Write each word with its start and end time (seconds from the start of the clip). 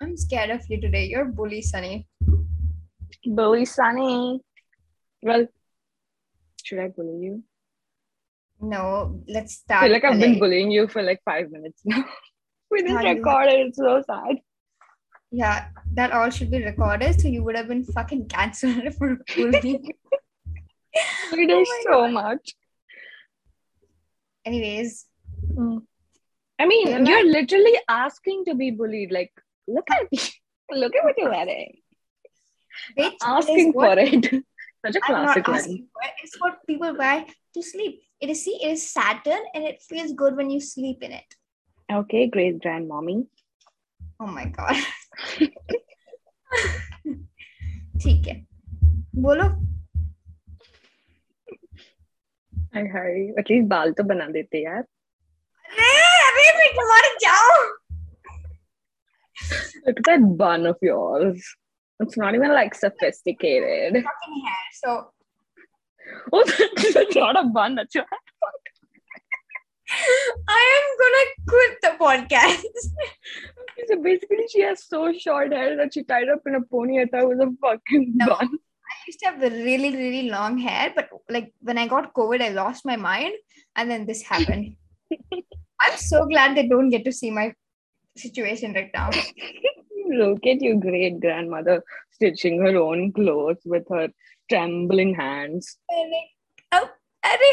I'm 0.00 0.16
scared 0.16 0.50
of 0.50 0.62
you 0.68 0.80
today. 0.80 1.06
You're 1.06 1.24
bully, 1.24 1.62
Sunny. 1.62 2.06
Bully 3.24 3.64
Sunny. 3.64 4.40
Well, 5.22 5.46
should 6.62 6.78
I 6.78 6.88
bully 6.88 7.24
you? 7.24 7.42
No, 8.60 9.20
let's 9.28 9.52
I 9.52 9.64
start. 9.64 9.82
feel 9.84 9.92
like 9.92 10.04
I've 10.04 10.20
been 10.20 10.38
bullying 10.38 10.70
you 10.70 10.88
for 10.88 11.02
like 11.02 11.20
five 11.24 11.50
minutes 11.50 11.82
now. 11.84 12.04
we 12.70 12.82
didn't 12.82 12.96
How 12.96 13.12
record 13.12 13.48
it. 13.48 13.66
It's 13.68 13.78
so 13.78 14.02
sad. 14.06 14.36
Yeah, 15.30 15.68
that 15.94 16.12
all 16.12 16.30
should 16.30 16.50
be 16.50 16.64
recorded, 16.64 17.20
so 17.20 17.28
you 17.28 17.42
would 17.42 17.56
have 17.56 17.68
been 17.68 17.84
fucking 17.84 18.28
cancelled 18.28 18.94
for 18.98 19.18
bullying. 19.34 19.92
We 21.30 21.46
did 21.46 21.66
oh 21.68 21.82
so 21.90 22.08
much. 22.08 22.54
Anyways, 24.46 25.04
mm. 25.52 25.82
I 26.58 26.66
mean, 26.66 27.04
you're 27.04 27.26
literally 27.26 27.74
asking 27.86 28.46
to 28.46 28.54
be 28.54 28.70
bullied. 28.70 29.12
Like, 29.12 29.30
look 29.67 29.89
at 29.91 30.07
look 30.83 30.95
at 30.95 31.03
what 31.03 31.17
you're 31.17 31.29
wearing. 31.29 31.77
bitch, 32.97 33.07
it 33.07 33.13
is 33.13 33.19
Asking 33.23 33.71
what 33.73 33.97
for 33.97 33.99
it. 33.99 34.43
Such 34.85 34.95
a 34.95 35.01
I'm 35.05 35.13
not 35.13 35.23
classic 35.25 35.47
line. 35.47 35.57
asking 35.59 35.87
for 35.93 36.03
it. 36.07 36.13
It's 36.23 36.39
what 36.41 36.59
people 36.67 36.93
buy 36.95 37.25
to 37.53 37.61
sleep. 37.63 38.01
It 38.19 38.29
is 38.29 38.43
see, 38.45 38.55
it 38.63 38.71
is 38.71 38.87
Saturn, 38.91 39.43
and 39.53 39.63
it 39.63 39.81
feels 39.81 40.13
good 40.13 40.35
when 40.35 40.49
you 40.49 40.59
sleep 40.61 41.03
in 41.03 41.11
it. 41.11 41.35
Okay, 41.91 42.27
great 42.27 42.59
grandmommy. 42.61 43.27
Oh 44.19 44.27
my 44.27 44.45
god. 44.45 44.75
ठीक 48.03 48.27
है 48.27 48.33
बोलो 49.23 49.43
हाय 52.75 52.83
हाय 52.93 53.11
at least 53.39 53.67
बाल 53.69 53.91
तो 53.99 54.03
बना 54.11 54.27
देते 54.35 54.63
यार 54.63 54.81
अरे 55.65 55.89
अरे 56.27 56.45
मैं 56.57 56.67
मर 56.91 57.07
जाऊं 57.21 57.61
Look 59.86 59.98
at 59.98 60.04
that 60.04 60.36
bun 60.36 60.66
of 60.66 60.76
yours. 60.82 61.42
It's 62.00 62.16
not 62.16 62.34
even 62.34 62.50
like 62.50 62.74
sophisticated. 62.74 63.94
fucking 63.94 64.42
hair 64.44 64.64
so 64.72 65.10
Oh, 66.32 66.44
that's 66.94 67.16
not 67.16 67.38
a 67.38 67.44
bun. 67.48 67.74
That's 67.74 67.94
your 67.94 68.04
I 70.48 70.62
am 70.78 70.86
gonna 71.02 71.24
quit 71.48 71.78
the 71.82 72.04
podcast 72.04 72.62
So 73.88 74.02
basically, 74.02 74.46
she 74.50 74.62
has 74.62 74.84
so 74.84 75.12
short 75.12 75.52
hair 75.52 75.76
that 75.76 75.94
she 75.94 76.02
tied 76.02 76.28
up 76.28 76.40
in 76.46 76.54
a 76.56 76.60
pony. 76.62 77.00
I 77.00 77.04
thought 77.04 77.22
it 77.22 77.28
was 77.28 77.38
a 77.40 77.50
fucking 77.62 78.12
No. 78.16 78.26
bun. 78.26 78.48
I 78.50 78.94
used 79.06 79.20
to 79.20 79.26
have 79.26 79.40
really 79.42 79.94
really 79.96 80.28
long 80.30 80.58
hair 80.58 80.92
but 80.94 81.08
like 81.28 81.52
when 81.60 81.78
I 81.78 81.86
got 81.86 82.12
COVID 82.14 82.40
I 82.42 82.48
lost 82.50 82.84
my 82.84 82.96
mind 82.96 83.34
and 83.76 83.90
then 83.90 84.06
this 84.06 84.22
happened 84.22 84.76
I'm 85.80 85.96
so 85.96 86.26
glad 86.26 86.56
they 86.56 86.66
don't 86.68 86.88
get 86.88 87.04
to 87.04 87.12
see 87.12 87.30
my 87.30 87.52
situation 88.17 88.73
right 88.73 88.91
now 88.93 89.09
Look 90.21 90.45
at 90.45 90.61
your 90.61 90.75
great 90.75 91.19
grandmother 91.21 91.83
stitching 92.11 92.59
her 92.61 92.75
own 92.77 93.11
clothes 93.13 93.61
with 93.65 93.85
her 93.89 94.07
trembling 94.49 95.13
hands. 95.15 95.77
अरे 95.91 96.21
oh, 96.77 96.87
अरे 97.31 97.51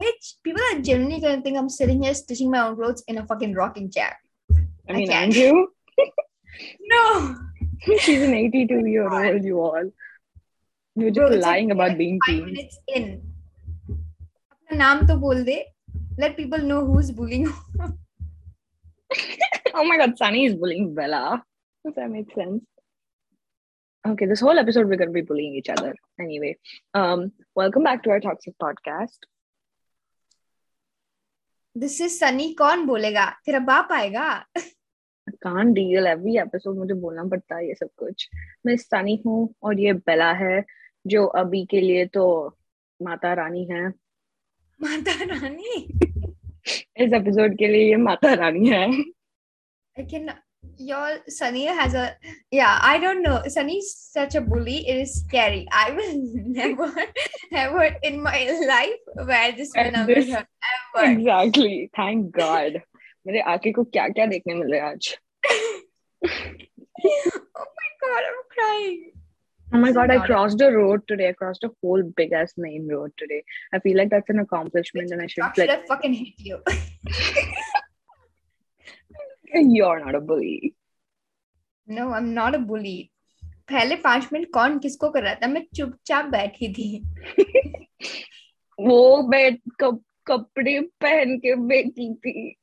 bitch 0.00 0.26
people 0.46 0.62
are 0.70 0.78
genuinely 0.80 1.20
gonna 1.20 1.42
think 1.42 1.58
I'm 1.58 1.68
sitting 1.76 2.02
here 2.02 2.14
stitching 2.14 2.50
my 2.50 2.60
own 2.66 2.76
clothes 2.76 3.04
in 3.08 3.18
a 3.18 3.26
fucking 3.26 3.54
rocking 3.54 3.90
chair 3.90 4.12
I 4.50 4.92
I 4.92 4.96
mean, 4.96 5.08
can't. 5.08 5.24
and 5.24 5.36
you? 5.36 5.72
no 6.94 7.04
She's 8.04 8.22
an 8.22 8.34
82 8.34 8.86
year 8.86 9.08
old, 9.08 9.44
you 9.44 9.60
all. 9.60 9.90
You're 10.96 11.12
Bro, 11.12 11.28
just 11.28 11.34
it's 11.36 11.46
like 11.46 11.52
lying 11.52 11.70
about 11.70 11.92
five 11.92 11.98
being 11.98 12.18
teen. 12.26 12.44
minutes 12.46 12.78
in 12.96 13.04
अपना 14.52 14.76
नाम 14.78 15.06
तो 15.08 15.16
बोल 15.26 15.42
दे 15.44 15.58
let 16.24 16.36
people 16.36 16.58
know 16.70 16.80
who's 16.88 17.10
bullying 17.20 17.46
you. 17.48 17.54
Oh 19.73 19.83
my 19.83 19.97
god, 19.97 20.17
Sunny 20.17 20.45
is 20.45 20.55
bullying 20.55 20.93
Bella. 20.95 21.43
Does 21.85 21.95
that 21.95 22.09
make 22.09 22.33
sense? 22.33 22.63
Okay, 24.05 24.25
this 24.25 24.39
whole 24.39 24.57
episode 24.57 24.87
we're 24.87 24.95
gonna 24.95 25.11
be 25.11 25.21
bullying 25.21 25.55
each 25.55 25.69
other. 25.69 25.95
Anyway, 26.19 26.57
um, 26.93 27.31
welcome 27.55 27.83
back 27.83 28.03
to 28.03 28.09
our 28.11 28.19
toxic 28.19 28.55
podcast. 28.61 29.17
this 31.75 31.99
is 31.99 32.13
Sunny 32.19 32.53
कौन 32.55 32.85
बोलेगा 32.85 33.25
तेरा 33.45 33.59
बाप 33.59 33.91
आएगा 33.91 34.27
I 34.57 35.31
can't 35.43 35.73
deal 35.73 36.07
every 36.07 36.37
episode 36.43 36.77
मुझे 36.77 36.93
बोलना 36.93 37.23
पड़ता 37.29 37.55
है 37.55 37.67
ये 37.67 37.73
सब 37.75 37.89
कुछ 37.97 38.29
मैं 38.65 38.75
सनी 38.77 39.21
हूँ 39.25 39.53
और 39.63 39.79
ये 39.79 39.93
बेला 39.93 40.31
है 40.43 40.63
जो 41.07 41.25
अभी 41.41 41.65
के 41.71 41.81
लिए 41.81 42.05
तो 42.15 42.25
माता 42.99 43.33
रानी 43.33 43.65
है 43.71 43.87
माता 44.79 45.23
रानी 45.33 45.87
इस 46.97 47.13
एपिसोड 47.13 47.57
के 47.57 47.67
लिए 47.67 47.89
ये 47.89 47.95
माता 47.95 48.33
रानी 48.33 48.69
है 48.69 48.87
I 49.98 50.02
can 50.04 50.30
your 50.76 51.18
Sunny 51.28 51.64
has 51.66 51.94
a 51.94 52.04
yeah 52.50 52.78
I 52.82 52.98
don't 52.98 53.22
know 53.22 53.42
Sunny's 53.48 53.92
such 54.16 54.34
a 54.34 54.40
bully 54.40 54.76
it 54.88 54.96
is 55.04 55.14
scary 55.20 55.66
I 55.72 55.90
will 55.98 56.22
never 56.58 56.88
ever 57.52 57.84
in 58.02 58.22
my 58.22 58.40
life 58.68 59.26
wear 59.30 59.52
this 59.52 59.72
when 59.74 59.96
I'm 59.96 60.06
with 60.06 60.16
This- 60.16 60.34
her 60.34 60.44
ever 60.74 61.06
exactly 61.12 61.86
thank 61.98 62.26
God 62.38 62.80
मेरे 63.26 63.40
आके 63.54 63.72
को 63.78 63.84
क्या 63.96 64.08
क्या 64.18 64.26
देखने 64.34 64.54
मिल 64.54 64.72
रहा 64.74 64.86
है 64.86 64.92
आज 64.92 65.14
oh 66.26 67.70
my 67.80 67.90
god 68.04 68.28
I'm 68.32 68.44
crying 68.58 69.00
Oh 69.72 69.78
my 69.82 69.90
god, 69.96 70.10
I 70.12 70.14
Not- 70.16 70.26
crossed 70.28 70.62
a 70.66 70.68
road 70.76 71.02
today. 71.10 71.26
I 71.32 71.34
crossed 71.40 71.64
a 71.66 71.68
whole 71.80 72.00
big 72.20 72.32
ass 72.38 72.54
main 72.62 72.88
road 72.92 73.12
today. 73.22 73.36
I 73.76 73.78
feel 73.84 73.96
like 74.00 74.08
that's 74.14 74.32
an 74.34 74.40
accomplishment 74.44 75.12
and 75.16 75.22
I 75.24 75.26
I 75.26 75.30
should 75.34 75.44
should 75.44 75.60
like 75.62 75.70
have 75.74 75.84
fucking 75.90 76.16
hit 76.22 76.40
you 76.48 76.56
you're 79.55 79.99
not 80.05 80.15
a 80.15 80.19
bully. 80.19 80.75
No, 81.87 82.13
I'm 82.13 82.33
not 82.33 82.55
a 82.55 82.59
bully. 82.59 83.11
पहले 83.69 83.95
पाँच 83.95 84.27
minute 84.33 84.51
कौन 84.53 84.77
किसको 84.79 85.09
कर 85.09 85.23
रहा 85.23 85.35
था 85.35 85.47
मैं 85.47 85.65
चुपचाप 85.75 86.25
बैठी 86.29 86.67
थी 86.73 86.89
वो 88.79 89.21
बैठ 89.27 89.59
कप, 89.79 90.01
कपड़े 90.27 90.79
पहन 91.01 91.37
के 91.45 91.55
बैठी 91.71 92.13
थी 92.25 92.55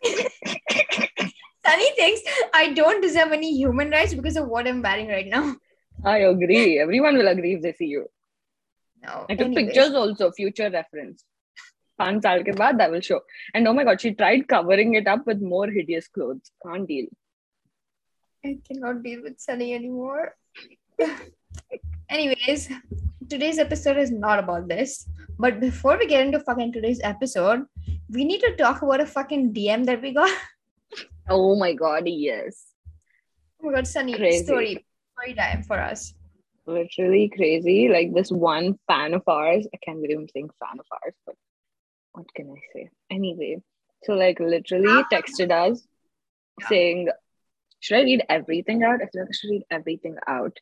Sunny 1.64 1.91
thinks 1.97 2.22
I 2.52 2.72
don't 2.72 3.00
deserve 3.00 3.32
any 3.32 3.50
human 3.56 3.91
rights 3.91 4.14
because 4.14 4.36
of 4.36 4.48
what 4.48 4.66
I'm 4.66 4.82
wearing 4.82 5.08
right 5.08 5.28
now. 5.28 5.56
I 6.04 6.19
agree. 6.19 6.81
Everyone 6.81 7.16
will 7.16 7.28
agree 7.28 7.54
if 7.54 7.62
they 7.62 7.72
see 7.72 7.86
you. 7.86 8.08
No. 9.02 9.26
I 9.28 9.36
took 9.36 9.47
anyways. 9.47 9.66
pictures 9.66 9.94
also, 9.94 10.32
future 10.32 10.70
reference. 10.70 11.25
पांच 12.01 12.22
साल 12.23 12.44
के 12.44 12.51
बाद 12.62 12.81
I 12.81 12.90
will 12.90 13.01
show. 13.01 13.19
And 13.53 13.68
oh 13.68 13.73
my 13.73 13.84
god, 13.84 14.01
she 14.01 14.13
tried 14.13 14.47
covering 14.47 14.95
it 15.01 15.07
up 15.07 15.25
with 15.31 15.41
more 15.53 15.68
hideous 15.78 16.07
clothes. 16.07 16.51
Can't 16.66 16.88
deal. 16.88 17.07
I 18.45 18.57
cannot 18.68 19.03
deal 19.03 19.22
with 19.23 19.40
Sunny 19.40 19.73
anymore. 19.73 20.35
Anyways, 22.09 22.69
today's 23.29 23.59
episode 23.59 23.97
is 23.97 24.12
not 24.12 24.40
about 24.40 24.68
this. 24.68 25.09
But 25.40 25.59
before 25.59 25.97
we 25.97 26.07
get 26.07 26.25
into 26.25 26.40
fucking 26.40 26.72
today's 26.73 27.01
episode, 27.03 27.66
we 28.09 28.23
need 28.23 28.40
to 28.41 28.56
talk 28.56 28.81
about 28.81 29.01
a 29.01 29.06
fucking 29.06 29.53
DM 29.53 29.85
that 29.85 30.01
we 30.01 30.13
got. 30.13 30.31
Oh 31.29 31.56
my 31.56 31.73
god, 31.73 32.07
yes. 32.07 32.68
Oh 33.62 33.68
my 33.68 33.73
god, 33.73 33.88
Sunny, 33.88 34.13
Crazy. 34.13 34.45
story, 34.45 34.85
story 35.13 35.34
time 35.34 35.63
for 35.63 35.78
us. 35.79 36.13
literally 36.66 37.29
crazy. 37.34 37.90
Like 37.90 38.13
this 38.13 38.31
one 38.31 38.79
fan 38.88 39.13
of 39.13 39.28
ours, 39.28 39.68
I 39.73 39.78
can't 39.84 40.01
believe 40.01 40.18
I'm 40.19 40.29
saying 40.29 40.50
fan 40.62 40.79
of 40.79 40.85
ours, 41.00 41.13
but 41.25 41.35
what 42.12 42.27
can 42.34 42.50
I 42.50 42.61
say? 42.73 42.91
Anyway, 43.11 43.62
so 44.05 44.15
like 44.15 44.41
literally 44.41 44.89
ah. 44.89 45.05
texted 45.12 45.50
us 45.50 45.87
Yeah. 46.61 46.69
saying, 46.69 47.09
Should 47.81 47.99
I 47.99 48.03
read 48.03 48.25
everything 48.28 48.83
out? 48.84 49.00
I 49.03 49.06
feel 49.06 49.23
like 49.23 49.31
I 49.31 49.33
should 49.33 49.50
read 49.50 49.65
everything 49.71 50.17
out. 50.27 50.59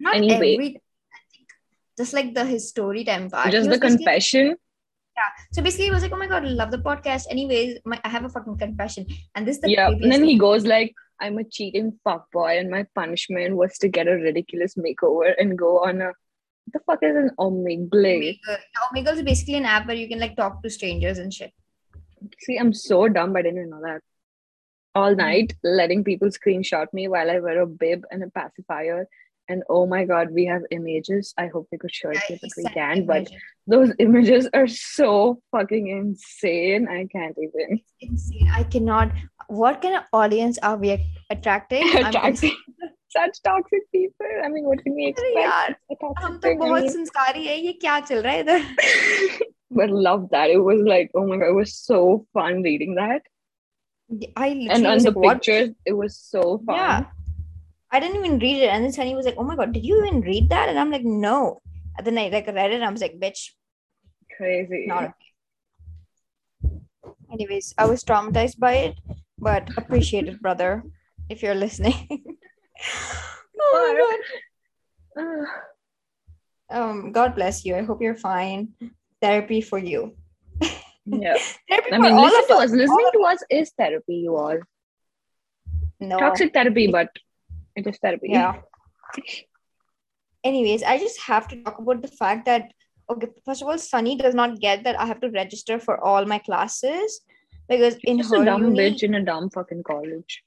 Not 0.00 0.16
Anyway. 0.16 0.54
every 0.54 0.68
I 1.12 1.20
think 1.32 1.48
just 1.96 2.12
like 2.12 2.34
the 2.34 2.44
his 2.44 2.68
story 2.68 3.04
time 3.04 3.30
part. 3.30 3.52
Just 3.52 3.70
the 3.70 3.78
confession. 3.78 4.56
Yeah. 5.16 5.30
So 5.52 5.62
basically, 5.62 5.86
he 5.86 5.90
was 5.90 6.02
like, 6.02 6.12
"Oh 6.12 6.16
my 6.16 6.28
god, 6.28 6.44
I 6.44 6.48
love 6.48 6.70
the 6.70 6.78
podcast." 6.78 7.26
Anyways, 7.30 7.78
my, 7.84 8.00
I 8.04 8.08
have 8.08 8.24
a 8.24 8.28
fucking 8.28 8.56
confession, 8.58 9.06
and 9.34 9.46
this 9.46 9.56
is 9.56 9.62
the 9.62 9.70
Yeah. 9.70 9.88
And 9.88 10.12
then 10.12 10.22
he 10.22 10.38
goes 10.38 10.64
like, 10.64 10.94
I'm 11.20 11.38
a 11.38 11.44
cheating 11.44 11.98
fuckboy, 12.06 12.60
and 12.60 12.70
my 12.70 12.86
punishment 12.94 13.56
was 13.56 13.78
to 13.78 13.88
get 13.88 14.06
a 14.06 14.12
ridiculous 14.12 14.76
makeover 14.76 15.34
and 15.38 15.58
go 15.58 15.84
on 15.84 16.00
a 16.00 16.12
the 16.72 16.80
fuck 16.86 16.98
is 17.02 17.16
an 17.16 17.30
omegle? 17.38 17.90
Omegle. 17.92 18.58
Omegle 18.92 19.12
is 19.14 19.22
basically 19.22 19.54
an 19.54 19.64
app 19.64 19.86
where 19.86 19.96
you 19.96 20.08
can 20.08 20.18
like 20.18 20.36
talk 20.36 20.62
to 20.62 20.70
strangers 20.70 21.18
and 21.18 21.32
shit. 21.32 21.52
See, 22.40 22.56
I'm 22.56 22.72
so 22.72 23.08
dumb. 23.08 23.36
I 23.36 23.42
didn't 23.42 23.58
even 23.58 23.70
know 23.70 23.82
that. 23.82 24.00
All 24.94 25.12
Mm. 25.14 25.18
night, 25.18 25.54
letting 25.62 26.02
people 26.04 26.28
screenshot 26.28 26.86
me 26.92 27.08
while 27.08 27.30
I 27.30 27.38
wear 27.40 27.60
a 27.62 27.66
bib 27.66 28.04
and 28.10 28.22
a 28.24 28.30
pacifier. 28.30 29.08
And 29.50 29.62
oh 29.70 29.86
my 29.86 30.04
god, 30.04 30.30
we 30.30 30.44
have 30.46 30.62
images. 30.70 31.32
I 31.38 31.46
hope 31.46 31.68
we 31.72 31.78
could 31.78 31.94
show 31.94 32.10
it 32.10 32.16
Yeah, 32.16 32.20
to 32.26 32.32
you, 32.34 32.38
he 32.42 32.48
but 32.48 32.64
we 32.64 32.74
can't. 32.74 33.06
But 33.06 33.30
those 33.66 33.92
images 33.98 34.48
are 34.52 34.66
so 34.66 35.40
fucking 35.52 35.86
insane. 35.88 36.86
I 36.88 37.06
can't 37.06 37.36
even. 37.42 37.80
insane. 38.00 38.50
I 38.52 38.64
cannot. 38.64 39.10
What 39.46 39.80
kind 39.80 39.96
of 39.96 40.02
audience 40.12 40.58
are 40.62 40.76
we 40.76 40.90
attracting? 41.30 41.88
Attracting 42.04 42.52
such 43.09 43.41
toxic 43.43 43.81
people. 43.91 44.31
I 44.43 44.49
mean, 44.49 44.65
what 44.65 44.83
can 44.83 44.95
we 44.95 45.07
अरे 45.07 45.11
expect? 45.11 45.37
यार, 45.45 45.75
A 45.91 45.95
toxic 46.03 46.23
हम 46.25 46.37
तो 46.37 46.41
thing, 46.41 46.61
I 46.61 46.65
बहुत 46.65 46.81
mean. 46.83 46.91
संस्कारी 46.91 47.45
है 47.47 47.57
ये 47.65 47.73
क्या 47.81 47.99
चल 47.99 48.21
रहा 48.21 48.33
है 48.33 48.39
इधर 48.43 48.61
but 49.79 49.89
love 49.89 50.29
that. 50.31 50.51
It 50.51 50.63
was 50.69 50.81
like, 50.89 51.11
oh 51.15 51.25
my 51.27 51.37
god, 51.37 51.47
it 51.49 51.55
was 51.59 51.75
so 51.75 51.99
fun 52.33 52.61
reading 52.61 52.95
that. 52.95 53.21
I 54.35 54.49
literally 54.49 54.69
and 54.69 54.87
on 54.87 54.93
was 54.95 55.03
the 55.03 55.09
like, 55.11 55.15
what? 55.25 55.37
pictures, 55.37 55.69
it 55.85 55.93
was 55.93 56.17
so 56.17 56.43
fun. 56.67 56.75
Yeah. 56.75 57.05
I 57.91 57.99
didn't 57.99 58.17
even 58.25 58.37
read 58.39 58.61
it. 58.63 58.69
And 58.75 58.83
then 58.83 58.91
Sunny 58.91 59.15
was 59.15 59.25
like, 59.25 59.35
Oh 59.37 59.43
my 59.43 59.55
god, 59.55 59.71
did 59.73 59.85
you 59.85 59.97
even 60.05 60.21
read 60.21 60.49
that? 60.49 60.69
And 60.69 60.77
I'm 60.83 60.91
like, 60.91 61.03
no. 61.03 61.61
And 61.97 62.05
then 62.07 62.17
I 62.17 62.27
like 62.29 62.47
read 62.47 62.71
it 62.71 62.75
and 62.75 62.85
I 62.85 62.89
was 62.91 63.01
like, 63.01 63.19
bitch, 63.19 63.41
Crazy. 64.37 64.85
not 64.87 65.03
okay. 65.03 65.33
Anyways, 67.31 67.73
I 67.77 67.85
was 67.85 68.03
traumatized 68.03 68.59
by 68.59 68.73
it, 68.87 68.95
but 69.39 69.69
appreciate 69.77 70.27
it, 70.27 70.41
brother, 70.41 70.83
if 71.29 71.41
you're 71.41 71.55
listening. 71.55 71.95
oh 73.60 74.20
my 75.16 75.24
god. 75.24 75.46
Um, 76.70 77.12
God 77.12 77.34
bless 77.34 77.64
you. 77.64 77.74
I 77.76 77.80
hope 77.80 78.02
you're 78.02 78.14
fine. 78.14 78.74
Therapy 79.22 79.62
for 79.62 79.78
you. 79.78 80.14
yeah. 81.06 81.38
Therapy 81.70 81.92
I 81.92 81.98
mean, 81.98 82.14
listen 82.14 82.46
to 82.48 82.54
us. 82.56 82.64
us. 82.64 82.70
Listening 82.72 83.10
to 83.14 83.20
us 83.20 83.42
is 83.48 83.72
therapy, 83.78 84.16
you 84.16 84.36
all. 84.36 84.58
No. 85.98 86.18
Toxic 86.18 86.52
therapy, 86.52 86.88
but 86.88 87.08
it 87.74 87.86
is 87.86 87.96
therapy. 88.02 88.28
Yeah. 88.32 88.60
Anyways, 90.44 90.82
I 90.82 90.98
just 90.98 91.20
have 91.22 91.48
to 91.48 91.62
talk 91.62 91.78
about 91.78 92.02
the 92.02 92.08
fact 92.08 92.44
that 92.44 92.70
okay, 93.10 93.28
first 93.44 93.62
of 93.62 93.68
all, 93.68 93.78
Sunny 93.78 94.16
does 94.16 94.34
not 94.34 94.60
get 94.60 94.84
that 94.84 95.00
I 95.00 95.06
have 95.06 95.20
to 95.20 95.30
register 95.30 95.78
for 95.78 95.98
all 96.04 96.26
my 96.26 96.38
classes 96.38 97.20
because 97.68 97.96
in 98.04 98.18
Just 98.18 98.34
her 98.34 98.42
a 98.42 98.44
dumb 98.44 98.64
uni, 98.64 98.78
bitch 98.78 99.02
in 99.02 99.14
a 99.14 99.24
dumb 99.24 99.50
fucking 99.50 99.82
college. 99.82 100.42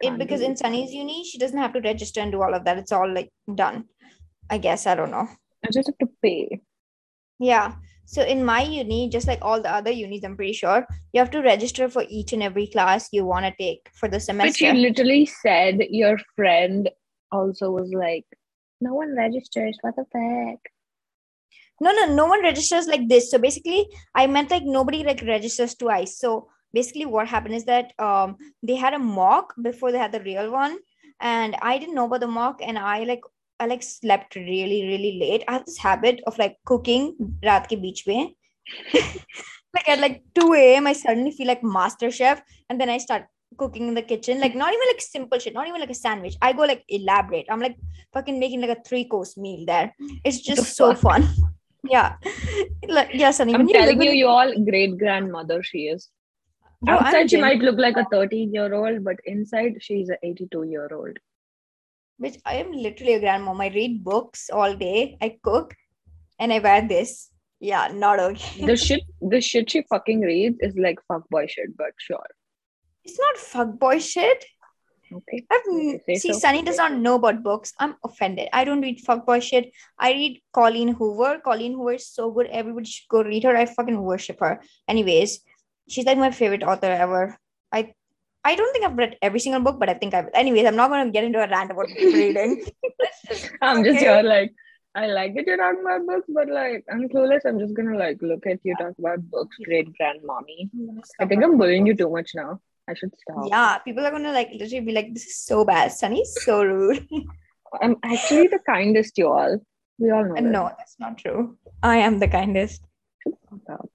It, 0.00 0.18
because 0.18 0.40
in. 0.40 0.56
Sunny's 0.56 0.92
uni, 0.92 1.24
she 1.24 1.38
doesn't 1.38 1.58
have 1.58 1.72
to 1.72 1.80
register 1.80 2.20
and 2.20 2.32
do 2.32 2.42
all 2.42 2.54
of 2.54 2.64
that. 2.64 2.78
It's 2.78 2.92
all 2.92 3.12
like 3.12 3.30
done. 3.54 3.84
I 4.50 4.58
guess 4.58 4.86
I 4.86 4.94
don't 4.94 5.10
know. 5.10 5.28
I 5.64 5.70
just 5.72 5.88
have 5.88 5.98
to 5.98 6.08
pay. 6.22 6.60
Yeah. 7.38 7.74
So 8.06 8.22
in 8.22 8.44
my 8.44 8.62
uni, 8.62 9.10
just 9.10 9.26
like 9.26 9.40
all 9.42 9.60
the 9.60 9.70
other 9.70 9.90
unis, 9.90 10.24
I'm 10.24 10.36
pretty 10.36 10.54
sure 10.54 10.86
you 11.12 11.20
have 11.20 11.30
to 11.32 11.42
register 11.42 11.88
for 11.88 12.04
each 12.08 12.32
and 12.32 12.42
every 12.42 12.66
class 12.66 13.08
you 13.12 13.26
want 13.26 13.44
to 13.44 13.54
take 13.58 13.90
for 13.94 14.08
the 14.08 14.18
semester. 14.18 14.50
But 14.50 14.56
she 14.56 14.72
literally 14.72 15.26
said 15.26 15.80
your 15.90 16.16
friend 16.34 16.88
also 17.30 17.70
was 17.70 17.90
like, 17.92 18.24
no 18.80 18.94
one 18.94 19.14
registers. 19.14 19.76
What 19.82 19.96
the 19.96 20.04
fuck? 20.12 20.60
no 21.80 21.92
no 21.92 22.06
no 22.14 22.26
one 22.26 22.42
registers 22.42 22.86
like 22.86 23.08
this 23.08 23.30
so 23.30 23.38
basically 23.38 23.86
i 24.14 24.26
meant 24.26 24.50
like 24.50 24.64
nobody 24.64 25.04
like 25.04 25.22
registers 25.22 25.74
twice 25.74 26.18
so 26.18 26.48
basically 26.72 27.06
what 27.06 27.28
happened 27.28 27.54
is 27.54 27.64
that 27.64 27.92
um 27.98 28.36
they 28.62 28.76
had 28.76 28.94
a 28.94 28.98
mock 28.98 29.54
before 29.62 29.92
they 29.92 29.98
had 29.98 30.12
the 30.12 30.20
real 30.20 30.50
one 30.50 30.78
and 31.20 31.56
i 31.62 31.78
didn't 31.78 31.94
know 31.94 32.06
about 32.06 32.20
the 32.20 32.26
mock 32.26 32.60
and 32.62 32.78
i 32.78 33.04
like 33.04 33.22
i 33.60 33.66
like 33.66 33.82
slept 33.82 34.36
really 34.36 34.86
really 34.86 35.18
late. 35.18 35.44
I 35.48 35.54
have 35.54 35.66
this 35.66 35.78
habit 35.78 36.20
of 36.26 36.38
like 36.38 36.56
cooking 36.64 37.16
raat 37.44 37.66
ke 37.72 37.80
beech 37.80 38.04
mein 38.06 38.34
like 39.74 39.88
at 39.88 40.00
like 40.00 40.22
2 40.34 40.52
a.m 40.54 40.86
i 40.86 40.92
suddenly 40.92 41.32
feel 41.32 41.46
like 41.46 41.62
master 41.62 42.10
chef 42.10 42.42
and 42.68 42.80
then 42.80 42.88
i 42.88 42.98
start 42.98 43.26
cooking 43.56 43.88
in 43.88 43.94
the 43.94 44.02
kitchen. 44.02 44.40
Like 44.40 44.54
not 44.54 44.72
even 44.72 44.88
like 44.88 45.00
simple 45.00 45.38
shit 45.38 45.54
not 45.54 45.68
even 45.68 45.80
like 45.80 45.90
a 45.90 45.94
sandwich. 45.94 46.36
I 46.42 46.52
go 46.52 46.62
like 46.62 46.84
elaborate. 46.88 47.46
I'm 47.50 47.60
like 47.60 47.76
fucking 48.12 48.38
making 48.38 48.60
like 48.60 48.76
a 48.76 48.82
three 48.82 49.04
course 49.04 49.36
meal 49.36 49.64
there. 49.66 49.94
It's 50.24 50.42
The 50.42 50.54
just 50.54 50.76
so 50.76 50.94
fuck? 50.94 51.02
fun. 51.02 51.28
Yeah. 51.88 52.16
Like 52.88 53.10
yeah 53.14 53.30
Sunny, 53.30 53.54
I'm 53.54 53.68
telling 53.68 54.02
you, 54.02 54.10
you 54.10 54.26
all 54.26 54.52
great 54.64 54.98
grandmother 54.98 55.62
she 55.62 55.86
is. 55.86 56.08
Outside, 56.86 57.30
she 57.30 57.40
might 57.40 57.58
look 57.60 57.76
like 57.76 57.96
a 57.96 58.04
13 58.04 58.54
year 58.54 58.72
old, 58.72 59.02
but 59.04 59.16
inside, 59.24 59.78
she's 59.80 60.10
a 60.10 60.18
82 60.22 60.62
year 60.64 60.88
old. 60.92 61.18
Which 62.18 62.36
I 62.44 62.54
am 62.56 62.72
literally 62.72 63.14
a 63.14 63.20
grandmom. 63.20 63.60
I 63.60 63.68
read 63.74 64.04
books 64.04 64.50
all 64.50 64.74
day. 64.74 65.16
I 65.20 65.38
cook, 65.42 65.74
and 66.38 66.52
I 66.52 66.58
wear 66.58 66.86
this. 66.86 67.30
Yeah, 67.60 67.88
not 67.92 68.20
okay. 68.20 68.64
The 68.66 68.76
shit, 68.76 69.02
the 69.20 69.40
shit 69.40 69.70
she 69.70 69.82
fucking 69.88 70.20
reads 70.20 70.58
is 70.60 70.76
like 70.76 70.98
fuckboy 71.10 71.48
shit, 71.48 71.76
but 71.76 71.92
sure. 71.96 72.24
it's 73.04 73.18
not 73.18 73.36
fuckboy 73.36 74.00
shit. 74.00 74.44
Okay. 75.12 75.44
I've 75.50 76.18
see 76.20 76.32
so. 76.32 76.38
Sunny 76.38 76.62
does 76.62 76.76
not 76.76 76.94
know 76.94 77.14
about 77.14 77.42
books. 77.42 77.72
I'm 77.78 77.96
offended. 78.04 78.48
I 78.52 78.64
don't 78.64 78.82
read 78.82 79.02
fuckboy 79.02 79.42
shit. 79.42 79.72
I 79.98 80.12
read 80.12 80.42
Colleen 80.52 80.88
Hoover. 80.88 81.40
Colleen 81.42 81.72
Hoover 81.72 81.94
is 81.94 82.06
so 82.06 82.30
good. 82.30 82.46
Everybody 82.48 82.86
should 82.86 83.08
go 83.08 83.22
read 83.22 83.44
her. 83.44 83.56
I 83.56 83.66
fucking 83.66 84.00
worship 84.00 84.40
her. 84.40 84.60
Anyways, 84.86 85.40
she's 85.88 86.06
like 86.06 86.18
my 86.18 86.30
favorite 86.30 86.62
author 86.62 86.86
ever. 86.86 87.36
I 87.72 87.92
I 88.44 88.54
don't 88.54 88.72
think 88.72 88.84
I've 88.84 88.96
read 88.96 89.16
every 89.22 89.40
single 89.40 89.60
book, 89.60 89.78
but 89.78 89.88
I 89.90 89.94
think 89.94 90.14
I've. 90.14 90.28
Anyways, 90.34 90.66
I'm 90.66 90.76
not 90.76 90.90
gonna 90.90 91.10
get 91.10 91.24
into 91.24 91.42
a 91.42 91.48
rant 91.48 91.70
about 91.70 91.88
reading. 92.00 92.64
I'm 93.62 93.84
just 93.84 93.96
Okay. 93.96 94.06
here 94.06 94.22
like, 94.22 94.52
I 94.94 95.06
like 95.06 95.34
that 95.34 95.46
you're 95.46 95.56
talking 95.56 95.80
about 95.82 96.06
books, 96.06 96.28
but 96.28 96.48
like, 96.48 96.84
I'm 96.90 97.08
clueless. 97.08 97.44
I'm 97.44 97.58
just 97.58 97.74
gonna 97.74 97.96
like 97.98 98.18
look 98.22 98.46
at 98.46 98.60
you 98.62 98.74
talk 98.76 98.94
about 98.98 99.20
books, 99.30 99.56
great 99.64 99.88
grandmommy. 100.00 100.70
I 101.20 101.26
think 101.26 101.44
I'm 101.44 101.58
bullying 101.58 101.86
you 101.86 101.94
too 101.94 102.10
much 102.10 102.32
now. 102.34 102.60
I 102.88 102.94
should 102.94 103.12
stop. 103.20 103.48
Yeah, 103.50 103.78
people 103.78 104.06
are 104.06 104.10
gonna 104.10 104.32
like 104.32 104.50
literally 104.52 104.80
be 104.80 104.92
like, 104.92 105.12
"This 105.12 105.26
is 105.26 105.36
so 105.38 105.64
bad." 105.64 105.92
Sunny's 105.92 106.32
so 106.44 106.62
rude. 106.64 107.06
I'm 107.82 107.96
actually 108.02 108.46
the 108.46 108.60
kindest, 108.64 109.18
you 109.18 109.28
all. 109.28 109.58
We 109.98 110.10
all 110.10 110.24
know. 110.24 110.34
And 110.36 110.46
that. 110.46 110.52
no, 110.52 110.70
that's 110.78 110.96
not 110.98 111.18
true. 111.18 111.58
I 111.82 111.96
am 111.98 112.18
the 112.18 112.28
kindest. 112.28 112.82
Fuck 113.50 113.68
up. 113.70 113.90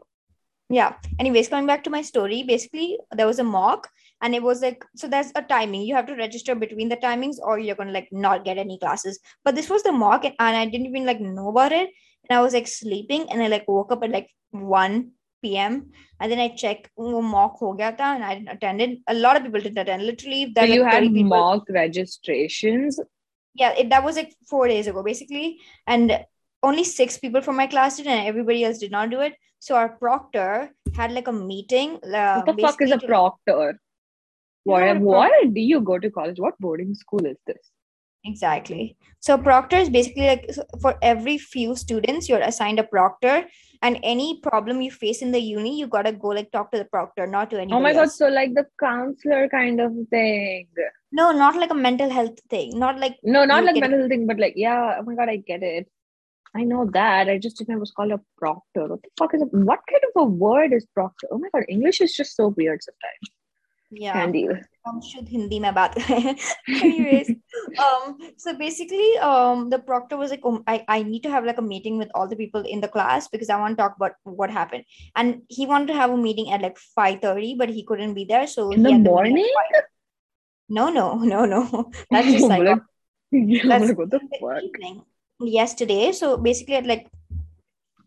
Yeah. 0.76 0.94
Anyways, 1.24 1.50
coming 1.54 1.68
back 1.72 1.84
to 1.86 1.92
my 1.96 2.02
story, 2.10 2.44
basically 2.50 2.98
there 3.20 3.28
was 3.32 3.40
a 3.40 3.48
mock, 3.56 3.88
and 4.22 4.38
it 4.38 4.44
was 4.48 4.62
like 4.68 4.86
so. 5.02 5.08
There's 5.14 5.32
a 5.42 5.44
timing. 5.54 5.82
You 5.90 5.96
have 6.00 6.08
to 6.12 6.16
register 6.22 6.56
between 6.64 6.94
the 6.94 7.00
timings, 7.06 7.42
or 7.50 7.58
you're 7.64 7.80
gonna 7.82 7.96
like 7.98 8.08
not 8.26 8.46
get 8.50 8.62
any 8.64 8.78
classes. 8.86 9.20
But 9.50 9.56
this 9.60 9.70
was 9.74 9.84
the 9.90 9.92
mock, 10.04 10.26
and, 10.30 10.36
and 10.46 10.58
I 10.62 10.66
didn't 10.76 10.88
even 10.92 11.06
like 11.12 11.22
know 11.22 11.50
about 11.56 11.76
it. 11.82 11.92
And 12.30 12.38
I 12.38 12.42
was 12.48 12.54
like 12.60 12.72
sleeping, 12.76 13.28
and 13.30 13.44
I 13.48 13.52
like 13.56 13.68
woke 13.76 13.92
up 13.98 14.04
at 14.10 14.16
like 14.18 14.30
one 14.52 15.12
p.m. 15.44 15.92
and 16.22 16.32
then 16.32 16.40
I 16.40 16.50
checked, 16.64 16.90
oh, 16.98 17.22
mock 17.22 17.58
ho 17.62 17.74
gaya 17.74 17.96
tha, 18.02 18.10
and 18.18 18.24
I 18.24 18.36
didn't 18.36 18.54
attend 18.58 18.82
it. 18.88 19.00
A 19.08 19.14
lot 19.14 19.36
of 19.40 19.44
people 19.44 19.66
didn't 19.66 19.78
attend. 19.86 20.06
Literally, 20.12 20.46
So 20.46 20.52
there 20.62 20.68
you 20.76 20.84
like 20.84 20.94
had 20.94 21.04
people. 21.04 21.24
mock 21.38 21.64
registrations. 21.82 23.00
yeah 23.62 23.74
it, 23.82 23.90
that 23.90 24.04
was 24.06 24.16
like 24.20 24.30
four 24.52 24.68
days 24.70 24.88
ago 24.92 25.02
basically 25.08 25.48
and 25.96 26.14
only 26.64 26.84
six 26.84 27.18
people 27.18 27.42
from 27.42 27.56
my 27.62 27.68
class 27.68 27.98
did 27.98 28.08
and 28.08 28.28
everybody 28.28 28.64
else 28.64 28.78
did 28.84 28.92
not 28.92 29.10
do 29.10 29.20
it 29.28 29.34
so 29.60 29.76
our 29.76 29.90
proctor 30.04 30.70
had 30.96 31.12
like 31.12 31.28
a 31.28 31.34
meeting 31.34 31.96
uh, 32.04 32.42
What 32.42 32.46
the 32.56 32.62
fuck 32.62 32.82
is 32.82 32.92
a 32.92 32.98
to- 32.98 33.08
proctor? 33.08 33.80
Why, 34.66 34.94
why 34.94 35.30
do 35.54 35.60
you 35.60 35.82
go 35.82 36.00
to 36.00 36.10
college? 36.10 36.40
What 36.40 36.58
boarding 36.60 36.96
school 36.96 37.26
is 37.26 37.38
this? 37.48 37.64
exactly 38.26 38.96
so 39.20 39.38
proctor 39.38 39.76
is 39.76 39.90
basically 39.90 40.28
like 40.28 40.50
for 40.84 40.92
every 41.02 41.38
few 41.38 41.76
students 41.76 42.30
you're 42.30 42.40
assigned 42.50 42.80
a 42.80 42.84
proctor 42.84 43.46
and 43.82 44.00
any 44.02 44.40
problem 44.46 44.82
you 44.82 44.90
face 44.92 45.22
in 45.22 45.34
the 45.34 45.42
uni 45.42 45.78
you 45.78 45.88
gotta 45.88 46.14
go 46.14 46.30
like 46.30 46.50
talk 46.54 46.72
to 46.72 46.78
the 46.78 46.86
proctor 46.86 47.28
not 47.28 47.50
to 47.50 47.58
anybody 47.58 47.76
Oh 47.78 47.82
my 47.82 47.92
god, 47.92 48.12
so 48.12 48.30
like 48.30 48.54
the 48.54 48.66
counselor 48.80 49.50
kind 49.50 49.82
of 49.82 49.92
thing. 50.10 50.68
no 51.12 51.34
not 51.34 51.58
like 51.58 51.72
a 51.72 51.76
mental 51.88 52.10
health 52.10 52.40
thing 52.50 52.80
not 52.80 52.98
like 52.98 53.18
No, 53.24 53.44
not 53.44 53.66
like 53.66 53.76
mental 53.76 54.08
thing, 54.08 54.26
but 54.26 54.40
like, 54.40 54.54
yeah, 54.56 54.96
oh 55.00 55.04
my 55.04 55.16
god, 55.16 55.28
I 55.28 55.36
get 55.52 55.62
it. 55.62 55.90
I 56.57 56.65
know 56.65 56.87
that. 56.93 57.29
I 57.29 57.39
just 57.39 57.59
didn't 57.59 57.71
know 57.71 57.77
it 57.77 57.81
was 57.81 57.91
called 57.91 58.13
a 58.13 58.21
proctor. 58.37 58.87
What 58.89 59.03
the 59.03 59.11
fuck 59.19 59.35
is 59.35 59.43
it? 59.43 59.53
What 59.53 59.81
kind 59.91 60.03
of 60.09 60.23
a 60.23 60.25
word 60.25 60.73
is 60.73 60.87
proctor? 60.95 61.29
Oh 61.31 61.39
my 61.39 61.49
god, 61.55 61.65
English 61.69 62.01
is 62.01 62.15
just 62.15 62.37
so 62.37 62.49
weird 62.63 62.83
sometimes. 62.83 63.35
yeah 64.05 64.17
Can't 64.17 64.33
deal. 64.37 64.57
हम 64.87 64.99
शुद्ध 65.05 65.29
हिंदी 65.29 65.59
में 65.61 65.73
बात 65.77 65.95
करें 65.99 66.35
anyways 66.87 67.29
um 67.85 68.11
so 68.45 68.53
basically 68.59 69.07
um 69.29 69.63
the 69.75 69.79
proctor 69.87 70.19
was 70.23 70.35
like 70.35 70.45
um, 70.51 70.59
I, 70.73 70.75
I 70.97 70.97
need 71.13 71.23
to 71.27 71.31
have 71.35 71.47
like 71.51 71.61
a 71.63 71.65
meeting 71.69 71.97
with 72.03 72.11
all 72.15 72.29
the 72.33 72.39
people 72.41 72.69
in 72.75 72.83
the 72.85 72.91
class 72.97 73.29
because 73.35 73.53
i 73.57 73.59
want 73.63 73.79
to 73.79 73.83
talk 73.83 73.97
about 74.01 74.19
what 74.43 74.55
happened 74.59 74.85
and 75.23 75.41
he 75.59 75.67
wanted 75.73 75.93
to 75.93 75.99
have 76.01 76.15
a 76.17 76.21
meeting 76.27 76.51
at 76.57 76.67
like 76.67 76.79
5.30 77.01 77.51
but 77.63 77.75
he 77.79 77.85
couldn't 77.93 78.15
be 78.21 78.27
there 78.33 78.47
so 78.57 78.67
In 78.71 78.79
he 78.81 78.85
the 78.89 78.93
had 78.97 79.07
meeting 79.07 79.13
morning? 79.13 79.51
at 79.81 79.85
5. 79.85 79.89
no 80.81 80.89
no 80.99 81.07
no 81.35 81.45
no 81.55 81.63
that's 82.11 82.33
just 82.37 82.49
like 82.55 82.67
like, 82.71 82.83
yeah, 83.33 83.63
I'm 83.63 83.69
that's 83.75 83.89
like, 83.93 83.99
what 84.05 84.11
the 84.17 84.21
in 84.27 84.29
the 84.35 84.43
fuck? 84.45 84.63
evening 84.71 84.99
yesterday. 85.46 86.12
So 86.12 86.38
basically 86.38 86.76
at 86.76 86.86
like 86.86 87.08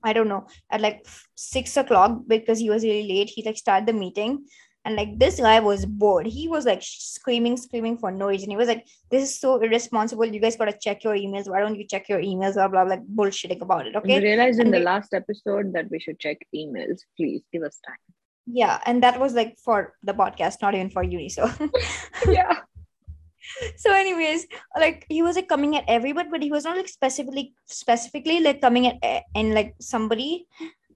i 0.05 0.13
don't 0.13 0.29
know 0.29 0.47
at 0.71 0.81
like 0.81 1.05
six 1.35 1.77
o'clock 1.77 2.21
because 2.29 2.59
he 2.61 2.71
was 2.71 2.85
really 2.85 3.09
late 3.09 3.29
he 3.29 3.43
like 3.45 3.57
started 3.57 3.87
the 3.87 3.93
meeting. 3.93 4.47
And 4.85 4.95
like 4.95 5.19
this 5.19 5.41
guy 5.41 5.59
was 5.59 5.85
bored. 5.85 6.27
He 6.27 6.47
was 6.47 6.65
like 6.65 6.81
screaming 6.81 7.57
screaming 7.57 7.99
for 7.99 8.13
no 8.13 8.29
reason. 8.29 8.51
He 8.51 8.57
was 8.57 8.69
like 8.69 8.87
this 9.11 9.25
is 9.25 9.41
so 9.41 9.57
irresponsible. 9.61 10.27
You 10.27 10.39
guys 10.39 10.55
gotta 10.55 10.77
check 10.81 11.03
your 11.03 11.15
emails. 11.15 11.51
Why 11.51 11.59
don't 11.59 11.75
you 11.75 11.85
check 11.89 12.09
your 12.09 12.21
emails? 12.21 12.55
Blah 12.55 12.69
blah 12.69 12.83
like 12.83 13.05
bullshitting 13.05 13.61
about 13.63 13.89
it 13.89 13.97
Okay, 13.97 14.21
We 14.21 14.25
realized 14.27 14.61
in 14.61 14.69
And 14.69 14.75
the 14.75 14.79
last 14.79 15.13
episode 15.13 15.73
that 15.73 15.91
we 15.91 15.99
should 15.99 16.21
check 16.21 16.39
emails. 16.55 17.01
Please 17.17 17.43
give 17.53 17.65
us 17.65 17.81
time. 17.85 17.99
yeah 18.47 18.81
and 18.87 19.03
that 19.03 19.19
was 19.19 19.35
like 19.35 19.59
for 19.59 19.95
the 20.05 20.15
podcast 20.15 20.63
not 20.63 20.73
even 20.77 20.89
for 20.89 21.03
uni 21.03 21.29
so. 21.29 21.51
Yeah. 22.29 22.61
so 23.77 23.93
anyways 23.93 24.47
like 24.79 25.07
he 25.09 25.23
was 25.23 25.37
like 25.37 25.49
coming 25.49 25.77
at 25.77 25.85
everybody 25.89 26.29
but 26.29 26.43
he 26.43 26.51
was 26.51 26.65
not 26.65 26.77
like 26.77 26.89
specifically 26.89 27.55
specifically 27.67 28.41
like 28.41 28.61
coming 28.61 28.87
at 28.87 28.97
eh, 29.03 29.21
and 29.35 29.55
like 29.55 29.75
somebody. 29.81 30.47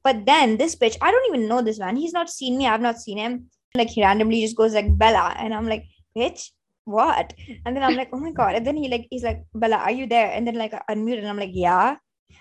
But 0.03 0.25
then 0.25 0.57
this 0.57 0.77
bitch 0.77 0.97
i 1.03 1.11
don't 1.11 1.35
even 1.35 1.49
know 1.49 1.63
this 1.63 1.79
man. 1.79 1.97
He's 1.97 2.13
not 2.13 2.31
seen 2.31 2.57
me. 2.59 2.67
I've 2.67 2.81
not 2.81 2.99
seen 2.99 3.19
him. 3.19 3.51
Like 3.75 3.89
he 3.89 4.03
randomly 4.03 4.41
just 4.41 4.57
goes 4.57 4.75
like 4.75 4.97
bella. 4.99 5.35
And 5.39 5.55
i'm 5.55 5.67
like 5.67 5.85
bitch 6.17 6.51
what? 6.85 7.35
And 7.65 7.77
then 7.77 7.83
i'm 7.83 7.97
like 7.97 8.11
oh 8.13 8.19
my 8.19 8.33
god. 8.33 8.55
And 8.57 8.67
then 8.67 8.77
he 8.77 8.89
like 8.89 9.07
he's 9.11 9.23
like 9.23 9.43
bella 9.55 9.77
are 9.77 9.91
you 9.91 10.07
there? 10.07 10.31
And 10.31 10.47
then 10.47 10.55
like 10.55 10.75
I 10.75 10.83
unmute 10.91 11.19
and 11.19 11.29
i'm 11.29 11.39
like 11.39 11.53
yeah. 11.53 11.97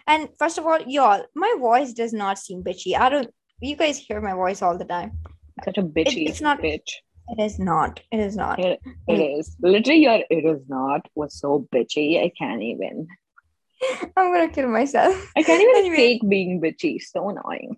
And 0.08 0.30
first 0.38 0.58
of 0.58 0.66
all 0.66 0.80
y'all 0.88 1.24
my 1.36 1.56
voice 1.60 1.94
does 1.94 2.14
not 2.14 2.40
seem 2.40 2.64
bitchy. 2.64 2.98
I 2.98 3.10
don't 3.10 3.30
you 3.62 3.76
guys 3.76 3.98
hear 3.98 4.22
my 4.22 4.34
voice 4.34 4.62
all 4.62 4.78
the 4.78 4.86
time. 4.86 5.20
Such 5.66 5.78
a 5.78 5.84
bitchy 5.84 6.30
it's 6.30 6.42
not- 6.42 6.62
bitch. 6.62 6.92
It 7.32 7.42
is 7.44 7.60
not. 7.60 8.00
It 8.12 8.20
is 8.20 8.36
not. 8.36 8.60
It, 8.60 8.80
it 9.08 9.14
is. 9.14 9.56
Literally, 9.62 10.02
your 10.02 10.20
it 10.30 10.46
is 10.46 10.62
not 10.68 11.08
was 11.16 11.36
so 11.36 11.68
bitchy. 11.74 12.24
I 12.24 12.32
can't 12.38 12.62
even. 12.62 13.08
I'm 14.18 14.34
gonna 14.34 14.50
kill 14.50 14.68
myself. 14.68 15.32
I 15.38 15.44
can't 15.44 15.62
even 15.62 15.76
Anyway. 15.76 15.96
fake 15.96 16.22
being 16.28 16.62
bitchy. 16.62 17.02
So 17.02 17.30
annoying. 17.30 17.78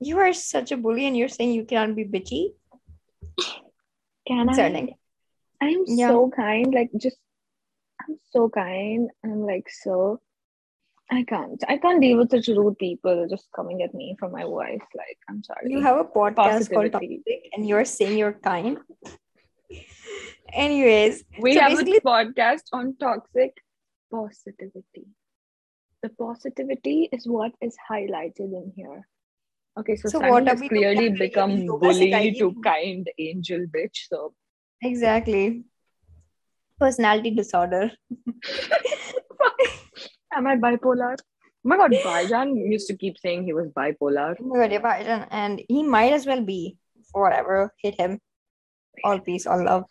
You 0.00 0.18
are 0.18 0.32
such 0.32 0.72
a 0.72 0.76
bully, 0.76 1.06
and 1.06 1.16
you're 1.16 1.28
saying 1.28 1.52
you 1.52 1.64
cannot 1.64 1.94
be 1.94 2.04
bitchy. 2.04 2.54
Can 4.26 4.46
Concerning. 4.46 4.94
I? 5.60 5.66
I'm 5.66 5.84
Yeah. 5.86 6.08
so 6.08 6.30
kind. 6.34 6.74
Like 6.74 6.90
just, 6.96 7.16
I'm 8.02 8.18
so 8.30 8.48
kind. 8.48 9.10
I'm 9.24 9.46
like 9.46 9.68
so. 9.70 10.20
I 11.10 11.24
can't. 11.24 11.62
I 11.68 11.76
can't 11.76 12.00
deal 12.00 12.18
with 12.18 12.30
such 12.30 12.48
rude 12.48 12.78
people 12.78 13.26
just 13.28 13.46
coming 13.54 13.82
at 13.82 13.94
me 13.94 14.16
from 14.18 14.32
my 14.32 14.44
wife. 14.44 14.82
Like, 14.94 15.18
I'm 15.28 15.42
sorry. 15.44 15.70
You 15.70 15.80
have 15.80 15.98
a 15.98 16.04
podcast 16.04 16.36
Positivity. 16.36 16.90
called 16.90 16.92
Toxic, 16.92 17.50
and 17.52 17.68
you're 17.68 17.84
saying 17.84 18.18
you're 18.18 18.32
kind. 18.32 18.78
Anyways, 20.52 21.24
we 21.40 21.54
so 21.54 21.60
have 21.60 21.70
basically... 21.72 21.96
a 21.96 22.00
podcast 22.00 22.62
on 22.72 22.96
toxic 22.96 23.56
positivity. 24.10 25.06
The 26.02 26.10
positivity 26.10 27.08
is 27.12 27.26
what 27.26 27.52
is 27.60 27.76
highlighted 27.90 28.52
in 28.60 28.72
here. 28.76 29.06
Okay, 29.78 29.96
so, 29.96 30.08
so 30.08 30.20
what 30.20 30.46
has 30.46 30.60
clearly 30.60 31.10
become 31.10 31.66
bully 31.66 32.34
to 32.38 32.54
kind 32.62 33.08
angel 33.18 33.60
bitch. 33.74 34.08
So 34.08 34.34
exactly, 34.82 35.64
personality 36.78 37.30
disorder. 37.30 37.90
am 40.34 40.46
I 40.46 40.56
bipolar? 40.56 41.16
Oh 41.64 41.68
my 41.68 41.76
god, 41.76 41.92
Baijan 41.92 42.54
used 42.70 42.88
to 42.88 42.96
keep 42.96 43.18
saying 43.18 43.44
he 43.44 43.52
was 43.52 43.68
bipolar. 43.68 44.34
Oh 44.40 44.44
my 44.44 44.66
god, 44.66 44.72
yeah. 44.72 45.26
And 45.30 45.62
he 45.68 45.82
might 45.82 46.12
as 46.12 46.26
well 46.26 46.42
be. 46.42 46.76
Whatever, 47.12 47.72
hit 47.78 48.00
him. 48.00 48.18
All 49.04 49.20
peace, 49.20 49.46
all 49.46 49.64
love. 49.64 49.84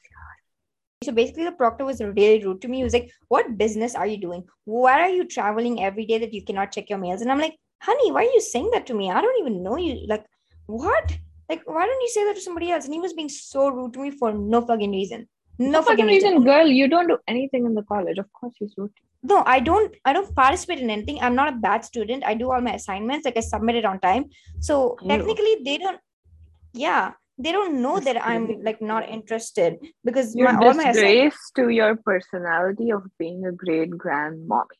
So 1.04 1.12
basically, 1.12 1.46
the 1.46 1.52
proctor 1.52 1.86
was 1.86 2.02
really 2.02 2.44
rude 2.44 2.62
to 2.62 2.68
me. 2.68 2.78
He 2.78 2.84
was 2.84 2.94
like, 2.94 3.12
What 3.28 3.58
business 3.58 3.96
are 3.96 4.08
you 4.08 4.18
doing? 4.18 4.44
Why 4.66 5.02
are 5.02 5.10
you 5.10 5.28
traveling 5.28 5.84
every 5.84 6.06
day 6.06 6.20
that 6.20 6.34
you 6.34 6.44
cannot 6.44 6.72
check 6.72 6.90
your 6.90 7.00
mails? 7.00 7.22
And 7.22 7.32
I'm 7.32 7.40
like, 7.40 7.56
Honey, 7.82 8.12
why 8.12 8.22
are 8.22 8.34
you 8.34 8.42
saying 8.42 8.70
that 8.74 8.86
to 8.88 8.94
me? 8.94 9.10
I 9.10 9.22
don't 9.22 9.40
even 9.40 9.64
know 9.64 9.78
you. 9.78 10.06
Like, 10.08 10.26
what? 10.68 11.18
Like, 11.50 11.64
why 11.66 11.86
don't 11.86 12.02
you 12.02 12.10
say 12.10 12.26
that 12.26 12.36
to 12.36 12.42
somebody 12.42 12.72
else? 12.72 12.86
And 12.86 12.94
he 12.94 13.00
was 13.00 13.14
being 13.14 13.30
so 13.30 13.70
rude 13.70 13.94
to 13.94 14.00
me 14.00 14.12
for 14.12 14.32
no 14.32 14.62
fucking 14.62 14.92
reason. 14.92 15.28
No, 15.60 15.82
fucking 15.82 16.06
reason. 16.06 16.44
girl. 16.44 16.68
You 16.68 16.88
don't 16.88 17.08
do 17.08 17.18
anything 17.28 17.66
in 17.66 17.76
the 17.76 17.84
college. 17.84 18.18
Of 18.18 18.32
course, 18.34 18.56
he's 18.60 18.74
rude. 18.78 18.92
no 19.32 19.40
i 19.54 19.56
don't 19.66 19.98
i 20.10 20.12
don't 20.16 20.30
participate 20.38 20.80
in 20.84 20.92
anything 20.94 21.18
i'm 21.26 21.36
not 21.40 21.50
a 21.50 21.58
bad 21.64 21.84
student 21.88 22.24
i 22.30 22.32
do 22.38 22.46
all 22.54 22.62
my 22.68 22.72
assignments 22.78 23.28
like 23.28 23.36
i 23.42 23.44
submit 23.48 23.76
it 23.80 23.86
on 23.90 24.00
time 24.06 24.24
so 24.68 24.78
You. 25.02 25.10
technically 25.12 25.52
they 25.68 25.76
don't 25.82 26.00
yeah 26.86 27.12
they 27.48 27.52
don't 27.58 27.76
know 27.84 28.00
that 28.08 28.18
i'm 28.30 28.48
like 28.68 28.82
not 28.82 29.08
interested 29.18 29.76
because 30.10 30.34
You're 30.36 30.52
my, 30.52 30.66
all 30.66 30.74
my 30.80 30.88
disgrace 30.88 31.38
to 31.58 31.66
your 31.70 31.92
personality 31.98 32.88
of 32.98 33.04
being 33.20 33.46
a 33.52 33.52
great 33.66 33.92
grandmommy. 33.92 34.80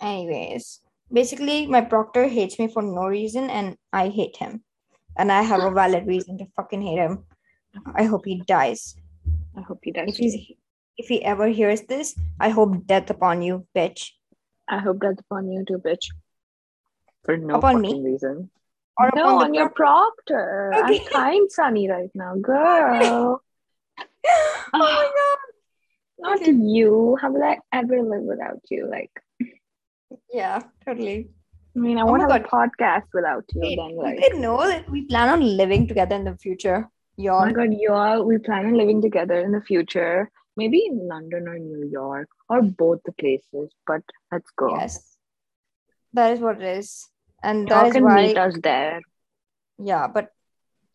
anyways 0.00 0.80
basically 1.20 1.66
my 1.66 1.80
proctor 1.80 2.28
hates 2.36 2.60
me 2.60 2.68
for 2.68 2.82
no 2.82 3.06
reason 3.16 3.50
and 3.50 3.76
i 3.92 4.04
hate 4.20 4.36
him 4.36 4.62
and 5.16 5.32
i 5.32 5.42
have 5.42 5.64
a 5.64 5.74
valid 5.82 6.06
reason 6.06 6.38
to 6.38 6.46
fucking 6.60 6.86
hate 6.90 7.02
him 7.06 7.18
i 7.94 8.04
hope 8.04 8.24
he 8.32 8.38
dies 8.54 8.94
I 9.56 9.62
hope 9.62 9.80
he 9.82 9.92
does. 9.92 10.08
if 10.08 10.16
he's 10.16 10.36
if 10.98 11.06
he 11.08 11.22
ever 11.24 11.46
hears 11.48 11.82
this 11.82 12.14
i 12.40 12.48
hope 12.48 12.86
death 12.86 13.10
upon 13.10 13.42
you 13.42 13.66
bitch 13.76 14.10
I 14.68 14.78
hope 14.80 14.98
that's 15.00 15.20
upon 15.20 15.46
you 15.52 15.64
too, 15.64 15.78
bitch. 15.78 16.10
For 17.22 17.36
no 17.36 17.54
Upon 17.58 17.80
me? 17.82 17.88
fucking 17.88 18.02
reason. 18.02 18.50
or 18.98 19.10
no, 19.14 19.22
upon 19.38 19.46
on 19.46 19.54
your 19.54 19.68
proctor. 19.70 20.74
proctor. 20.74 20.74
Okay. 20.74 21.04
I'm 21.04 21.12
kind, 21.12 21.50
Sunny, 21.52 21.88
right 21.88 22.10
now, 22.16 22.34
girl. 22.34 23.40
oh 24.00 24.02
my 24.74 25.06
ah, 25.06 25.12
god 25.20 25.38
Not 26.18 26.40
Okay. 26.42 26.50
you. 26.50 27.16
How 27.20 27.30
will 27.30 27.44
I 27.44 27.58
ever 27.72 28.02
live 28.02 28.22
without 28.22 28.58
you? 28.70 28.88
Like, 28.90 29.12
yeah 30.32 30.62
totally 30.84 31.30
I 31.76 31.78
mean, 31.78 31.98
I 31.98 32.02
Oh 32.02 32.06
won't 32.06 32.22
my 32.26 32.32
have 32.34 32.42
a 32.42 32.48
podcast 32.48 33.06
without 33.14 33.44
you. 33.54 33.60
Wait, 33.62 33.76
then, 33.76 33.90
you 33.90 34.02
like, 34.02 34.16
didn't 34.20 34.40
know 34.40 34.66
that 34.66 34.90
we 34.90 35.02
plan 35.06 35.28
on 35.28 35.42
living 35.56 35.86
together 35.86 36.16
in 36.16 36.24
the 36.24 36.36
future, 36.38 36.88
oh 37.18 37.40
my 37.46 37.52
god, 37.52 37.72
you 37.72 37.92
all. 37.92 38.24
We 38.24 38.38
plan 38.38 38.66
on 38.66 38.74
living 38.76 39.00
together 39.02 39.40
in 39.40 39.52
the 39.52 39.60
future. 39.60 40.30
Maybe 40.56 40.84
in 40.86 41.06
London 41.06 41.48
or 41.48 41.58
New 41.58 41.86
York 41.90 42.28
or 42.48 42.62
both 42.62 43.00
the 43.04 43.12
places. 43.12 43.70
But 43.86 44.02
let's 44.32 44.50
go. 44.56 44.70
Yes, 44.76 45.16
that 46.14 46.32
is 46.32 46.40
what 46.40 46.60
it 46.62 46.78
is, 46.78 47.08
and 47.42 47.68
Y'all 47.68 47.82
that 47.82 47.86
is 47.88 47.92
can 47.94 48.04
why. 48.04 48.26
meet 48.26 48.38
us 48.38 48.54
there. 48.62 49.00
Yeah, 49.78 50.06
but 50.08 50.30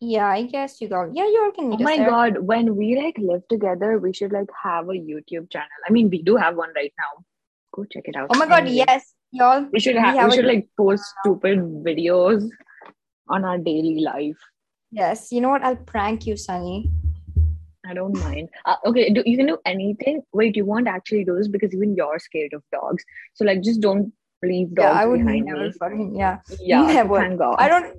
yeah, 0.00 0.26
I 0.26 0.42
guess 0.46 0.80
you 0.80 0.88
all. 0.92 1.10
Yeah, 1.14 1.26
you 1.26 1.42
all 1.44 1.52
can 1.52 1.66
Oh 1.66 1.76
meet 1.76 1.80
us 1.80 1.84
my 1.84 1.96
there. 1.96 2.10
god, 2.10 2.38
when 2.38 2.74
we 2.76 2.96
like 3.00 3.16
live 3.18 3.46
together, 3.48 3.98
we 3.98 4.12
should 4.12 4.32
like 4.32 4.50
have 4.62 4.88
a 4.88 4.98
YouTube 4.98 5.50
channel. 5.50 5.68
I 5.86 5.92
mean, 5.92 6.10
we 6.10 6.22
do 6.22 6.34
have 6.36 6.56
one 6.56 6.70
right 6.74 6.92
now. 6.98 7.24
Go 7.72 7.84
check 7.84 8.02
it 8.06 8.16
out. 8.16 8.26
Oh 8.30 8.38
my 8.38 8.46
god, 8.46 8.62
Anyway, 8.66 8.84
yes, 8.88 9.14
y'all. 9.30 9.66
We 9.72 9.78
should 9.78 9.94
we 9.94 10.00
have 10.00 10.14
we, 10.14 10.18
have 10.18 10.32
a 10.32 10.34
should 10.34 10.44
like 10.44 10.68
post 10.76 11.04
stupid 11.20 11.60
videos 11.86 12.48
on 13.28 13.44
our 13.44 13.58
daily 13.58 14.00
life. 14.00 14.36
Yes, 14.92 15.32
you 15.32 15.40
know 15.40 15.48
what? 15.48 15.62
I'll 15.64 15.76
prank 15.76 16.26
you, 16.26 16.36
Sunny. 16.36 16.90
I 17.86 17.94
don't 17.94 18.16
mind. 18.20 18.50
Uh, 18.66 18.76
okay, 18.86 19.10
do, 19.10 19.22
you 19.26 19.36
can 19.38 19.46
do 19.46 19.58
anything. 19.64 20.22
Wait, 20.32 20.54
you 20.54 20.64
won't 20.64 20.86
actually 20.86 21.24
do 21.24 21.36
this 21.36 21.48
because 21.48 21.74
even 21.74 21.96
you're 21.96 22.18
scared 22.18 22.52
of 22.52 22.62
dogs. 22.70 23.02
So 23.34 23.44
like, 23.44 23.62
just 23.62 23.80
don't 23.80 24.12
leave 24.42 24.74
dogs 24.74 24.94
yeah, 24.94 25.00
I 25.02 25.06
would 25.06 25.18
behind 25.24 25.46
never 25.46 25.64
me. 25.66 25.72
fucking 25.72 26.14
yeah. 26.14 26.38
Yeah, 26.60 26.82
never. 26.82 27.16
thank 27.18 27.38
God. 27.38 27.56
I 27.58 27.68
don't. 27.68 27.96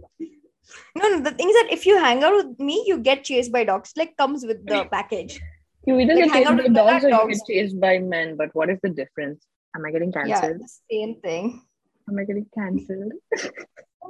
No, 0.95 1.09
no. 1.09 1.19
The 1.19 1.31
thing 1.31 1.49
is 1.49 1.55
that 1.55 1.67
if 1.71 1.85
you 1.85 1.97
hang 1.97 2.23
out 2.23 2.33
with 2.35 2.59
me, 2.59 2.83
you 2.87 2.99
get 2.99 3.23
chased 3.23 3.51
by 3.51 3.63
dogs. 3.63 3.91
Like 3.97 4.15
comes 4.15 4.45
with 4.45 4.65
the 4.65 4.85
package. 4.91 5.41
You 5.85 5.99
either 5.99 6.13
like, 6.13 6.25
get 6.25 6.31
hang 6.31 6.43
chased 6.43 6.51
out 6.51 6.57
by 6.57 6.67
dogs 6.67 7.03
or 7.03 7.09
you 7.09 7.15
dogs. 7.17 7.39
get 7.39 7.47
chased 7.55 7.79
by 7.81 7.99
men. 7.99 8.37
But 8.37 8.49
what 8.53 8.69
is 8.69 8.79
the 8.83 8.89
difference? 8.89 9.45
Am 9.75 9.83
I 9.85 9.91
getting 9.91 10.13
Yeah, 10.15 10.39
cancelled? 10.39 10.61
the 10.61 10.69
same 10.91 11.15
thing. 11.21 11.61
Am 12.07 12.17
I 12.19 12.23
getting 12.23 12.45
cancelled? 12.53 13.13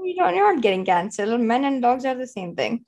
You 0.01 0.15
don't, 0.15 0.35
you're 0.35 0.53
not 0.53 0.62
getting 0.62 0.85
cancelled. 0.85 1.39
Men 1.41 1.63
and 1.65 1.81
dogs 1.81 2.05
are 2.05 2.15
the 2.15 2.27
same 2.27 2.55
thing. 2.55 2.85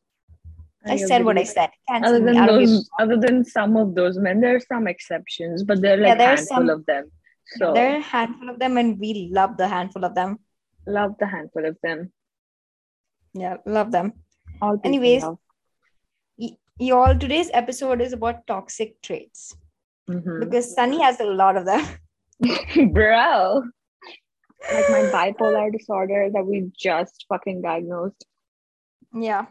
I 0.87 0.93
I 0.93 0.95
said 0.97 1.23
what 1.25 1.37
I 1.37 1.43
said. 1.43 1.71
Cancel 1.89 2.09
other 2.15 2.25
than 2.25 2.37
I 2.37 2.45
don't 2.45 2.59
give 2.59 2.69
a 2.69 2.73
those 2.73 2.89
other 2.99 3.17
than 3.17 3.43
some 3.43 3.75
of 3.75 3.95
those 3.95 4.17
men 4.19 4.39
there 4.39 4.55
are 4.55 4.59
some 4.59 4.87
exceptions 4.87 5.63
but 5.63 5.81
there 5.81 5.97
are 5.97 6.01
Yeah, 6.01 6.09
like 6.09 6.17
there 6.19 6.33
are 6.33 6.35
handful 6.35 6.57
some- 6.57 6.69
of 6.69 6.85
them 6.85 7.11
so 7.57 7.73
There 7.73 7.93
are 7.93 7.97
a 7.97 8.01
handful 8.01 8.49
of 8.49 8.59
them, 8.59 8.77
and 8.77 8.99
we 8.99 9.29
love 9.31 9.55
the 9.57 9.67
handful 9.67 10.03
of 10.05 10.13
them. 10.15 10.37
love 10.87 11.15
the 11.19 11.27
handful 11.27 11.65
of 11.65 11.77
them 11.81 12.11
Yeah, 13.33 13.57
love 13.65 13.91
them. 13.91 14.13
all 14.61 14.79
Anyways, 14.83 15.23
love. 15.23 15.37
Y- 16.37 16.57
y'all, 16.79 17.17
today's 17.17 17.49
episode 17.53 17.99
is 18.01 18.13
about 18.13 18.45
toxic 18.47 19.01
traits 19.01 19.55
Mhm. 20.09 20.39
because 20.39 20.73
Sunny 20.75 21.01
has 21.01 21.19
a 21.19 21.25
lot 21.25 21.57
of 21.57 21.65
them. 21.65 21.83
bro 22.93 23.63
like 24.73 24.89
my 24.89 25.01
bipolar 25.15 25.71
disorder 25.71 26.29
that 26.33 26.45
we 26.45 26.71
just 26.77 27.25
fucking 27.29 27.61
diagnosed 27.61 28.25
Yeah, 29.13 29.45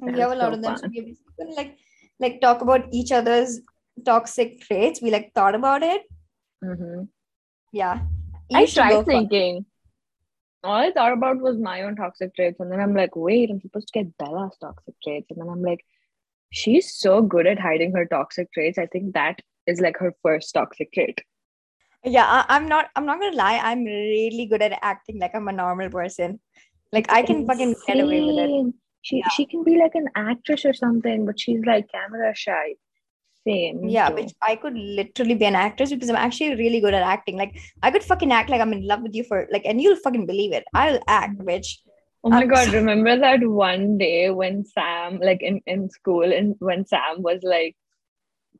we 0.00 0.18
have 0.20 0.32
a 0.32 0.36
lot 0.36 0.52
so 0.52 0.54
of 0.54 0.62
them. 0.62 0.76
So 0.76 0.88
we 0.88 1.16
gonna, 1.38 1.54
like 1.54 1.76
like 2.20 2.40
talk 2.40 2.62
about 2.62 2.86
each 2.92 3.12
other's 3.12 3.60
toxic 4.04 4.60
traits. 4.60 5.02
We 5.02 5.10
like 5.10 5.32
thought 5.34 5.54
about 5.54 5.82
it. 5.82 6.02
Mhm. 6.64 7.08
Yeah, 7.72 8.00
i 8.54 8.60
You 8.60 8.66
go 8.66 8.72
tried 8.72 9.06
thinking 9.06 9.66
all 10.64 10.74
i 10.74 10.90
thought 10.90 11.12
about 11.12 11.38
was 11.38 11.58
my 11.58 11.82
own 11.82 11.96
toxic 11.96 12.34
traits 12.34 12.60
and 12.60 12.72
then 12.72 12.80
i'm 12.80 12.94
like 12.94 13.14
wait 13.14 13.50
i'm 13.50 13.60
supposed 13.60 13.88
to 13.88 13.98
get 13.98 14.16
bella's 14.18 14.56
toxic 14.60 14.94
traits 15.04 15.30
and 15.30 15.40
then 15.40 15.48
i'm 15.48 15.62
like 15.62 15.84
she's 16.50 16.92
so 16.94 17.22
good 17.22 17.46
at 17.46 17.60
hiding 17.60 17.92
her 17.92 18.04
toxic 18.06 18.50
traits 18.52 18.78
i 18.78 18.86
think 18.86 19.14
that 19.14 19.40
is 19.66 19.80
like 19.80 19.96
her 19.98 20.12
first 20.22 20.52
toxic 20.54 20.92
trait 20.92 21.22
Yeah, 22.04 22.24
I, 22.24 22.56
I'm 22.56 22.68
not. 22.68 22.90
I'm 22.96 23.06
not 23.06 23.20
gonna 23.20 23.36
lie. 23.36 23.58
I'm 23.58 23.84
really 23.84 24.46
good 24.46 24.62
at 24.62 24.78
acting 24.82 25.18
like 25.18 25.34
I'm 25.34 25.48
a 25.48 25.52
normal 25.52 25.90
person. 25.90 26.40
Like 26.92 27.10
I 27.10 27.22
can 27.22 27.46
fucking 27.46 27.74
get 27.86 28.00
away 28.00 28.20
with 28.22 28.38
it. 28.38 28.74
She 29.02 29.18
Yeah. 29.18 29.28
she 29.28 29.46
can 29.46 29.64
be 29.64 29.78
like 29.78 29.94
an 29.94 30.08
actress 30.14 30.64
or 30.64 30.72
something, 30.72 31.26
but 31.26 31.38
she's 31.40 31.60
like 31.64 31.90
camera 31.90 32.34
shy. 32.34 32.74
Same. 33.46 33.88
Yeah, 33.88 34.10
which 34.10 34.32
I 34.42 34.56
could 34.56 34.74
literally 34.74 35.34
be 35.34 35.44
an 35.44 35.54
actress 35.54 35.90
because 35.90 36.10
I'm 36.10 36.16
actually 36.16 36.54
really 36.56 36.80
good 36.80 36.94
at 36.94 37.02
acting. 37.02 37.36
Like 37.36 37.58
I 37.82 37.90
could 37.90 38.02
fucking 38.02 38.32
act 38.32 38.50
like 38.50 38.60
I'm 38.60 38.72
in 38.72 38.86
love 38.86 39.02
with 39.02 39.14
you 39.14 39.24
for 39.24 39.46
like, 39.50 39.62
and 39.64 39.80
you'll 39.80 39.96
fucking 39.96 40.26
believe 40.26 40.52
it. 40.52 40.64
I'll 40.74 41.00
act, 41.06 41.38
mm. 41.38 41.46
bitch. 41.46 41.78
Oh 42.24 42.30
my 42.30 42.44
god, 42.46 42.68
remember 42.72 43.16
that 43.16 43.46
one 43.46 43.96
day 43.96 44.30
when 44.30 44.64
Sam, 44.64 45.20
like 45.20 45.40
in, 45.40 45.60
in 45.66 45.88
school, 45.88 46.32
and 46.32 46.56
when 46.58 46.84
Sam 46.84 47.22
was 47.22 47.40
like 47.42 47.76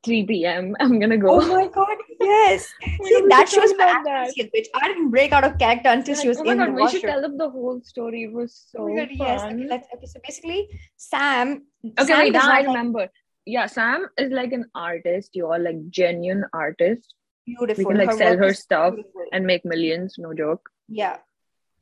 3 0.03 0.25
p.m. 0.25 0.75
I'm 0.79 0.99
gonna 0.99 1.17
go. 1.17 1.41
Oh 1.41 1.47
my 1.47 1.67
god, 1.67 1.97
yes. 2.19 2.67
Oh 3.01 3.05
See, 3.05 3.25
that 3.29 3.49
shows 3.49 3.73
my 3.77 3.85
acting 3.85 4.49
that. 4.53 4.67
I 4.75 4.87
didn't 4.87 5.09
break 5.09 5.31
out 5.31 5.43
of 5.43 5.57
character 5.57 5.89
until 5.89 6.15
she 6.15 6.27
was 6.27 6.37
oh 6.39 6.43
my 6.43 6.51
in 6.53 6.57
god, 6.57 6.67
the 6.67 6.73
we 6.73 6.89
should 6.89 7.01
tell 7.01 7.21
them 7.21 7.37
the 7.37 7.49
whole 7.49 7.81
story. 7.83 8.23
It 8.23 8.33
was 8.33 8.67
oh 8.75 8.87
so 8.87 8.91
Oh 8.91 8.95
god, 8.95 9.09
yes. 9.11 9.41
Okay, 9.43 9.67
let's, 9.67 9.87
okay, 9.93 10.05
so 10.05 10.19
basically, 10.25 10.69
Sam. 10.97 11.63
Okay, 11.85 12.05
Sam 12.05 12.19
wait, 12.19 12.35
I 12.35 12.47
like 12.47 12.67
remember. 12.67 13.07
Yeah, 13.45 13.65
Sam 13.65 14.07
is 14.17 14.31
like 14.31 14.51
an 14.51 14.65
artist. 14.75 15.31
You're 15.33 15.59
like 15.59 15.89
genuine 15.89 16.45
artist. 16.53 17.13
beautiful. 17.45 17.83
We 17.83 17.95
can 17.95 18.05
like 18.05 18.17
sell 18.17 18.37
her 18.37 18.53
stuff 18.53 18.95
beautiful. 18.95 19.25
and 19.33 19.45
make 19.45 19.65
millions. 19.65 20.15
No 20.17 20.33
joke. 20.33 20.69
Yeah. 20.87 21.17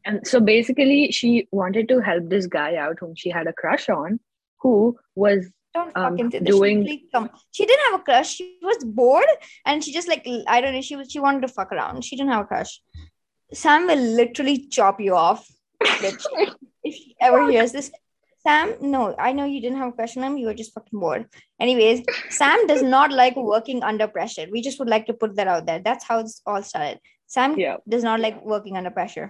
And 0.06 0.26
so 0.26 0.40
basically, 0.40 1.12
she 1.12 1.48
wanted 1.52 1.90
to 1.90 2.00
help 2.00 2.30
this 2.30 2.48
guy 2.48 2.76
out 2.76 2.98
whom 3.00 3.16
she 3.16 3.30
had 3.30 3.48
a 3.48 3.54
crush 3.54 3.90
on. 3.90 4.20
who 4.62 4.98
was 5.16 5.50
Don't 5.78 5.98
Um, 5.98 6.12
fucking 6.18 6.32
say 6.32 6.40
this. 6.40 6.56
doing- 6.56 6.86
She, 6.88 6.96
come. 7.14 7.30
she 7.52 7.66
didn't 7.66 7.86
have 7.92 8.00
a 8.00 8.04
crush. 8.04 8.30
She 8.38 8.46
was 8.72 8.84
bored 9.00 9.32
and 9.66 9.84
she 9.84 9.92
just 10.00 10.08
like 10.14 10.26
I 10.56 10.62
don't 10.62 10.74
know. 10.78 10.82
She 10.90 10.96
was 11.02 11.12
she 11.12 11.20
wanted 11.28 11.42
to 11.48 11.54
fuck 11.60 11.72
around. 11.78 12.04
She 12.10 12.16
didn't 12.18 12.32
have 12.38 12.46
a 12.46 12.52
crush. 12.54 12.74
Sam 13.62 13.88
will 13.88 14.04
literally 14.22 14.58
chop 14.80 15.00
you 15.08 15.16
off. 15.28 15.48
bitch. 15.84 16.26
if 16.84 16.94
she 16.96 17.16
ever 17.30 17.50
hears 17.52 17.72
this, 17.78 17.92
Sam, 18.46 18.74
no, 18.82 19.02
I 19.28 19.34
know 19.38 19.46
you 19.46 19.60
didn't 19.62 19.78
have 19.78 19.90
a 19.90 19.96
crush 19.98 20.16
on 20.18 20.24
him. 20.24 20.38
You 20.38 20.48
were 20.50 20.54
just 20.54 20.74
fucking 20.74 21.00
bored. 21.00 21.26
Anyways, 21.60 22.04
Sam 22.30 22.66
does 22.68 22.82
not 22.82 23.12
like 23.12 23.36
working 23.36 23.84
under 23.84 24.08
pressure. 24.08 24.46
We 24.52 24.62
just 24.68 24.80
would 24.80 24.88
like 24.96 25.06
to 25.08 25.14
put 25.14 25.36
that 25.38 25.48
out 25.54 25.66
there. 25.66 25.80
That's 25.80 26.06
how 26.06 26.22
this 26.22 26.42
all 26.46 26.64
started. 26.64 27.00
Sam 27.36 27.58
Yeah. 27.60 27.78
does 27.96 28.04
not 28.10 28.22
like 28.22 28.38
working 28.54 28.78
under 28.78 28.90
pressure. 29.00 29.28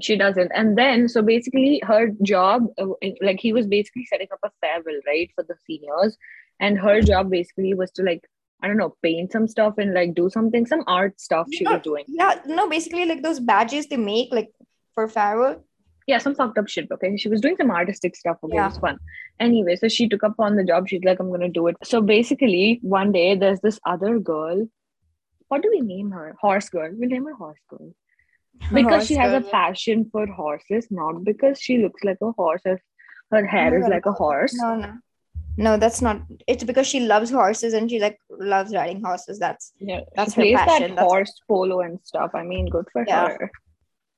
She 0.00 0.16
doesn't. 0.16 0.50
And 0.54 0.76
then 0.78 1.08
so 1.08 1.22
basically 1.22 1.80
her 1.86 2.08
job 2.22 2.66
uh, 2.78 2.86
like 3.22 3.40
he 3.40 3.52
was 3.52 3.66
basically 3.66 4.04
setting 4.06 4.28
up 4.32 4.40
a 4.44 4.50
farewell 4.60 5.00
right 5.06 5.30
for 5.34 5.44
the 5.44 5.54
seniors. 5.66 6.16
And 6.60 6.78
her 6.78 7.00
job 7.00 7.30
basically 7.30 7.74
was 7.74 7.90
to 7.92 8.02
like 8.02 8.24
i 8.60 8.66
don't 8.66 8.76
know 8.76 8.94
paint 9.04 9.30
some 9.30 9.46
stuff 9.46 9.74
and 9.78 9.94
like 9.94 10.14
do 10.14 10.28
something 10.28 10.66
some 10.66 10.82
art 10.88 11.20
stuff 11.20 11.46
she 11.52 11.62
No. 11.64 11.74
was 11.74 11.82
doing. 11.82 12.04
Yeah, 12.08 12.40
no, 12.46 12.68
basically 12.68 13.04
like 13.06 13.22
those 13.22 13.38
badges 13.38 13.86
they 13.86 13.96
make 13.96 14.32
like 14.32 14.48
for 14.94 15.06
farewell. 15.08 15.64
yeah 16.08 16.18
some 16.18 16.34
fucked 16.34 16.58
up 16.58 16.68
shit 16.68 16.88
okay? 16.96 17.16
She 17.16 17.28
was 17.28 17.40
doing 17.40 17.56
some 17.60 17.70
artistic 17.70 18.16
stuff 18.16 18.38
okay? 18.42 18.56
Yeah. 18.56 18.64
it 18.66 18.70
was 18.70 18.78
fun. 18.78 18.98
Anyway 19.38 19.76
so 19.76 19.86
she 19.88 20.08
took 20.08 20.24
up 20.24 20.34
on 20.40 20.56
the 20.56 20.64
job. 20.64 20.88
She's 20.88 21.04
like 21.04 21.20
i'm 21.20 21.30
gonna 21.30 21.48
do 21.60 21.68
it. 21.68 21.76
So 21.92 22.00
basically 22.00 22.80
one 22.82 23.12
day 23.12 23.28
there's 23.36 23.60
this 23.60 23.78
other 23.94 24.18
girl. 24.18 24.66
What 25.48 25.62
do 25.62 25.70
we 25.70 25.80
name 25.80 26.10
her? 26.10 26.36
Horse 26.40 26.68
girl. 26.68 26.90
We 26.98 27.06
name 27.06 27.24
her 27.26 27.34
horse 27.34 27.62
girl 27.70 27.92
because 28.72 29.06
she 29.06 29.14
has 29.14 29.32
a 29.32 29.40
passion 29.50 30.08
for 30.12 30.26
horses 30.26 30.86
not 30.90 31.24
because 31.24 31.60
she 31.60 31.78
looks 31.78 32.02
like 32.04 32.18
a 32.22 32.32
horse 32.32 32.62
or 32.64 32.80
her 33.32 33.44
hair 33.46 33.78
is 33.78 33.86
like 33.88 34.06
a 34.06 34.12
horse 34.12 34.54
No, 34.54 34.74
no. 34.76 34.94
No, 35.60 35.76
that's 35.76 36.00
not. 36.00 36.20
It's 36.46 36.62
because 36.62 36.86
she 36.86 37.00
loves 37.00 37.30
horses 37.32 37.74
and 37.74 37.90
she 37.90 37.98
like 37.98 38.16
loves 38.30 38.72
riding 38.72 39.02
horses. 39.02 39.40
That's 39.40 39.72
Yeah, 39.80 40.02
That's 40.14 40.34
she 40.34 40.40
her 40.40 40.44
plays 40.44 40.56
passion, 40.58 40.82
that 40.90 40.96
that's- 40.96 41.08
horse 41.10 41.32
polo 41.48 41.80
and 41.80 41.98
stuff. 42.04 42.30
I 42.32 42.44
mean, 42.44 42.66
good 42.74 42.86
for 42.92 43.04
Yeah. 43.08 43.26
her. 43.30 43.50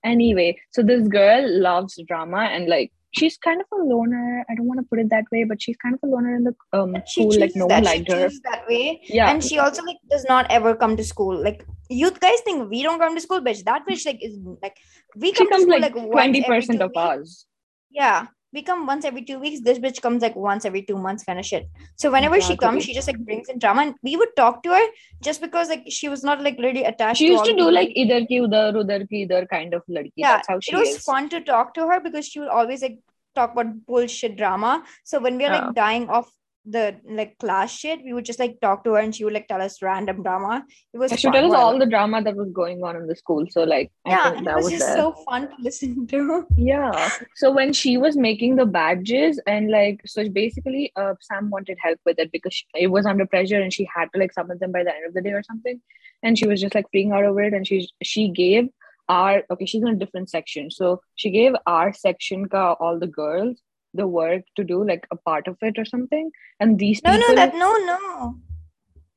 Anyway, 0.04 0.58
so 0.70 0.82
this 0.82 1.08
girl 1.08 1.48
loves 1.62 1.98
drama 2.06 2.42
and 2.52 2.68
like 2.68 2.92
she's 3.12 3.38
kind 3.38 3.58
of 3.62 3.66
a 3.78 3.82
loner. 3.82 4.44
I 4.50 4.54
don't 4.54 4.66
want 4.66 4.80
to 4.80 4.86
put 4.90 4.98
it 4.98 5.08
that 5.10 5.24
way, 5.32 5.44
but 5.44 5.62
she's 5.62 5.78
kind 5.78 5.94
of 5.94 6.00
a 6.02 6.12
loner 6.14 6.34
in 6.36 6.44
the 6.44 6.54
um 6.74 6.94
school. 7.06 7.32
Like 7.38 7.56
no 7.56 7.66
one 7.66 7.84
liked 7.84 8.12
her. 8.12 8.28
that 8.50 8.66
way. 8.68 9.00
Yeah, 9.04 9.30
And 9.30 9.42
she 9.42 9.58
also 9.58 9.82
like 9.82 9.96
does 10.10 10.26
not 10.28 10.44
ever 10.50 10.74
come 10.74 10.94
to 10.98 11.04
school. 11.04 11.42
Like 11.42 11.64
youth 11.90 12.18
guys 12.20 12.40
think 12.42 12.70
we 12.70 12.82
don't 12.82 12.98
come 12.98 13.14
to 13.14 13.20
school, 13.20 13.40
bitch. 13.40 13.64
That 13.64 13.86
bitch 13.86 14.06
like 14.06 14.22
is 14.22 14.38
like 14.62 14.76
we 15.16 15.32
she 15.32 15.38
come 15.38 15.50
to 15.52 15.60
school 15.60 15.80
like 15.80 15.94
like, 15.94 16.10
twenty 16.10 16.44
every 16.44 16.56
percent 16.60 16.82
of 16.82 16.96
us. 16.96 17.46
Yeah. 17.90 18.26
We 18.52 18.62
come 18.62 18.84
once 18.84 19.04
every 19.04 19.22
two 19.24 19.38
weeks. 19.38 19.60
This 19.60 19.78
bitch 19.78 20.00
comes 20.02 20.22
like 20.22 20.34
once 20.34 20.64
every 20.64 20.82
two 20.82 20.96
months, 20.98 21.22
kind 21.22 21.38
of 21.38 21.46
shit. 21.46 21.68
So 21.96 22.10
whenever 22.10 22.40
she 22.40 22.56
comes, 22.56 22.84
she 22.84 22.92
just 22.94 23.06
like 23.06 23.18
brings 23.18 23.48
in 23.48 23.60
drama, 23.60 23.82
and 23.82 23.94
we 24.02 24.16
would 24.16 24.34
talk 24.36 24.64
to 24.64 24.70
her 24.70 24.86
just 25.22 25.40
because 25.40 25.68
like 25.68 25.84
she 25.88 26.08
was 26.08 26.24
not 26.24 26.42
like 26.42 26.58
really 26.58 26.82
attached. 26.82 27.18
She 27.18 27.28
used 27.28 27.38
all 27.38 27.44
to 27.46 27.52
do 27.52 27.56
people. 27.58 27.72
like 27.72 27.92
either 27.94 28.26
ki 28.26 28.40
udhar, 28.40 28.74
udhar 28.74 29.08
ki 29.08 29.28
idhar 29.28 29.48
kind 29.48 29.72
of 29.72 29.84
ladki. 29.88 30.10
Yeah, 30.16 30.32
That's 30.38 30.48
how 30.48 30.58
she 30.58 30.72
it 30.72 30.78
was 30.80 30.88
is. 30.88 31.04
fun 31.04 31.28
to 31.28 31.40
talk 31.40 31.74
to 31.74 31.86
her 31.86 32.00
because 32.00 32.26
she 32.26 32.40
would 32.40 32.48
always 32.48 32.82
like 32.82 32.98
talk 33.36 33.52
about 33.52 33.86
bullshit 33.86 34.36
drama. 34.36 34.82
So 35.04 35.20
when 35.20 35.38
we 35.38 35.44
are 35.44 35.52
Yeah. 35.54 35.66
like 35.66 35.74
dying 35.76 36.08
of 36.08 36.26
the 36.70 36.96
like 37.08 37.38
class 37.38 37.70
shit, 37.72 38.00
we 38.04 38.12
would 38.12 38.24
just 38.24 38.38
like 38.38 38.60
talk 38.60 38.84
to 38.84 38.92
her 38.92 38.98
and 39.00 39.14
she 39.14 39.24
would 39.24 39.32
like 39.32 39.48
tell 39.48 39.60
us 39.60 39.82
random 39.82 40.22
drama. 40.22 40.64
It 40.92 40.98
was 40.98 41.10
Yeah, 41.10 41.16
she 41.16 41.26
would 41.26 41.34
tell 41.34 41.46
us 41.46 41.54
all 41.54 41.78
the 41.78 41.86
drama 41.86 42.22
that 42.22 42.36
was 42.36 42.50
going 42.52 42.82
on 42.84 42.96
in 42.96 43.06
the 43.06 43.16
school. 43.16 43.46
So 43.50 43.64
like, 43.64 43.90
I 44.06 44.10
yeah, 44.10 44.24
think 44.24 44.38
and 44.38 44.46
that 44.46 44.52
it 44.52 44.56
was 44.56 44.64
was 44.64 44.72
just 44.72 44.86
there. 44.86 44.96
so 44.96 45.12
fun 45.28 45.48
to 45.48 45.54
listen 45.60 46.06
to. 46.08 46.46
Yeah. 46.56 47.10
So 47.36 47.50
when 47.52 47.72
she 47.72 47.96
was 47.98 48.16
making 48.16 48.56
the 48.56 48.66
badges 48.66 49.40
and 49.46 49.70
like 49.70 50.00
so 50.06 50.28
basically 50.28 50.92
uh 50.96 51.14
Sam 51.20 51.50
wanted 51.50 51.78
help 51.82 51.98
with 52.06 52.18
it 52.18 52.30
because 52.32 52.54
she, 52.54 52.66
it 52.74 52.88
was 52.88 53.06
under 53.06 53.26
pressure 53.26 53.60
and 53.60 53.72
she 53.72 53.88
had 53.94 54.08
to 54.14 54.20
like 54.20 54.32
submit 54.32 54.60
them 54.60 54.72
by 54.72 54.84
the 54.84 54.94
end 54.94 55.06
of 55.06 55.14
the 55.14 55.22
day 55.22 55.30
or 55.32 55.42
something. 55.42 55.80
And 56.22 56.38
she 56.38 56.46
was 56.46 56.60
just 56.60 56.74
like 56.74 56.86
freaking 56.94 57.12
out 57.12 57.24
over 57.24 57.42
it 57.42 57.54
and 57.54 57.66
she 57.66 57.88
she 58.02 58.28
gave 58.28 58.68
our 59.08 59.42
okay, 59.50 59.66
she's 59.66 59.82
in 59.82 59.88
a 59.88 59.94
different 59.96 60.30
section. 60.30 60.70
So 60.70 61.00
she 61.16 61.30
gave 61.30 61.52
our 61.66 61.92
section 61.92 62.48
ka 62.48 62.74
all 62.74 62.98
the 62.98 63.06
girls 63.06 63.60
the 63.94 64.06
work 64.06 64.42
to 64.56 64.64
do 64.64 64.84
like 64.86 65.06
a 65.10 65.16
part 65.16 65.48
of 65.48 65.56
it 65.62 65.78
or 65.78 65.84
something. 65.84 66.30
And 66.58 66.78
these 66.78 67.02
No, 67.02 67.12
people 67.12 67.28
no, 67.28 67.34
that 67.34 67.54
no, 67.54 67.72
no. 67.86 68.36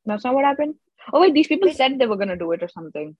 that's 0.05 0.23
not 0.23 0.33
what 0.35 0.45
happened. 0.45 0.75
Oh 1.11 1.21
wait, 1.21 1.33
these 1.33 1.47
people 1.47 1.67
Wait. 1.67 1.77
said 1.77 1.99
they 1.99 2.07
were 2.07 2.17
gonna 2.17 2.37
do 2.37 2.51
it 2.53 2.63
or 2.63 2.69
something. 2.69 3.15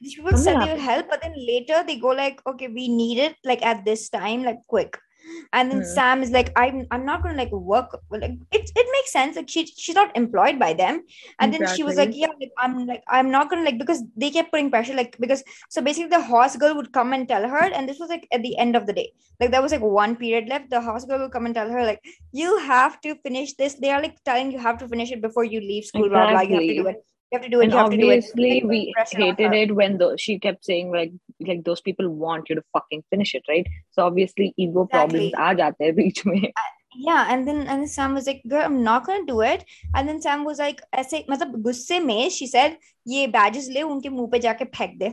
These 0.00 0.14
people 0.16 0.30
Something 0.32 0.44
said 0.44 0.54
they 0.54 0.66
happened. 0.66 0.80
will 0.80 0.88
help, 0.88 1.08
but 1.10 1.22
then 1.22 1.34
later 1.36 1.82
they 1.86 1.98
go 1.98 2.08
like, 2.08 2.40
okay, 2.46 2.68
we 2.68 2.88
need 2.88 3.18
it 3.18 3.36
like 3.44 3.64
at 3.64 3.84
this 3.84 4.08
time, 4.08 4.42
like 4.44 4.58
quick. 4.68 4.98
And 5.52 5.70
then 5.70 5.78
Hmm. 5.78 5.84
Sam 5.84 6.22
is 6.22 6.30
like, 6.30 6.52
I'm 6.56 6.86
I'm 6.90 7.04
not 7.04 7.22
gonna 7.22 7.36
like 7.36 7.50
work 7.52 7.96
like 8.10 8.32
it 8.52 8.70
it 8.74 8.86
makes 8.92 9.12
sense. 9.12 9.36
Like 9.36 9.48
she 9.48 9.66
she's 9.66 9.94
not 9.94 10.16
employed 10.16 10.58
by 10.58 10.72
them. 10.74 11.02
And 11.38 11.52
then 11.52 11.66
she 11.66 11.82
was 11.82 11.96
like, 11.96 12.10
Yeah, 12.14 12.28
like, 12.40 12.50
I'm 12.58 12.86
like, 12.86 13.02
I'm 13.08 13.30
not 13.30 13.50
gonna 13.50 13.64
like 13.64 13.78
because 13.78 14.02
they 14.16 14.30
kept 14.30 14.50
putting 14.50 14.70
pressure, 14.70 14.94
like 14.94 15.16
because 15.18 15.42
so 15.68 15.82
basically 15.82 16.10
the 16.10 16.22
horse 16.22 16.56
girl 16.56 16.74
would 16.76 16.92
come 16.92 17.12
and 17.12 17.28
tell 17.28 17.48
her, 17.48 17.64
and 17.72 17.88
this 17.88 17.98
was 17.98 18.08
like 18.08 18.26
at 18.32 18.42
the 18.42 18.56
end 18.58 18.76
of 18.76 18.86
the 18.86 18.92
day. 18.92 19.12
Like 19.40 19.50
there 19.50 19.62
was 19.62 19.72
like 19.72 19.82
one 19.82 20.16
period 20.16 20.48
left. 20.48 20.70
The 20.70 20.80
horse 20.80 21.04
girl 21.04 21.18
will 21.20 21.30
come 21.30 21.46
and 21.46 21.54
tell 21.54 21.70
her, 21.70 21.84
like, 21.84 22.02
you 22.32 22.58
have 22.58 23.00
to 23.02 23.14
finish 23.16 23.54
this. 23.54 23.74
They 23.74 23.90
are 23.90 24.02
like 24.02 24.22
telling 24.24 24.52
you 24.52 24.58
have 24.58 24.78
to 24.78 24.88
finish 24.88 25.10
it 25.12 25.22
before 25.22 25.44
you 25.44 25.60
leave 25.60 25.84
school, 25.84 26.08
blah 26.08 26.26
blah. 26.26 26.40
You 26.40 26.54
have 26.54 26.66
to 26.66 26.74
do 26.74 26.86
it 26.86 26.96
You 27.33 27.37
have 27.39 27.43
to 27.43 27.49
do 27.51 27.59
it. 27.61 27.63
and 27.65 27.71
You 27.73 27.77
have 27.79 27.89
to 27.91 27.97
do 27.97 28.07
it. 28.09 28.15
obviously 28.15 28.47
Like, 28.55 28.63
we 28.71 28.79
pressure 28.95 29.17
on 29.17 29.23
hated 29.23 29.53
her. 29.53 29.59
it 29.65 29.75
when 29.75 29.97
the, 29.99 30.07
she 30.23 30.37
kept 30.45 30.65
saying 30.69 30.91
like 30.95 31.11
like 31.49 31.63
those 31.69 31.81
people 31.87 32.09
want 32.23 32.49
you 32.49 32.55
to 32.59 32.63
fucking 32.77 33.03
finish 33.15 33.33
it 33.39 33.45
right 33.51 33.67
so 33.97 34.05
obviously 34.05 34.47
ego 34.65 34.85
problems 34.95 35.27
Exactly. 35.29 35.45
aa 35.45 35.53
jate 35.61 35.83
hain 35.85 35.95
beech 35.99 36.19
mein 36.31 36.49
yeah 37.07 37.31
and 37.35 37.47
then 37.51 37.59
and 37.61 37.77
then 37.83 37.87
sam 37.95 38.17
was 38.19 38.27
like 38.31 38.41
girl 38.53 38.65
i'm 38.69 38.75
not 38.89 39.05
gonna 39.09 39.25
do 39.31 39.37
it 39.51 39.63
and 39.95 40.11
then 40.11 40.19
sam 40.27 40.43
was 40.49 40.59
like 40.65 40.81
ऐसे 41.03 41.23
मतलब 41.29 41.55
गुस्से 41.69 41.99
में 42.09 42.19
she 42.39 42.47
said 42.55 42.75
ये 43.15 43.27
badges 43.37 43.69
ले 43.77 43.81
उनके 43.93 44.09
मुंह 44.17 44.27
पे 44.35 44.39
जाके 44.47 44.65
फेंक 44.77 44.97
दे 45.03 45.11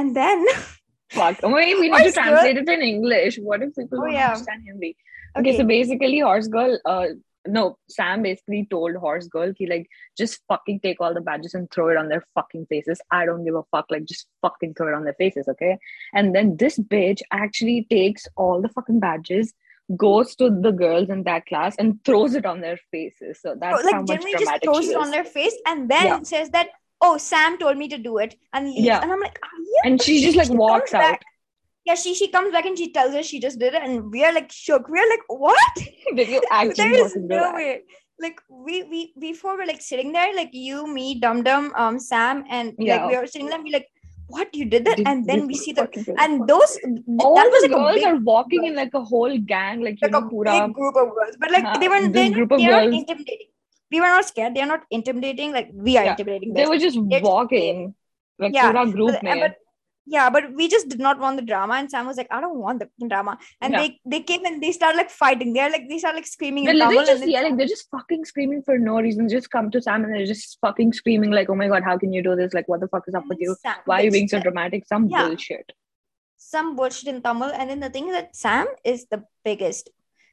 and 0.00 0.16
then 0.22 0.46
fuck 1.18 1.36
oh, 1.42 1.50
wait, 1.52 1.78
we 1.82 1.88
need 1.88 1.92
Horse 1.98 2.14
to 2.14 2.20
girl- 2.20 2.24
translate 2.32 2.58
it 2.62 2.68
in 2.78 2.82
english 2.90 3.38
what 3.50 3.62
if 3.66 3.74
people 3.76 3.98
Oh, 4.00 4.06
don't 4.06 4.14
yeah. 4.18 4.32
understand 4.32 4.72
hindi 4.72 4.90
okay, 4.94 5.40
okay 5.40 5.56
so 5.60 5.64
basically 5.76 6.18
horse 6.30 6.48
girl 6.56 6.74
uh 6.94 7.06
no 7.47 7.77
sam 7.89 8.21
basically 8.21 8.65
told 8.69 8.95
horse 8.95 9.27
girl 9.27 9.53
ki 9.53 9.65
like 9.67 9.87
just 10.17 10.41
fucking 10.47 10.79
take 10.79 11.01
all 11.01 11.13
the 11.13 11.21
badges 11.21 11.53
and 11.53 11.69
throw 11.71 11.89
it 11.89 11.97
on 11.97 12.07
their 12.07 12.23
fucking 12.35 12.65
faces 12.67 13.01
i 13.11 13.25
don't 13.25 13.43
give 13.43 13.55
a 13.55 13.63
fuck 13.71 13.85
like 13.89 14.05
just 14.05 14.27
fucking 14.41 14.73
throw 14.73 14.87
it 14.87 14.93
on 14.93 15.03
their 15.03 15.13
faces 15.15 15.47
okay 15.47 15.77
and 16.13 16.33
then 16.35 16.55
this 16.57 16.79
bitch 16.79 17.21
actually 17.31 17.85
takes 17.89 18.27
all 18.37 18.61
the 18.61 18.69
fucking 18.69 18.99
badges 18.99 19.53
goes 19.97 20.35
to 20.35 20.49
the 20.49 20.71
girls 20.71 21.09
in 21.09 21.23
that 21.23 21.45
class 21.45 21.75
and 21.77 22.03
throws 22.05 22.35
it 22.35 22.45
on 22.45 22.61
their 22.61 22.79
faces 22.91 23.39
so 23.41 23.55
that's 23.59 23.81
how 23.81 23.85
like 23.85 23.95
much 23.95 24.07
generally 24.07 24.33
just 24.39 24.63
throws 24.63 24.87
it 24.87 24.95
on 24.95 25.11
their 25.11 25.25
face 25.25 25.55
and 25.67 25.89
then 25.89 26.05
Yeah. 26.05 26.21
says 26.23 26.49
that 26.51 26.69
oh 27.01 27.17
sam 27.17 27.57
told 27.57 27.77
me 27.77 27.89
to 27.89 27.97
do 27.97 28.17
it 28.19 28.35
and 28.53 28.67
leaves. 28.67 28.79
Yeah. 28.79 29.01
and 29.01 29.11
i'm 29.11 29.19
like 29.19 29.37
and 29.83 30.01
she 30.01 30.21
just 30.23 30.37
like 30.37 30.49
walks 30.57 30.93
out 30.93 31.01
back. 31.01 31.21
Yeah 31.85 31.95
she 31.95 32.13
she 32.13 32.27
comes 32.29 32.51
back 32.51 32.65
and 32.65 32.77
she 32.77 32.91
tells 32.91 33.13
us 33.13 33.25
she 33.25 33.39
just 33.39 33.59
did 33.59 33.73
it 33.73 33.81
and 33.83 34.11
we 34.11 34.23
are 34.23 34.33
like 34.33 34.51
shook. 34.51 34.87
We 34.89 34.99
are 34.99 35.09
like 35.09 35.25
what? 35.27 35.75
Did 36.15 36.27
you 36.29 36.41
actually 36.51 36.75
there 36.83 37.05
is 37.05 37.15
no 37.15 37.27
that? 37.37 37.55
way. 37.55 37.81
Like 38.19 38.39
we 38.49 38.83
we 38.83 39.13
before 39.19 39.57
we're 39.57 39.65
like 39.65 39.81
sitting 39.81 40.11
there 40.13 40.35
like 40.35 40.49
you 40.53 40.85
me 40.87 41.19
dum 41.19 41.43
dum 41.43 41.71
um 41.75 41.99
sam 41.99 42.43
and 42.49 42.73
like 42.79 43.07
we 43.09 43.15
are 43.15 43.25
sitting 43.27 43.47
there 43.47 43.55
and 43.57 43.63
we 43.63 43.71
like 43.71 43.89
what 44.27 44.53
you 44.55 44.65
did 44.65 44.85
that? 44.85 44.97
Did- 44.97 45.07
and 45.07 45.27
then 45.27 45.47
we 45.47 45.55
see 45.55 45.73
the 45.73 45.87
and 46.19 46.47
those 46.47 46.77
all 47.19 47.35
that 47.35 47.49
was 47.55 47.63
the 47.63 47.69
like 47.69 47.81
girls 47.81 47.95
big 47.95 48.05
are 48.11 48.19
walking 48.29 48.63
in 48.65 48.75
like 48.75 48.93
a 48.93 49.03
whole 49.03 49.37
gang 49.37 49.81
like 49.81 49.97
like 50.01 50.11
a 50.11 50.21
know 50.21 50.29
pura 50.29 50.51
big 50.51 50.73
group 50.73 50.95
of 50.95 51.09
girls. 51.17 51.35
But 51.39 51.51
like 51.51 51.79
they 51.81 51.89
were 51.89 52.07
they, 52.07 52.29
group 52.29 52.51
of 52.51 52.61
not 52.61 52.69
girls- 52.83 52.95
intimidating. 53.01 53.47
We 53.91 53.99
were 53.99 54.07
not 54.07 54.25
scared. 54.25 54.55
They 54.55 54.61
are 54.61 54.71
not 54.75 54.85
intimidating. 54.89 55.51
Like 55.51 55.69
we 55.73 55.97
are 55.97 56.05
Yeah. 56.05 56.11
intimidating 56.11 56.53
they 56.53 56.65
were 56.65 56.77
just 56.77 56.97
walking. 56.99 57.93
like 58.39 58.53
Yeah, 58.53 58.71
pura 58.71 58.85
group 58.91 59.11
but 59.21 59.55
yeah 60.05 60.29
but 60.29 60.53
we 60.53 60.67
just 60.67 60.89
did 60.89 60.99
not 60.99 61.17
want 61.19 61.37
the 61.37 61.45
drama 61.49 61.75
and 61.75 61.89
sam 61.89 62.05
was 62.05 62.17
like 62.17 62.27
i 62.29 62.41
don't 62.41 62.57
want 62.57 62.79
the 62.79 63.07
drama 63.07 63.37
and 63.61 63.71
Yeah. 63.73 63.79
they 63.81 63.99
they 64.05 64.19
came 64.21 64.43
and 64.45 64.61
they 64.61 64.71
started 64.73 64.97
like 64.97 65.09
fighting 65.09 65.53
they're 65.53 65.69
like 65.69 65.87
they 65.89 65.97
started 65.99 66.17
like 66.17 66.27
screaming 66.27 66.65
They're 66.65 66.73
in 66.73 66.79
literally 66.79 66.97
just 67.05 67.11
and 67.11 67.21
then 67.21 67.29
yeah, 67.29 67.41
like 67.41 67.57
they're 67.57 67.67
just 67.75 67.89
fucking 67.89 68.25
screaming 68.25 68.61
for 68.63 68.77
no 68.77 68.95
reason. 68.99 69.29
Just 69.29 69.49
come 69.49 69.71
to 69.71 69.81
Sam 69.81 70.03
and 70.03 70.13
they're 70.13 70.25
just 70.25 70.57
fucking 70.59 70.91
screaming 70.93 71.31
like, 71.31 71.49
"Oh 71.49 71.55
my 71.55 71.67
god, 71.67 71.83
how 71.83 71.97
can 71.97 72.11
you 72.11 72.21
do 72.27 72.35
this? 72.35 72.53
Like, 72.53 72.67
what 72.67 72.81
the 72.81 72.87
fuck 72.89 73.03
is 73.07 73.15
up 73.15 73.23
with 73.29 73.39
you? 73.39 73.55
Sam- 73.61 73.75
Why 73.85 74.01
are 74.01 74.03
you 74.05 74.11
being 74.11 74.27
so 74.27 74.39
dramatic? 74.39 74.85
Some 74.93 75.07
Yeah. 75.09 75.27
bullshit." 75.27 75.71
some 76.37 76.75
bullshit 76.75 77.07
in 77.15 77.21
Tamil. 77.21 77.51
And 77.59 77.69
then 77.69 77.79
the 77.79 77.89
thing 77.89 78.07
is 78.09 78.13
that 78.15 78.35
Sam 78.35 78.67
is 78.83 79.05
the 79.13 79.23
biggest. 79.45 79.89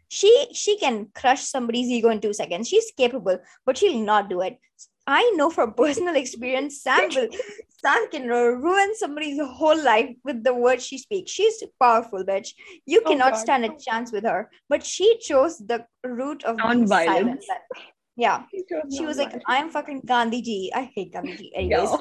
She 0.08 0.30
she 0.52 0.76
can 0.78 0.96
crush 1.14 1.42
somebody's 1.42 1.88
ego 1.98 2.10
in 2.10 2.20
two 2.20 2.32
seconds. 2.32 2.68
She's 2.68 2.90
capable, 3.02 3.38
but 3.64 3.78
she'll 3.78 4.00
not 4.12 4.28
do 4.28 4.40
it. 4.48 4.58
I 5.12 5.22
know 5.36 5.50
from 5.50 5.74
personal 5.84 6.16
experience, 6.16 6.82
Sam 6.82 7.08
will 7.14 7.28
Sam 7.84 8.08
can 8.10 8.28
ruin 8.28 8.94
somebody's 9.02 9.40
whole 9.58 9.80
life 9.82 10.10
with 10.24 10.44
the 10.44 10.54
words 10.54 10.84
she 10.86 10.98
speaks. 10.98 11.30
She's 11.32 11.62
powerful, 11.84 12.24
bitch. 12.24 12.50
You 12.86 13.00
Oh, 13.04 13.10
cannot 13.10 13.32
God. 13.32 13.38
stand 13.44 13.64
a 13.68 13.70
chance 13.86 14.12
with 14.12 14.24
her. 14.24 14.40
But 14.68 14.84
she 14.84 15.06
chose 15.18 15.58
the 15.58 15.78
route 16.04 16.44
of 16.44 16.56
being 16.58 16.68
Non-violence. 16.68 17.46
silent. 17.46 17.64
Yeah. 18.16 18.42
She 18.96 19.04
was 19.06 19.16
like, 19.22 19.34
"Oh 19.34 19.40
I'm 19.56 19.70
fucking 19.70 20.02
Gandhi 20.12 20.42
ji. 20.42 20.58
I 20.74 20.90
hate 20.94 21.12
Gandhi 21.14 21.36
ji. 21.40 21.52
Anyways. 21.54 21.90
Yo, 21.90 22.00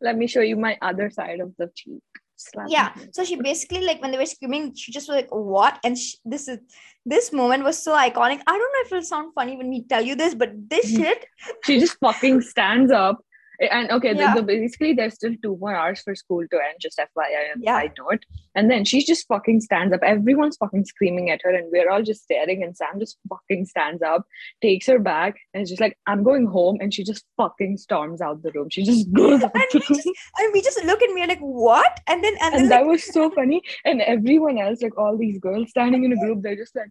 let 0.00 0.16
me 0.16 0.26
show 0.26 0.40
you 0.40 0.56
my 0.56 0.78
other 0.80 1.10
side 1.10 1.40
of 1.40 1.52
the 1.58 1.70
cheek. 1.82 2.02
slapping 2.40 2.70
yeah 2.72 2.88
her. 2.96 3.06
so 3.16 3.24
she 3.28 3.36
basically 3.44 3.80
like 3.86 4.00
when 4.02 4.12
they 4.14 4.18
were 4.20 4.28
screaming 4.32 4.66
she 4.80 4.92
just 4.96 5.08
was 5.10 5.16
like 5.20 5.30
what 5.54 5.74
and 5.86 5.98
sh- 6.02 6.18
this 6.34 6.44
is 6.52 6.58
this 7.06 7.32
moment 7.32 7.64
was 7.64 7.82
so 7.82 7.92
iconic 7.96 8.40
i 8.46 8.52
don't 8.58 8.72
know 8.74 8.82
if 8.84 8.92
it'll 8.92 9.02
sound 9.02 9.32
funny 9.34 9.56
when 9.56 9.68
we 9.70 9.82
tell 9.84 10.02
you 10.04 10.14
this 10.14 10.34
but 10.34 10.50
this 10.68 10.90
Mhm. 10.92 10.96
shit 11.04 11.26
she 11.64 11.78
just 11.80 11.96
fucking 12.00 12.40
stands 12.40 12.92
up 12.92 13.18
and 13.60 13.90
okay 13.90 14.12
the- 14.12 14.20
Yeah. 14.20 14.34
the, 14.34 14.42
basically 14.42 14.92
there's 14.94 15.14
still 15.14 15.34
two 15.42 15.56
more 15.60 15.74
hours 15.74 16.00
for 16.02 16.14
school 16.14 16.44
to 16.50 16.56
end 16.56 16.76
just 16.80 16.98
fyi 16.98 17.28
and 17.52 17.62
Yeah. 17.62 17.82
note 17.98 18.24
and 18.54 18.70
then 18.70 18.84
she 18.84 19.04
just 19.04 19.26
fucking 19.28 19.60
stands 19.60 19.92
up. 19.94 20.00
Everyone's 20.02 20.56
fucking 20.56 20.84
screaming 20.84 21.30
at 21.30 21.40
her 21.44 21.50
and 21.50 21.66
we're 21.72 21.90
all 21.90 22.02
just 22.02 22.22
staring 22.22 22.62
and 22.62 22.76
sam 22.76 22.98
just 23.00 23.18
fucking 23.28 23.66
stands 23.66 24.02
up 24.02 24.26
takes 24.62 24.86
her 24.86 24.98
back 24.98 25.36
and 25.54 25.62
is 25.62 25.68
just 25.70 25.80
like 25.80 25.96
i'm 26.06 26.22
going 26.22 26.46
home 26.46 26.78
and 26.80 26.92
she 26.94 27.04
just 27.04 27.24
fucking 27.36 27.76
storms 27.76 28.20
out 28.20 28.42
the 28.42 28.52
room. 28.52 28.68
She 28.70 28.84
just 28.84 29.12
goes 29.20 29.42
And 29.42 29.52
the 29.52 29.82
we 29.88 29.96
room. 29.96 30.14
and 30.38 30.52
we 30.52 30.62
just 30.62 30.84
look 30.84 31.02
at 31.02 31.10
me 31.10 31.26
like 31.26 31.40
what? 31.40 32.00
And 32.06 32.22
then 32.22 32.34
and, 32.40 32.52
then 32.54 32.60
and 32.60 32.70
like, 32.70 32.78
that 32.80 32.86
was 32.86 33.04
so 33.04 33.30
funny. 33.30 33.62
And 33.84 34.00
everyone 34.02 34.58
else 34.58 34.82
like 34.82 34.96
all 34.98 35.16
these 35.16 35.38
girls 35.38 35.70
standing 35.70 36.04
in 36.04 36.12
a 36.12 36.16
group 36.16 36.42
they're 36.42 36.56
just 36.56 36.74
like 36.76 36.90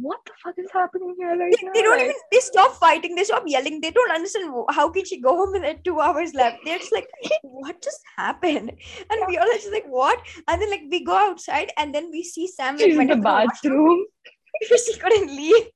what 0.00 0.18
the 0.26 0.32
fuck 0.42 0.54
is 0.58 0.70
happening 0.72 1.14
here 1.18 1.36
right 1.36 1.50
they, 1.50 1.66
now 1.66 1.72
they 1.74 1.82
don't 1.82 2.00
even 2.00 2.14
they 2.32 2.38
stop 2.38 2.72
fighting 2.76 3.14
they 3.14 3.24
stop 3.24 3.42
yelling 3.46 3.80
they 3.80 3.90
don't 3.90 4.12
understand 4.12 4.52
how 4.70 4.88
can 4.88 5.04
she 5.04 5.20
go 5.20 5.36
home 5.36 5.52
with 5.52 5.62
uh, 5.62 5.68
like 5.68 5.82
two 5.84 6.00
hours 6.00 6.34
left 6.34 6.58
they're 6.64 6.78
just 6.78 6.92
like 6.92 7.08
what 7.42 7.82
just 7.82 8.00
happened 8.16 8.70
and 9.10 9.20
we 9.28 9.36
all 9.38 9.50
are 9.50 9.54
just 9.54 9.72
like 9.72 9.86
what 9.86 10.20
and 10.46 10.62
then 10.62 10.70
like 10.70 10.82
we 10.90 11.04
go 11.04 11.16
outside 11.16 11.72
and 11.78 11.94
then 11.94 12.10
we 12.12 12.22
see 12.22 12.46
sam 12.46 12.78
she's 12.78 12.96
in 12.96 13.08
the 13.08 13.16
bathroom 13.16 14.04
because 14.60 14.84
she 14.84 14.98
couldn't 14.98 15.34
leave 15.34 15.66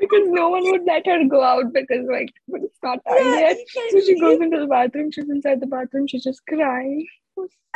because 0.00 0.26
no 0.28 0.48
one 0.48 0.64
would 0.70 0.84
let 0.86 1.06
her 1.06 1.24
go 1.24 1.42
out 1.42 1.72
because 1.72 2.06
like 2.10 2.32
it's 2.48 2.78
not 2.82 2.98
time 3.06 3.16
Yeah, 3.34 3.40
yet. 3.50 3.58
So 3.90 4.00
she 4.00 4.14
leave. 4.14 4.20
goes 4.22 4.40
into 4.40 4.58
the 4.58 4.66
bathroom. 4.66 5.10
She's 5.10 5.28
inside 5.28 5.60
the 5.60 5.66
bathroom. 5.66 6.06
She's 6.06 6.24
just 6.24 6.40
crying. 6.46 7.06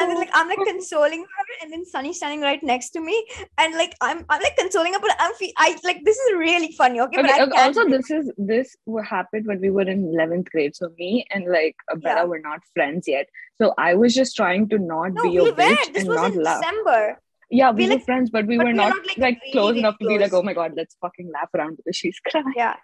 And 0.01 0.11
then 0.11 0.17
like 0.19 0.31
I'm 0.35 0.49
like 0.49 0.59
consoling 0.67 1.21
her, 1.23 1.45
and 1.63 1.73
then 1.73 1.85
Sunny 1.85 2.13
standing 2.13 2.41
right 2.41 2.61
next 2.65 2.91
to 2.91 3.01
me, 3.01 3.15
and 3.59 3.75
like 3.75 3.95
I'm 4.01 4.25
I'm 4.29 4.43
like 4.43 4.57
consoling 4.57 4.93
her, 4.95 4.99
but 5.01 5.13
I'm 5.21 5.33
fe- 5.35 5.53
I 5.57 5.79
like 5.85 6.01
this 6.05 6.17
is 6.17 6.35
really 6.37 6.73
funny, 6.73 7.01
okay? 7.01 7.17
But 7.23 7.27
Okay, 7.31 7.41
I 7.41 7.45
okay, 7.45 7.63
also 7.63 7.89
this 7.89 8.11
is 8.11 8.33
this 8.37 8.77
what 8.87 9.05
happened 9.07 9.47
when 9.47 9.61
we 9.61 9.71
were 9.71 9.83
in 9.83 10.03
11th 10.13 10.51
grade 10.51 10.75
so 10.75 10.89
me 10.99 11.25
and 11.31 11.47
like 11.47 11.77
uh, 11.93 11.97
bella 11.97 12.23
Yeah. 12.23 12.25
were 12.25 12.41
not 12.41 12.61
friends 12.75 13.07
yet 13.07 13.29
so 13.61 13.73
i 13.79 13.95
was 13.95 14.15
just 14.15 14.35
trying 14.41 14.69
to 14.71 14.79
not 14.79 15.13
no, 15.13 15.23
be 15.23 15.29
we 15.29 15.39
a 15.39 15.45
were. 15.45 15.53
bitch 15.53 15.93
This 15.93 16.03
and 16.03 16.09
was 16.09 16.17
not 16.23 16.33
in 16.33 16.43
laugh 16.49 16.61
December. 16.61 17.21
yeah 17.51 17.71
we, 17.71 17.77
we, 17.77 17.85
were 17.89 17.95
like- 17.95 18.05
friends 18.05 18.31
but 18.31 18.47
we 18.47 18.57
but 18.57 18.67
were 18.67 18.73
we 18.73 18.79
were 18.79 18.83
not, 18.83 18.97
not, 18.97 19.07
like, 19.07 19.19
like 19.27 19.39
really, 19.43 19.53
close 19.53 19.69
really 19.71 19.79
enough 19.85 19.99
to 20.01 20.07
be 20.09 20.19
like 20.25 20.33
oh 20.33 20.43
my 20.43 20.55
god 20.61 20.73
let's 20.77 20.97
fucking 21.01 21.31
laugh 21.39 21.49
around 21.55 21.77
because 21.77 21.97
she's 21.97 22.19
crying 22.31 22.53
Yeah. 22.57 22.75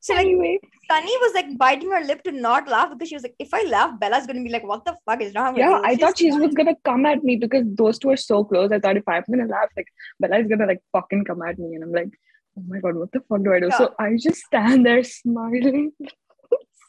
So 0.00 0.14
like 0.14 0.26
anyway. 0.26 0.58
Sunny 0.90 1.16
was 1.18 1.34
like 1.34 1.58
biting 1.58 1.90
her 1.90 2.04
lip 2.04 2.22
to 2.22 2.32
not 2.32 2.68
laugh 2.68 2.90
because 2.90 3.08
she 3.08 3.14
was 3.14 3.22
like, 3.22 3.34
if 3.38 3.52
I 3.52 3.64
laugh, 3.64 3.98
Bella's 4.00 4.26
gonna 4.26 4.42
be 4.42 4.50
like, 4.50 4.64
what 4.66 4.84
the 4.84 4.96
fuck 5.04 5.20
is 5.22 5.34
wrong 5.34 5.54
with 5.54 5.60
yeah 5.60 5.80
i 5.84 5.96
thought 5.96 6.18
she 6.18 6.30
was 6.30 6.54
gonna 6.54 6.74
come 6.84 7.06
at 7.06 7.22
me 7.24 7.36
because 7.36 7.64
those 7.80 7.98
two 7.98 8.10
are 8.10 8.16
so 8.16 8.44
close. 8.44 8.70
I 8.72 8.78
thought 8.78 8.96
if 8.96 9.08
i'm 9.08 9.24
gonna 9.30 9.46
laugh 9.46 9.70
like 9.76 9.88
bella's 10.20 10.46
gonna 10.48 10.66
like 10.66 10.82
fucking 10.92 11.24
come 11.24 11.42
at 11.42 11.58
me 11.58 11.74
and 11.74 11.84
i'm 11.84 11.92
like 11.92 12.10
oh 12.58 12.62
my 12.66 12.80
god 12.80 12.96
what 12.96 13.12
the 13.12 13.20
fuck 13.28 13.42
do 13.42 13.52
i 13.52 13.60
do? 13.60 13.70
So 13.76 13.94
i 13.98 14.16
just 14.16 14.42
stand 14.42 14.86
there 14.86 15.02
smiling 15.04 15.92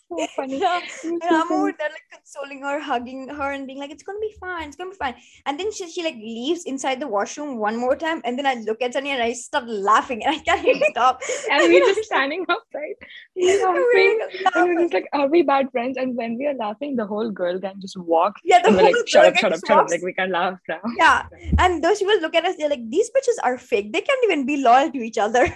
so 0.09 0.27
funny 0.35 0.57
Yeah. 0.63 0.79
And 1.03 1.21
I'm 1.23 1.51
over 1.51 1.71
there 1.77 1.89
like 1.89 2.07
consoling 2.11 2.61
her, 2.63 2.79
hugging 2.79 3.27
her, 3.29 3.51
and 3.51 3.67
being 3.67 3.79
like, 3.79 3.91
"It's 3.91 4.03
gonna 4.03 4.19
be 4.19 4.33
fine. 4.39 4.67
It's 4.67 4.75
gonna 4.75 4.89
be 4.91 4.95
fine." 4.97 5.15
And 5.45 5.59
then 5.59 5.71
she, 5.71 5.89
she 5.89 6.03
like 6.03 6.15
leaves 6.15 6.63
inside 6.65 6.99
the 6.99 7.07
washroom 7.07 7.57
one 7.57 7.77
more 7.77 7.95
time, 7.95 8.21
and 8.25 8.37
then 8.37 8.45
I 8.45 8.55
look 8.55 8.81
at 8.81 8.93
Sunny 8.93 9.11
and 9.11 9.21
I 9.21 9.33
start 9.33 9.67
laughing, 9.67 10.23
and 10.25 10.35
I 10.35 10.39
can't 10.39 10.65
even 10.65 10.81
stop. 10.91 11.21
and 11.51 11.61
we're 11.71 11.85
just 11.93 12.05
standing 12.11 12.45
outside 12.49 12.95
laughing 13.35 14.19
We're 14.23 14.29
and 14.55 14.75
we're 14.75 14.81
just 14.81 14.93
like 14.93 15.07
are 15.13 15.27
we 15.27 15.41
bad 15.43 15.71
friends 15.71 15.97
and 15.97 16.15
when 16.15 16.37
we 16.37 16.47
are 16.47 16.53
laughing 16.55 16.95
the 16.95 17.05
whole 17.05 17.29
girl 17.31 17.57
gang 17.59 17.75
just 17.79 17.97
walks 17.97 18.41
Yeah, 18.43 18.61
the 18.61 18.71
whole 18.71 18.81
like 18.83 18.95
shut 19.07 19.25
up 19.25 19.33
girl 19.35 19.41
shut 19.41 19.53
up 19.53 19.59
shut 19.67 19.77
up 19.77 19.89
like 19.89 20.01
we 20.01 20.13
can 20.13 20.31
laugh 20.31 20.59
now 20.67 20.81
Yeah, 20.97 21.23
and 21.57 21.83
those 21.83 21.99
people 21.99 22.19
look 22.19 22.35
at 22.35 22.45
us, 22.45 22.55
they're 22.57 22.69
like, 22.69 22.89
"These 22.89 23.09
bitches 23.15 23.37
are 23.43 23.57
fake. 23.57 23.93
They 23.93 24.01
can't 24.01 24.23
even 24.25 24.45
be 24.45 24.57
loyal 24.57 24.91
to 24.91 24.97
each 24.99 25.17
other." 25.17 25.47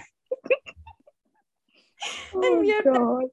oh 2.34 2.60
we 2.60 2.72
are- 2.72 2.82
god 2.82 3.24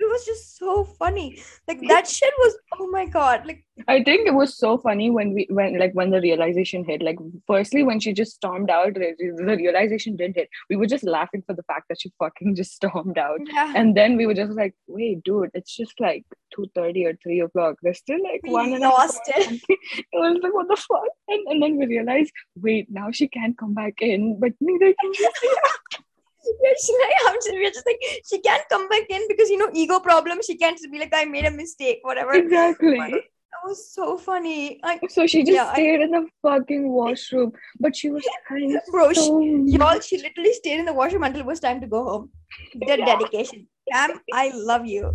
It 0.00 0.08
was 0.08 0.24
just 0.24 0.56
so 0.56 0.84
funny. 0.84 1.42
Like 1.66 1.80
that 1.88 2.06
shit 2.06 2.32
was. 2.38 2.56
Oh 2.78 2.88
my 2.88 3.04
god! 3.06 3.46
Like 3.46 3.64
I 3.88 4.02
think 4.02 4.28
it 4.28 4.34
was 4.34 4.56
so 4.56 4.78
funny 4.78 5.10
when 5.10 5.32
we 5.34 5.46
when 5.50 5.76
like 5.78 5.92
when 5.92 6.10
the 6.10 6.20
realization 6.20 6.84
hit. 6.84 7.02
Like 7.02 7.18
firstly, 7.48 7.82
when 7.82 7.98
she 7.98 8.12
just 8.12 8.34
stormed 8.36 8.70
out, 8.70 8.94
the, 8.94 9.14
realization 9.56 10.14
didn't 10.14 10.36
hit. 10.36 10.48
We 10.70 10.76
were 10.76 10.86
just 10.86 11.02
laughing 11.02 11.42
for 11.44 11.54
the 11.54 11.64
fact 11.64 11.88
that 11.88 12.00
she 12.00 12.12
fucking 12.18 12.54
just 12.60 12.74
stormed 12.74 13.18
out. 13.18 13.40
yeah. 13.52 13.72
And 13.74 13.96
then 13.96 14.16
we 14.16 14.26
were 14.26 14.34
just 14.34 14.52
like, 14.52 14.74
wait, 14.86 15.24
dude, 15.24 15.50
it's 15.54 15.74
just 15.76 15.98
like 15.98 16.24
two 16.54 16.66
thirty 16.76 17.04
or 17.04 17.18
three 17.22 17.40
o'clock. 17.40 17.76
There's 17.82 17.98
still 17.98 18.22
like 18.22 18.40
We 18.44 18.50
one 18.50 18.72
and 18.72 18.84
a 18.84 18.88
half 18.88 18.98
lost 18.98 19.20
hours 19.34 19.46
it. 19.52 19.62
It 19.68 20.06
was 20.12 20.38
like, 20.42 20.54
what 20.54 20.68
the 20.68 20.76
fuck? 20.76 21.02
And, 21.28 21.46
and 21.48 21.62
then 21.62 21.76
we 21.76 21.86
realized, 21.86 22.32
wait, 22.56 22.86
now 22.88 23.10
she 23.10 23.26
can't 23.26 23.58
come 23.58 23.74
back 23.74 23.94
in, 24.00 24.38
but 24.38 24.52
neither 24.60 24.94
can 25.00 25.14
she. 25.14 25.28
Yeah, 26.44 26.70
she 26.84 26.92
like, 27.02 27.12
I'm 27.26 27.34
just, 27.36 27.50
we're 27.52 27.70
just 27.70 27.86
like 27.86 28.00
she 28.28 28.40
can't 28.40 28.62
come 28.68 28.88
back 28.88 29.04
in 29.10 29.22
because 29.28 29.50
you 29.50 29.58
know 29.58 29.70
ego 29.72 29.98
problem. 30.00 30.38
She 30.46 30.56
can't 30.56 30.76
just 30.78 30.90
be 30.90 30.98
like 30.98 31.12
I 31.14 31.24
made 31.24 31.44
a 31.44 31.50
mistake, 31.50 31.98
whatever. 32.02 32.32
exactly. 32.32 32.98
That 32.98 33.62
was 33.64 33.90
so 33.92 34.16
funny. 34.18 34.78
Like, 34.84 35.00
So 35.10 35.26
she 35.26 35.42
just 35.42 35.54
Yeah, 35.54 35.68
I- 35.70 35.72
stayed 35.74 36.00
in 36.02 36.10
the 36.12 36.26
fucking 36.42 36.88
washroom, 36.90 37.52
but 37.80 37.96
she 37.96 38.10
was 38.10 38.24
crying 38.46 38.78
bro, 38.90 39.12
she, 39.12 39.64
y'all, 39.66 39.98
she 40.00 40.18
literally 40.18 40.52
stayed 40.52 40.78
in 40.78 40.84
the 40.84 40.92
washroom 40.92 41.22
until 41.24 41.40
it 41.40 41.46
was 41.46 41.58
time 41.60 41.80
to 41.80 41.86
go 41.86 42.04
home. 42.04 42.30
The 42.74 42.98
Yeah. 42.98 43.06
dedication. 43.06 43.66
Cam, 43.90 44.20
I 44.32 44.50
love 44.54 44.86
you. 44.86 45.14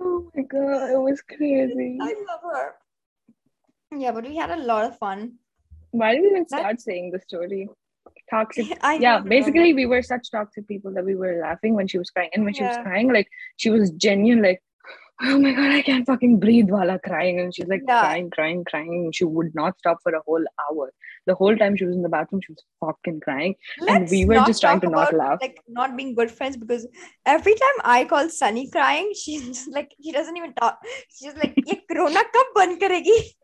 Oh 0.00 0.30
my 0.34 0.42
god, 0.42 0.90
it 0.90 0.98
was 1.00 1.20
crazy. 1.22 1.98
I 2.00 2.14
love 2.28 2.40
her. 2.52 2.74
Yeah, 3.98 4.12
but 4.12 4.24
we 4.24 4.36
had 4.36 4.50
a 4.50 4.56
lot 4.56 4.84
of 4.84 4.98
fun. 4.98 5.34
Why 5.90 6.12
did 6.14 6.22
we 6.22 6.28
even 6.28 6.46
That- 6.50 6.60
start 6.60 6.80
saying 6.80 7.10
the 7.12 7.20
story? 7.20 7.68
toxic. 8.30 8.78
I 8.82 8.94
yeah 8.94 9.20
basically 9.20 9.74
we 9.74 9.86
were 9.86 10.02
such 10.02 10.30
toxic 10.30 10.66
people 10.68 10.92
that 10.94 11.04
we 11.04 11.14
were 11.14 11.40
laughing 11.42 11.74
when 11.74 11.86
she 11.86 11.98
was 11.98 12.10
crying. 12.10 12.30
And 12.34 12.44
when 12.44 12.54
yeah. 12.54 12.58
she 12.58 12.64
was 12.64 12.84
crying 12.84 13.12
like 13.12 13.28
she 13.56 13.70
was 13.70 13.90
genuine 13.90 14.42
like 14.42 14.62
oh 15.22 15.38
my 15.38 15.52
god 15.52 15.70
i 15.70 15.82
can't 15.82 16.06
fucking 16.06 16.40
breathe 16.40 16.70
while 16.70 16.98
crying. 16.98 17.40
And 17.40 17.54
she's 17.54 17.68
like 17.68 17.82
yeah. 17.86 18.00
crying 18.00 18.30
crying 18.30 18.64
crying. 18.64 18.92
And 19.04 19.14
she 19.14 19.24
would 19.24 19.54
not 19.54 19.78
stop 19.78 19.98
for 20.02 20.12
a 20.12 20.22
whole 20.26 20.44
hour. 20.64 20.92
The 21.26 21.34
whole 21.34 21.56
time 21.56 21.76
she 21.76 21.84
was 21.84 21.94
in 21.94 22.02
the 22.02 22.08
bathroom 22.08 22.40
she 22.44 22.52
was 22.52 22.64
fucking 22.80 23.20
crying. 23.20 23.54
Let's 23.78 23.92
and 23.92 24.10
we 24.10 24.24
were 24.24 24.44
just 24.46 24.60
trying 24.60 24.80
to 24.80 24.88
about, 24.88 25.12
not 25.12 25.14
laugh. 25.14 25.38
like 25.40 25.60
not 25.68 25.96
being 25.96 26.14
good 26.14 26.30
friends 26.30 26.56
because 26.56 26.86
every 27.26 27.54
time 27.54 27.78
i 27.84 28.04
call 28.04 28.28
sunny 28.28 28.68
crying 28.70 29.12
she's 29.22 29.46
just 29.46 29.70
like 29.72 29.94
she 30.02 30.12
doesn't 30.12 30.36
even 30.36 30.54
talk. 30.54 30.78
She's 31.10 31.34
like 31.34 31.54
ye 31.56 31.80
corona 31.90 32.24
kab 32.32 32.46
ban 32.56 32.78
karegi? 32.78 33.20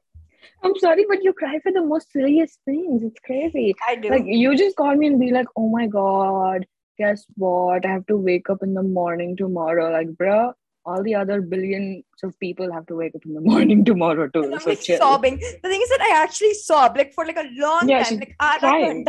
I'm 0.62 0.76
sorry, 0.78 1.04
but 1.08 1.22
you 1.22 1.32
cry 1.32 1.58
for 1.62 1.72
the 1.72 1.82
most 1.82 2.12
serious 2.12 2.58
things. 2.64 3.02
It's 3.02 3.20
crazy. 3.24 3.74
I 3.86 3.96
do. 3.96 4.10
Like 4.10 4.24
you 4.26 4.56
just 4.56 4.76
call 4.76 4.94
me 4.96 5.06
and 5.06 5.20
be 5.20 5.30
like, 5.30 5.46
"Oh 5.56 5.68
my 5.68 5.86
god, 5.86 6.66
guess 6.98 7.24
what? 7.36 7.86
I 7.86 7.90
have 7.90 8.06
to 8.06 8.16
wake 8.16 8.50
up 8.50 8.62
in 8.62 8.74
the 8.74 8.82
morning 8.82 9.36
tomorrow." 9.36 9.90
Like, 9.92 10.08
bruh, 10.08 10.52
all 10.84 11.02
the 11.02 11.14
other 11.14 11.40
billions 11.40 12.04
of 12.22 12.38
people 12.40 12.72
have 12.72 12.86
to 12.86 12.96
wake 12.96 13.14
up 13.14 13.24
in 13.24 13.34
the 13.34 13.40
morning 13.52 13.84
tomorrow 13.84 14.28
too. 14.28 14.44
I'm 14.44 14.60
so 14.60 14.70
like 14.70 14.82
sobbing. 14.82 15.38
The 15.38 15.68
thing 15.68 15.82
is 15.82 15.88
that 15.90 16.00
I 16.00 16.22
actually 16.22 16.54
sob 16.54 16.96
like 16.96 17.12
for 17.12 17.26
like 17.26 17.36
a 17.36 17.48
long 17.54 17.88
yeah, 17.88 18.02
time, 18.02 18.18
like 18.18 18.36
crying. 18.38 19.06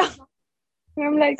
I'm 0.97 1.17
like, 1.17 1.37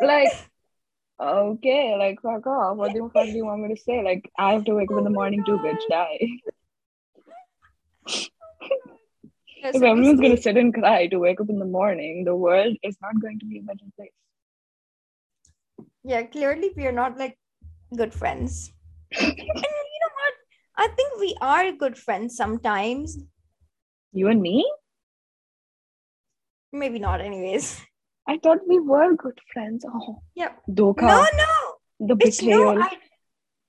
like, 0.00 0.32
okay, 1.20 1.96
like 1.98 2.20
fuck 2.22 2.46
off. 2.46 2.76
What 2.76 2.94
the 2.94 3.08
fuck 3.12 3.26
do 3.26 3.32
you 3.32 3.44
want 3.44 3.62
me 3.62 3.74
to 3.74 3.80
say? 3.80 4.02
Like, 4.02 4.30
I 4.38 4.52
have 4.52 4.64
to 4.64 4.74
wake 4.74 4.90
up 4.90 4.98
in 4.98 5.04
the 5.04 5.10
morning 5.10 5.44
too, 5.44 5.58
bitch. 5.58 5.80
Die. 5.90 6.18
Yeah, 9.56 9.68
If 9.68 9.76
everyone's 9.76 10.20
gonna 10.20 10.36
sit 10.36 10.56
and 10.56 10.72
cry 10.74 11.06
to 11.08 11.18
wake 11.18 11.40
up 11.40 11.48
in 11.50 11.58
the 11.58 11.64
morning, 11.64 12.24
the 12.24 12.34
world 12.36 12.76
is 12.82 12.96
not 13.02 13.20
going 13.20 13.38
to 13.40 13.46
be 13.46 13.58
a 13.58 13.62
better 13.62 13.84
place. 13.96 14.10
yeah, 16.04 16.22
clearly 16.22 16.70
we 16.76 16.86
are 16.86 16.92
not 16.92 17.18
like 17.18 17.36
good 17.96 18.12
friends. 18.14 18.72
and 19.18 19.38
you 19.38 20.00
know 20.02 20.12
what? 20.20 20.34
I 20.84 20.88
think 20.94 21.18
we 21.20 21.36
are 21.40 21.72
good 21.72 21.96
friends 21.98 22.36
sometimes. 22.36 23.16
You 24.12 24.28
and 24.28 24.40
me? 24.42 24.64
Maybe 26.72 26.98
not, 26.98 27.20
anyways. 27.20 27.80
I 28.28 28.38
thought 28.38 28.58
we 28.68 28.78
were 28.80 29.14
good 29.16 29.38
friends. 29.52 29.84
Oh, 29.88 30.22
Yep. 30.34 30.62
Dokha, 30.70 31.02
No, 31.02 31.26
no, 31.42 32.06
the 32.08 32.14
betrayal. 32.16 32.74
no. 32.74 32.82
I... 32.82 32.96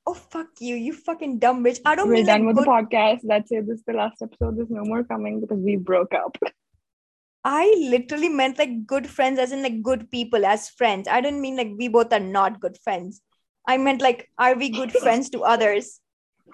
Oh 0.09 0.13
fuck 0.13 0.47
you, 0.61 0.75
you 0.75 0.93
fucking 0.93 1.37
dumb 1.39 1.65
bitch. 1.65 1.81
I 1.83 1.93
don't 1.93 2.07
We're 2.07 2.13
mean 2.13 2.27
done 2.27 2.45
with 2.45 2.55
good. 2.55 2.65
the 2.65 2.69
podcast. 2.69 3.19
That's 3.23 3.51
it. 3.51 3.67
This 3.67 3.79
is 3.79 3.83
the 3.85 3.91
last 3.91 4.21
episode. 4.21 4.55
There's 4.55 4.69
no 4.69 4.85
more 4.85 5.03
coming 5.03 5.41
because 5.41 5.59
we 5.59 5.75
broke 5.75 6.13
up. 6.13 6.37
I 7.43 7.75
literally 7.77 8.29
meant 8.29 8.57
like 8.57 8.87
good 8.87 9.05
friends, 9.05 9.37
as 9.37 9.51
in 9.51 9.61
like 9.63 9.83
good 9.83 10.09
people 10.09 10.45
as 10.45 10.69
friends. 10.69 11.09
I 11.09 11.19
don't 11.19 11.41
mean 11.41 11.57
like 11.57 11.73
we 11.77 11.89
both 11.89 12.13
are 12.13 12.21
not 12.21 12.61
good 12.61 12.77
friends. 12.85 13.21
I 13.67 13.77
meant 13.77 14.01
like, 14.01 14.29
are 14.37 14.55
we 14.55 14.69
good 14.69 14.91
friends 15.03 15.29
to 15.31 15.43
others? 15.43 15.99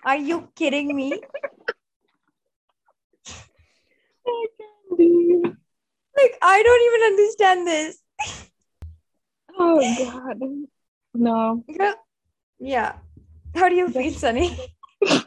Are 0.04 0.18
you 0.18 0.50
kidding 0.56 0.96
me? 0.96 1.14
I 4.26 4.46
can't 4.58 4.98
be. 4.98 5.42
Like, 6.18 6.38
I 6.42 6.64
don't 6.64 6.82
even 6.88 7.02
understand 7.12 7.68
this. 7.68 8.00
Oh 9.60 9.80
god. 10.12 10.40
No. 11.14 11.64
Yeah. 11.68 11.94
Yeah. 12.60 12.94
How 13.56 13.70
do 13.70 13.76
you 13.76 13.90
feel, 13.90 14.14
Sunny? 14.14 14.58
I 15.04 15.24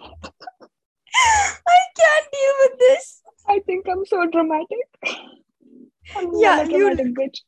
can't 1.99 2.27
deal 2.33 2.55
with 2.63 2.79
this. 2.79 3.23
I 3.49 3.61
think 3.67 3.87
I'm 3.89 4.05
so 4.05 4.27
dramatic. 4.27 4.87
I'm 6.17 6.31
Yeah, 6.39 6.63
a 6.63 6.69
you- 6.69 6.91
bitch. 7.19 7.39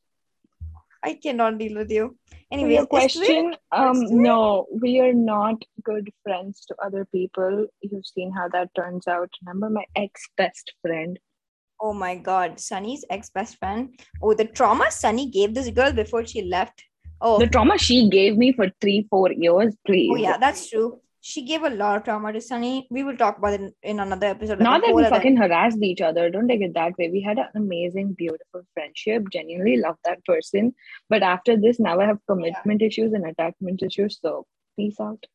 I 1.04 1.14
cannot 1.14 1.58
deal 1.58 1.76
with 1.76 1.90
you. 1.92 2.16
Anyway, 2.50 2.74
your 2.74 2.86
question, 2.86 3.54
um, 3.70 4.04
no, 4.10 4.66
we 4.82 4.98
are 5.00 5.12
not 5.12 5.62
good 5.84 6.10
friends 6.24 6.64
to 6.66 6.74
other 6.84 7.04
people. 7.12 7.66
You've 7.82 8.06
seen 8.06 8.32
how 8.32 8.48
that 8.48 8.74
turns 8.74 9.06
out. 9.06 9.30
Remember 9.46 9.70
my 9.70 9.84
ex 9.94 10.28
best 10.36 10.72
friend? 10.82 11.18
Oh 11.80 11.92
my 11.92 12.16
god, 12.16 12.58
Sunny's 12.58 13.04
ex 13.10 13.30
best 13.30 13.58
friend. 13.58 13.96
Oh, 14.20 14.34
the 14.34 14.46
trauma 14.46 14.90
Sunny 14.90 15.30
gave 15.30 15.54
this 15.54 15.70
girl 15.70 15.92
before 15.92 16.26
she 16.26 16.42
left. 16.42 16.82
Oh, 17.20 17.38
The 17.38 17.46
trauma 17.48 17.78
she 17.78 18.08
gave 18.08 18.36
me 18.36 18.52
for 18.52 18.70
three, 18.80 19.06
four 19.10 19.32
years, 19.32 19.74
please. 19.86 20.10
oh 20.12 20.16
yeah, 20.16 20.36
that's 20.38 20.70
true. 20.70 21.00
She 21.20 21.44
gave 21.44 21.62
a 21.62 21.70
lot 21.70 21.96
of 21.98 22.04
trauma 22.04 22.32
to 22.32 22.40
Sunny. 22.40 22.86
We 22.90 23.02
will 23.02 23.16
talk 23.16 23.38
about 23.38 23.54
it 23.54 23.74
in, 23.82 23.98
another 24.00 24.28
episode. 24.28 24.60
Not 24.60 24.82
that 24.82 24.94
we 24.94 25.04
fucking 25.04 25.36
harassed 25.36 25.82
each 25.82 26.00
other. 26.00 26.30
Don't 26.30 26.48
take 26.48 26.60
it 26.60 26.74
that 26.74 26.96
way. 26.96 27.10
We 27.10 27.20
had 27.20 27.38
an 27.38 27.48
amazing, 27.56 28.12
beautiful 28.14 28.62
friendship. 28.72 29.24
Genuinely 29.32 29.76
love 29.78 29.96
that 30.04 30.24
person. 30.24 30.74
But 31.10 31.22
after 31.22 31.56
this, 31.56 31.80
now 31.80 31.98
I 32.00 32.06
have 32.06 32.18
commitment 32.28 32.82
issues 32.82 33.12
and 33.12 33.26
attachment 33.26 33.82
issues. 33.82 34.18
So 34.22 34.46
peace 34.76 34.98
out. 35.00 35.26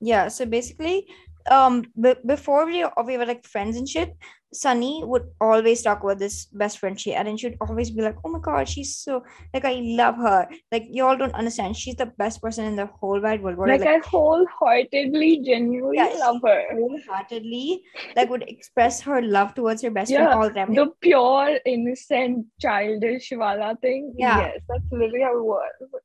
Yeah, 0.00 0.28
so 0.28 0.44
basically, 0.44 1.06
um, 1.50 1.84
b- 1.98 2.16
before 2.26 2.66
we 2.66 2.84
we 3.06 3.16
were 3.16 3.26
like 3.26 3.46
friends 3.46 3.76
and 3.76 3.88
shit, 3.88 4.14
Sunny 4.52 5.02
would 5.04 5.28
always 5.40 5.82
talk 5.82 6.02
about 6.02 6.18
this 6.18 6.46
best 6.46 6.78
friend 6.78 6.98
she 6.98 7.10
had, 7.10 7.26
and 7.28 7.38
she'd 7.38 7.56
always 7.60 7.90
be 7.90 8.02
like, 8.02 8.16
"Oh 8.24 8.30
my 8.30 8.40
god, 8.40 8.68
she's 8.68 8.96
so 8.96 9.22
like 9.54 9.64
I 9.64 9.74
love 9.74 10.16
her. 10.16 10.48
Like 10.72 10.86
you 10.90 11.04
all 11.06 11.16
don't 11.16 11.34
understand, 11.34 11.76
she's 11.76 11.94
the 11.94 12.06
best 12.06 12.42
person 12.42 12.64
in 12.64 12.74
the 12.74 12.86
whole 12.86 13.20
wide 13.20 13.42
world." 13.42 13.58
I, 13.60 13.76
Like, 13.76 13.86
I 13.86 13.98
wholeheartedly, 13.98 15.42
genuinely 15.44 15.98
Yeah, 15.98 16.14
love 16.18 16.42
her. 16.44 16.64
wholeheartedly 16.72 17.82
like 18.16 18.28
would 18.28 18.42
express 18.48 19.00
her 19.02 19.22
love 19.22 19.54
towards 19.54 19.82
her 19.82 19.90
best 19.90 20.10
Yeah, 20.10 20.26
friend 20.26 20.42
all 20.42 20.48
the 20.48 20.54
time. 20.54 20.74
The 20.74 20.90
pure, 21.00 21.58
innocent, 21.64 22.46
childish 22.60 23.30
Wala 23.32 23.76
thing. 23.80 24.14
Yeah. 24.18 24.38
Yes, 24.38 24.60
that's 24.68 24.84
literally 24.90 25.22
how 25.22 25.38
it 25.38 25.44
was. 25.44 26.02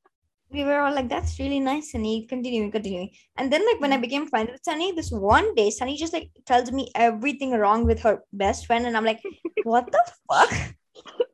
We 0.56 0.64
were 0.64 0.80
all 0.80 0.94
like, 0.94 1.08
"That's 1.08 1.38
really 1.38 1.60
nice, 1.60 1.92
Sunny. 1.92 2.26
Continuing, 2.26 2.70
continuing." 2.72 3.10
And 3.36 3.52
then, 3.52 3.64
like 3.66 3.80
when 3.80 3.92
Mm. 3.92 3.98
I 3.98 3.98
became 4.06 4.26
friends 4.26 4.50
with 4.52 4.64
Sunny, 4.64 4.92
this 4.92 5.10
one 5.10 5.54
day, 5.54 5.70
Sunny 5.70 5.96
just 5.96 6.12
like 6.12 6.30
tells 6.46 6.72
me 6.72 6.90
everything 6.94 7.52
wrong 7.52 7.84
with 7.86 8.00
her 8.00 8.14
best 8.32 8.66
friend, 8.66 8.86
and 8.86 8.96
I'm 8.96 9.04
like, 9.04 9.22
"What 9.64 9.90
the 9.92 10.02
fuck?" 10.30 10.52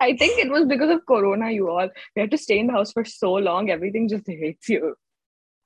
I 0.00 0.16
think 0.16 0.38
it 0.44 0.50
was 0.50 0.66
because 0.66 0.90
of 0.90 1.06
Corona, 1.06 1.50
you 1.50 1.70
all. 1.70 1.88
We 2.16 2.22
had 2.22 2.30
to 2.32 2.38
stay 2.38 2.58
in 2.58 2.66
the 2.66 2.72
house 2.72 2.92
for 2.92 3.04
so 3.04 3.32
long, 3.34 3.70
everything 3.70 4.08
just 4.08 4.26
hates 4.26 4.68
you. 4.68 4.94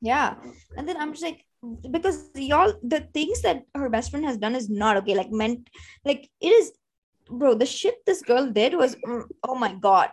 Yeah. 0.02 0.34
And 0.76 0.86
then 0.86 0.98
I'm 0.98 1.12
just 1.12 1.24
like, 1.24 1.44
because 1.90 2.28
y'all, 2.34 2.74
the 2.82 3.00
things 3.14 3.40
that 3.42 3.62
her 3.74 3.88
best 3.88 4.10
friend 4.10 4.26
has 4.26 4.36
done 4.36 4.54
is 4.54 4.68
not 4.68 4.98
okay. 4.98 5.14
Like, 5.14 5.30
meant, 5.30 5.70
like, 6.04 6.28
it 6.40 6.48
is, 6.48 6.72
bro, 7.30 7.54
the 7.54 7.64
shit 7.64 7.94
this 8.04 8.20
girl 8.22 8.50
did 8.50 8.74
was, 8.74 8.96
mm, 8.96 9.24
oh 9.42 9.54
my 9.54 9.74
God. 9.74 10.10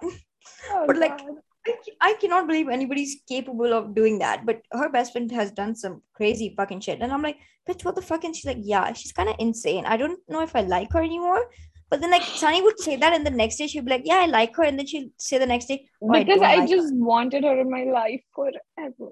Oh, 0.71 0.85
But, 0.87 0.97
like, 0.97 1.17
God. 1.17 1.37
I, 1.67 1.75
I 2.01 2.13
cannot 2.19 2.47
believe 2.47 2.67
anybody's 2.69 3.21
capable 3.27 3.73
of 3.73 3.95
doing 3.95 4.19
that. 4.19 4.45
But 4.45 4.61
her 4.71 4.89
best 4.89 5.11
friend 5.13 5.31
has 5.31 5.51
done 5.51 5.75
some 5.75 6.01
crazy 6.13 6.53
fucking 6.57 6.81
shit. 6.81 6.99
And 7.01 7.11
I'm 7.11 7.21
like, 7.21 7.37
bitch, 7.69 7.85
what 7.85 7.95
the 7.95 8.01
fuck? 8.01 8.23
And 8.23 8.35
she's 8.35 8.45
like, 8.45 8.59
yeah, 8.61 8.91
she's 8.93 9.11
kind 9.11 9.29
of 9.29 9.35
insane. 9.39 9.85
I 9.85 9.97
don't 9.97 10.19
know 10.27 10.41
if 10.41 10.55
I 10.55 10.61
like 10.61 10.91
her 10.93 11.01
anymore. 11.01 11.45
But 11.89 12.01
then, 12.01 12.11
like, 12.11 12.23
Sunny 12.23 12.61
would 12.61 12.79
say 12.79 12.95
that, 12.95 13.13
and 13.13 13.25
the 13.25 13.29
next 13.29 13.57
day 13.57 13.67
she'd 13.67 13.85
be 13.85 13.91
like, 13.91 14.01
yeah, 14.05 14.21
I 14.21 14.25
like 14.25 14.55
her. 14.55 14.63
And 14.63 14.79
then 14.79 14.87
she'd 14.87 15.11
say 15.17 15.37
the 15.37 15.45
next 15.45 15.67
day, 15.67 15.87
oh, 16.01 16.11
because 16.11 16.25
don't 16.25 16.43
I, 16.43 16.55
like 16.55 16.69
her. 16.69 16.75
just 16.75 16.93
wanted 16.95 17.43
her 17.43 17.59
in 17.59 17.69
my 17.69 17.83
life 17.83 18.21
forever. 18.35 19.11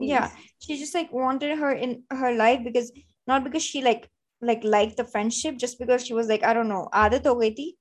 yeah 0.00 0.30
she 0.60 0.78
just 0.78 0.94
like 0.94 1.12
wanted 1.12 1.58
her 1.58 1.72
in 1.72 2.04
her 2.10 2.32
life 2.34 2.60
because 2.64 2.92
not 3.26 3.44
because 3.44 3.62
she 3.62 3.82
like 3.82 4.08
like 4.40 4.62
liked 4.62 4.96
the 4.96 5.04
friendship 5.04 5.56
just 5.58 5.78
because 5.78 6.06
she 6.06 6.14
was 6.14 6.28
like 6.28 6.44
i 6.44 6.52
don't 6.54 6.68
know 6.68 6.88
adat 6.94 7.26
ho 7.26 7.34
gayi 7.40 7.56
thi 7.56 7.76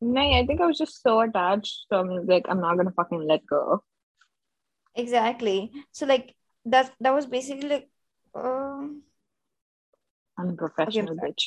No, 0.00 0.20
I 0.20 0.44
think 0.46 0.60
I 0.60 0.66
was 0.66 0.78
just 0.78 1.02
so 1.02 1.20
attached. 1.20 1.86
So 1.90 1.98
I'm 2.00 2.26
like, 2.26 2.46
I'm 2.48 2.60
not 2.60 2.76
gonna 2.76 2.92
fucking 3.02 3.26
let 3.34 3.46
go. 3.46 3.82
exactly 5.00 5.70
so 5.92 6.06
like 6.10 6.28
that 6.74 6.90
that 7.06 7.14
was 7.14 7.26
basically 7.32 7.68
like 7.72 7.88
um 8.42 9.02
I'm 10.38 10.48
a 10.50 10.54
professional 10.62 11.16
sorry. 11.16 11.32
bitch. 11.32 11.44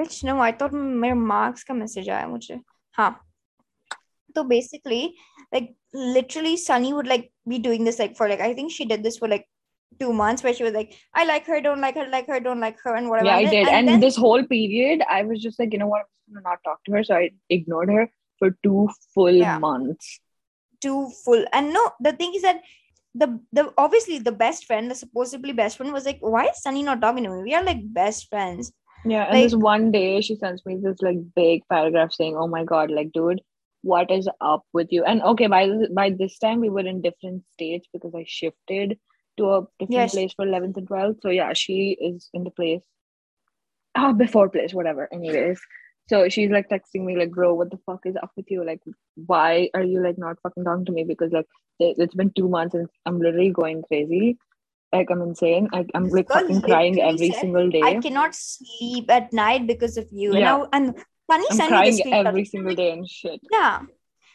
bitch 0.00 0.16
no 0.28 0.34
i 0.46 0.50
thought 0.62 0.72
मेरे 1.04 1.16
marks 1.32 1.62
का 1.68 1.74
message 1.82 2.08
आया 2.16 2.26
मुझे 2.32 2.58
हाँ 2.98 3.08
so 4.36 4.44
basically 4.54 5.00
like 5.56 5.68
literally 6.16 6.56
sunny 6.64 6.92
would 6.96 7.06
like 7.12 7.30
be 7.54 7.58
doing 7.68 7.84
this 7.90 8.00
like 8.04 8.16
for 8.16 8.28
like 8.34 8.40
i 8.40 8.52
think 8.58 8.72
she 8.78 8.84
did 8.94 9.02
this 9.08 9.18
for 9.22 9.28
like 9.34 9.46
two 10.02 10.12
months 10.24 10.42
where 10.42 10.52
she 10.58 10.64
was 10.68 10.74
like 10.80 10.92
i 11.14 11.24
like 11.30 11.46
her 11.46 11.60
don't 11.68 11.80
like 11.80 11.94
her 12.02 12.08
like 12.18 12.26
her 12.34 12.40
don't 12.40 12.60
like 12.68 12.80
her 12.88 12.96
and 12.96 13.08
whatever 13.14 13.28
Yeah, 13.30 13.36
I 13.36 13.42
And 13.42 13.52
then- 13.52 13.64
did. 13.64 13.68
and 13.68 13.76
And 13.76 13.88
then- 13.94 14.00
this 14.08 14.16
whole 14.26 14.42
period, 14.56 15.06
I 15.08 15.22
was 15.32 15.40
just 15.48 15.58
like, 15.64 15.72
you 15.72 15.78
know 15.84 15.88
what? 15.94 16.06
not 16.31 16.63
talk 16.63 16.83
to 16.85 16.93
her. 16.93 17.03
So 17.03 17.15
I 17.15 17.31
ignored 17.49 17.89
her 17.89 18.09
for 18.39 18.51
two 18.63 18.89
full 19.13 19.31
Yeah. 19.31 19.59
months. 19.59 20.19
Two 20.79 21.09
full. 21.25 21.45
And 21.53 21.73
no, 21.73 21.91
the 21.99 22.13
thing 22.13 22.33
is 22.33 22.41
that 22.41 22.61
the 23.13 23.39
the 23.51 23.73
obviously 23.77 24.19
the 24.19 24.31
best 24.31 24.65
friend, 24.65 24.89
the 24.89 24.95
supposedly 24.95 25.51
best 25.51 25.77
friend, 25.77 25.91
was 25.91 26.05
like, 26.05 26.19
"Why 26.21 26.45
is 26.45 26.61
Sunny 26.61 26.83
not 26.83 27.01
talking 27.01 27.23
to 27.25 27.29
me? 27.29 27.43
We 27.43 27.53
are 27.53 27.63
like 27.63 27.81
best 27.93 28.29
friends." 28.29 28.71
Yeah, 29.03 29.25
and 29.29 29.43
this 29.43 29.55
one 29.55 29.91
day 29.91 30.21
she 30.21 30.35
sends 30.35 30.65
me 30.65 30.77
this 30.81 31.01
like 31.01 31.17
big 31.35 31.63
paragraph 31.69 32.13
saying, 32.13 32.37
"Oh 32.37 32.47
my 32.47 32.63
god, 32.63 32.89
like 32.89 33.11
dude, 33.11 33.41
what 33.81 34.09
is 34.09 34.29
up 34.39 34.63
with 34.73 34.91
you?" 34.91 35.03
And 35.03 35.21
okay, 35.33 35.47
by 35.47 35.67
this, 35.67 35.89
by 35.89 36.09
this 36.11 36.37
time 36.39 36.61
we 36.61 36.69
were 36.69 36.87
in 36.87 37.01
different 37.01 37.43
states 37.51 37.87
because 37.91 38.15
I 38.15 38.23
shifted 38.25 38.97
to 39.37 39.49
a 39.49 39.61
different 39.79 39.89
Yes. 39.89 40.11
place 40.13 40.33
for 40.33 40.47
eleventh 40.47 40.77
and 40.77 40.87
twelfth. 40.87 41.19
So 41.21 41.29
yeah, 41.29 41.51
she 41.53 41.97
is 41.99 42.29
in 42.33 42.43
the 42.45 42.51
place. 42.51 42.83
Ah, 43.93 44.13
before 44.13 44.47
place, 44.49 44.73
whatever. 44.73 45.09
Anyways, 45.11 45.59
so 46.09 46.27
she's 46.29 46.49
like 46.51 46.69
texting 46.69 47.05
me 47.05 47.15
like, 47.17 47.31
"Bro, 47.31 47.53
what 47.55 47.71
the 47.71 47.79
fuck 47.85 48.05
is 48.05 48.15
up 48.21 48.31
with 48.35 48.49
you? 48.49 48.63
Like, 48.65 48.81
why 49.15 49.69
are 49.73 49.83
you 49.83 50.03
like 50.03 50.17
not 50.17 50.37
fucking 50.43 50.63
talking 50.63 50.85
to 50.85 50.91
me? 50.91 51.03
Because 51.03 51.31
like 51.31 51.45
it- 51.79 51.97
it's 51.97 52.13
been 52.15 52.31
two 52.31 52.49
months 52.49 52.75
and 52.75 52.87
I'm 53.05 53.19
literally 53.19 53.51
going 53.51 53.83
crazy." 53.83 54.37
Like 54.93 55.09
I'm 55.09 55.21
insane. 55.21 55.69
I, 55.71 55.85
I'm 55.95 56.09
like 56.09 56.27
fucking 56.27 56.61
crying 56.63 57.01
every 57.01 57.31
single 57.31 57.69
day. 57.69 57.81
I 57.81 57.95
cannot 58.01 58.35
sleep 58.35 59.09
at 59.09 59.31
night 59.31 59.65
because 59.65 59.95
of 59.95 60.07
you. 60.11 60.31
And 60.31 60.39
Yeah. 60.39 60.45
now 60.51 60.67
and 60.73 60.95
Sunny 61.31 61.45
I'm 61.49 61.57
crying 61.69 61.91
this 61.91 62.01
screenshot. 62.01 62.25
every 62.27 62.43
single 62.45 62.75
day 62.75 62.91
and 62.91 63.09
shit. 63.09 63.39
Yeah. 63.51 63.79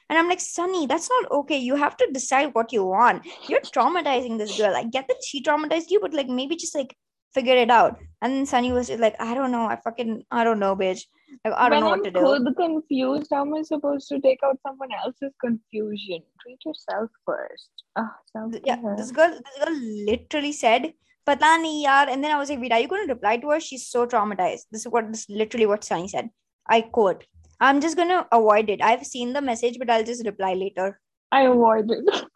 And 0.09 0.19
I'm 0.19 0.29
like, 0.31 0.41
Sunny, 0.41 0.87
that's 0.87 1.11
not 1.11 1.31
okay. 1.41 1.59
You 1.59 1.75
have 1.77 1.97
to 1.99 2.09
decide 2.11 2.55
what 2.55 2.73
you 2.73 2.85
want. 2.87 3.27
You're 3.51 3.61
traumatizing 3.61 4.39
this 4.39 4.57
girl. 4.57 4.75
I 4.75 4.85
get 4.85 5.09
that 5.09 5.23
she 5.23 5.43
traumatized 5.43 5.91
you, 5.91 6.01
but 6.01 6.15
like 6.15 6.29
maybe 6.29 6.57
just 6.57 6.75
like 6.75 6.97
figure 7.35 7.57
it 7.57 7.71
out. 7.71 7.99
And 8.23 8.49
Sunny 8.49 8.73
was 8.73 8.89
like, 8.89 9.17
I 9.21 9.35
don't 9.35 9.53
know. 9.53 9.67
I 9.67 9.77
fucking 9.77 10.23
I 10.31 10.43
don't 10.45 10.59
know, 10.59 10.75
bitch. 10.75 11.03
I 11.45 11.51
don't 11.51 11.71
when 11.71 11.81
know 11.81 11.93
I'm 11.93 12.01
what 12.01 12.05
to 12.05 12.11
do. 12.11 12.55
confused, 12.55 13.29
how 13.33 13.43
am 13.43 13.55
I 13.55 13.63
supposed 13.63 14.09
to 14.09 14.21
take 14.21 14.41
out 14.43 14.59
someone 14.67 14.89
else's 15.05 15.33
confusion? 15.41 16.23
Treat 16.41 16.59
yourself 16.65 17.11
first. 17.25 17.71
Ah, 17.97 18.17
self 18.33 18.55
yeah, 18.65 18.81
this 18.97 19.11
girl, 19.11 19.31
this 19.31 19.65
girl 19.65 19.75
literally 20.11 20.53
said, 20.53 20.93
"Pata 21.25 21.45
nahi 21.45 21.85
yaar." 21.87 22.09
And 22.09 22.23
then 22.23 22.31
I 22.31 22.39
was 22.39 22.51
like, 22.51 22.61
"Wait, 22.61 22.73
are 22.73 22.81
you 22.81 22.89
going 22.89 23.07
to 23.07 23.15
reply 23.15 23.37
to 23.39 23.51
her? 23.51 23.61
She's 23.61 23.87
so 23.87 24.07
traumatized." 24.07 24.67
This 24.71 24.87
is 24.87 24.89
what 24.89 25.11
this 25.13 25.25
is 25.29 25.37
literally 25.43 25.67
what 25.67 25.85
Sunny 25.85 26.09
said. 26.09 26.31
I 26.69 26.83
quote. 26.83 27.27
I'm 27.59 27.81
just 27.81 27.97
gonna 27.97 28.27
avoid 28.33 28.69
it. 28.69 28.83
I've 28.83 29.07
seen 29.07 29.33
the 29.33 29.41
message, 29.41 29.79
but 29.79 29.89
I'll 29.89 30.05
just 30.05 30.27
reply 30.27 30.53
later. 30.55 31.01
I 31.33 31.43
avoided. 31.43 32.09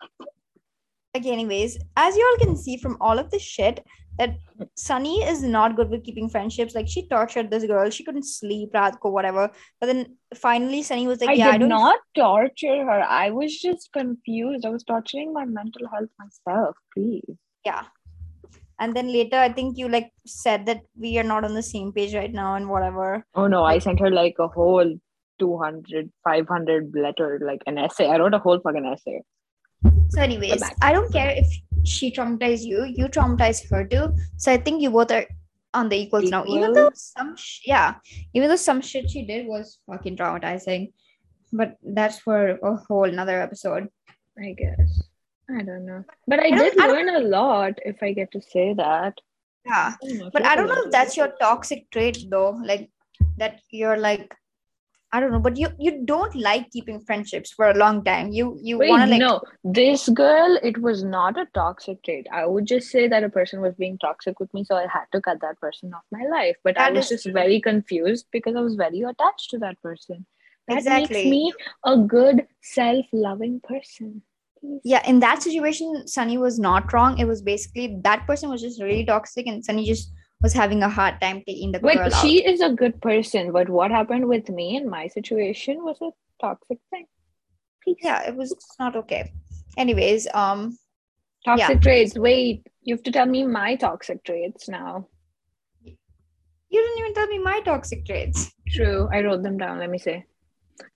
Okay, 1.16 1.32
anyways, 1.32 1.76
as 1.96 2.16
you 2.16 2.24
all 2.24 2.38
can 2.38 2.56
see 2.56 2.76
from 2.76 2.96
all 3.00 3.18
of 3.18 3.30
this 3.32 3.42
shit, 3.42 3.84
that 4.20 4.36
Sunny 4.76 5.16
is 5.32 5.42
not 5.42 5.76
good 5.76 5.90
with 5.90 6.04
keeping 6.04 6.28
friendships. 6.28 6.74
Like 6.74 6.88
she 6.94 7.06
tortured 7.08 7.50
this 7.50 7.64
girl. 7.64 7.90
She 7.98 8.04
couldn't 8.04 8.26
sleep, 8.30 8.72
Radko, 8.78 9.12
whatever. 9.18 9.50
But 9.80 9.86
then 9.86 10.16
finally 10.46 10.82
Sunny 10.82 11.06
was 11.12 11.20
like, 11.20 11.30
I 11.30 11.38
Yeah, 11.42 11.50
I 11.50 11.58
did 11.58 11.68
not 11.68 11.98
torture 12.14 12.80
her. 12.90 13.00
I 13.20 13.30
was 13.30 13.60
just 13.68 13.92
confused. 13.92 14.66
I 14.66 14.74
was 14.76 14.84
torturing 14.84 15.32
my 15.32 15.46
mental 15.60 15.88
health 15.94 16.10
myself. 16.24 16.76
Please. 16.96 17.38
yeah 17.66 17.88
and 18.84 18.96
then 18.96 19.08
later 19.14 19.38
i 19.46 19.48
think 19.56 19.80
you 19.80 19.86
like 19.94 20.06
said 20.34 20.62
that 20.68 20.78
we 21.04 21.10
are 21.22 21.26
not 21.30 21.46
on 21.48 21.56
the 21.56 21.64
same 21.66 21.88
page 21.96 22.14
right 22.18 22.32
now 22.36 22.46
and 22.58 22.70
whatever 22.74 23.08
Oh 23.40 23.46
no, 23.54 23.64
I 23.64 23.78
sent 23.86 24.00
her 24.00 24.10
like 24.10 24.38
a 24.44 24.46
whole 24.48 24.94
200, 25.40 26.10
500 26.24 26.92
letter, 26.94 27.40
like 27.44 27.62
an 27.66 27.78
essay. 27.78 28.08
I 28.08 28.18
wrote 28.18 28.34
a 28.34 28.38
whole 28.38 28.60
fucking 28.60 28.86
essay. 28.86 29.22
So 30.10 30.20
anyways 30.20 30.62
i 30.82 30.92
don't 30.92 31.12
care 31.12 31.30
if 31.30 31.46
she 31.84 32.12
traumatized 32.12 32.64
you 32.64 32.84
you 32.84 33.06
traumatized 33.06 33.70
her 33.70 33.84
too. 33.86 34.14
So 34.36 34.52
i 34.52 34.56
think 34.56 34.82
you 34.82 34.90
both 34.90 35.10
are 35.10 35.26
on 35.72 35.88
the 35.88 35.96
equals 35.96 36.30
now. 36.30 36.44
Even 36.46 36.72
though 36.72 36.90
some 36.94 37.36
sh- 37.36 37.60
yeah 37.64 37.94
even 38.34 38.48
though 38.48 38.56
some 38.56 38.80
shit 38.80 39.08
she 39.08 39.24
did 39.24 39.46
was 39.46 39.78
fucking 39.86 40.16
traumatizing 40.16 40.92
but 41.52 41.76
that's 41.82 42.18
for 42.18 42.58
a 42.62 42.76
whole 42.76 43.04
another 43.04 43.40
episode. 43.40 43.88
I 44.38 44.52
guess. 44.52 45.02
I 45.50 45.62
don't 45.62 45.84
know. 45.84 46.04
But 46.26 46.40
I, 46.40 46.46
I 46.46 46.50
did 46.50 46.76
learn 46.76 47.08
a 47.08 47.20
lot, 47.20 47.74
if 47.84 48.02
I 48.02 48.12
get 48.12 48.30
to 48.32 48.40
say 48.40 48.74
that. 48.74 49.14
yeah 49.66 49.94
I 50.02 50.30
but 50.32 50.44
i 50.44 50.56
don't 50.56 50.68
know 50.68 50.82
if 50.84 50.90
that's 50.92 51.16
your 51.16 51.28
toxic 51.40 51.80
trait 51.90 52.18
though 52.30 52.50
like 52.68 52.84
that 53.40 53.60
you're 53.70 53.98
like 53.98 54.34
I 55.12 55.18
don't 55.18 55.32
know, 55.32 55.40
but 55.40 55.56
you 55.56 55.68
you 55.78 56.02
don't 56.04 56.34
like 56.36 56.70
keeping 56.70 57.00
friendships 57.00 57.50
for 57.50 57.68
a 57.68 57.76
long 57.76 58.04
time. 58.04 58.30
You 58.30 58.58
you 58.62 58.78
want 58.78 59.02
to 59.02 59.10
like 59.10 59.20
no, 59.20 59.40
this 59.64 60.08
girl, 60.08 60.58
it 60.62 60.80
was 60.80 61.02
not 61.02 61.36
a 61.38 61.46
toxic 61.52 62.02
trait. 62.04 62.28
I 62.32 62.46
would 62.46 62.66
just 62.66 62.90
say 62.90 63.08
that 63.08 63.24
a 63.24 63.28
person 63.28 63.60
was 63.60 63.74
being 63.74 63.98
toxic 63.98 64.38
with 64.38 64.52
me, 64.54 64.64
so 64.64 64.76
I 64.76 64.86
had 64.86 65.06
to 65.12 65.20
cut 65.20 65.40
that 65.40 65.60
person 65.60 65.92
off 65.94 66.04
my 66.12 66.24
life. 66.30 66.56
But 66.62 66.78
I 66.78 66.90
was 66.90 67.08
just 67.08 67.24
true. 67.24 67.32
very 67.32 67.60
confused 67.60 68.26
because 68.30 68.54
I 68.54 68.60
was 68.60 68.76
very 68.76 69.00
attached 69.00 69.50
to 69.50 69.58
that 69.58 69.82
person. 69.82 70.26
That 70.68 70.78
Exactly. 70.78 71.16
makes 71.16 71.24
me 71.24 71.52
a 71.84 71.96
good, 71.96 72.46
self-loving 72.62 73.60
person. 73.60 74.22
Yeah 74.84 75.02
in 75.06 75.20
that 75.20 75.42
situation 75.42 76.06
sunny 76.06 76.36
was 76.38 76.58
not 76.58 76.92
wrong 76.92 77.18
it 77.18 77.24
was 77.24 77.40
basically 77.42 77.98
that 78.04 78.26
person 78.26 78.50
was 78.50 78.60
just 78.60 78.80
really 78.82 79.06
toxic 79.06 79.46
and 79.46 79.64
sunny 79.64 79.86
just 79.86 80.12
was 80.42 80.52
having 80.52 80.82
a 80.82 80.88
hard 80.88 81.20
time 81.20 81.42
taking 81.46 81.72
the 81.72 81.80
Wait, 81.80 81.96
girl 81.96 82.10
she 82.10 82.44
is 82.44 82.60
a 82.60 82.70
good 82.70 83.00
person, 83.00 83.52
but 83.52 83.68
what 83.68 83.90
happened 83.90 84.26
with 84.26 84.48
me 84.48 84.76
in 84.76 84.88
my 84.88 85.06
situation 85.08 85.82
was 85.84 85.98
a 86.00 86.10
toxic 86.40 86.78
thing. 86.90 87.06
Yeah 88.02 88.22
it 88.28 88.36
was 88.36 88.54
not 88.78 88.96
okay 88.96 89.32
anyways 89.76 90.28
um 90.34 90.76
Toxic 91.44 91.80
traits. 91.80 92.18
Wait, 92.18 92.66
you 92.82 92.94
have 92.94 93.02
to 93.04 93.10
tell 93.10 93.26
me 93.26 93.44
my 93.46 93.74
toxic 93.74 94.22
traits 94.24 94.68
now. 94.68 95.08
you 95.82 96.82
didn't 96.82 96.98
even 96.98 97.14
tell 97.14 97.26
me 97.28 97.38
my 97.38 97.60
toxic 97.60 98.04
traits 98.04 98.52
True. 98.68 99.08
I 99.12 99.22
wrote 99.22 99.42
them 99.42 99.58
down. 99.58 99.78
Let 99.78 99.90
me 99.90 99.98
say. 99.98 100.24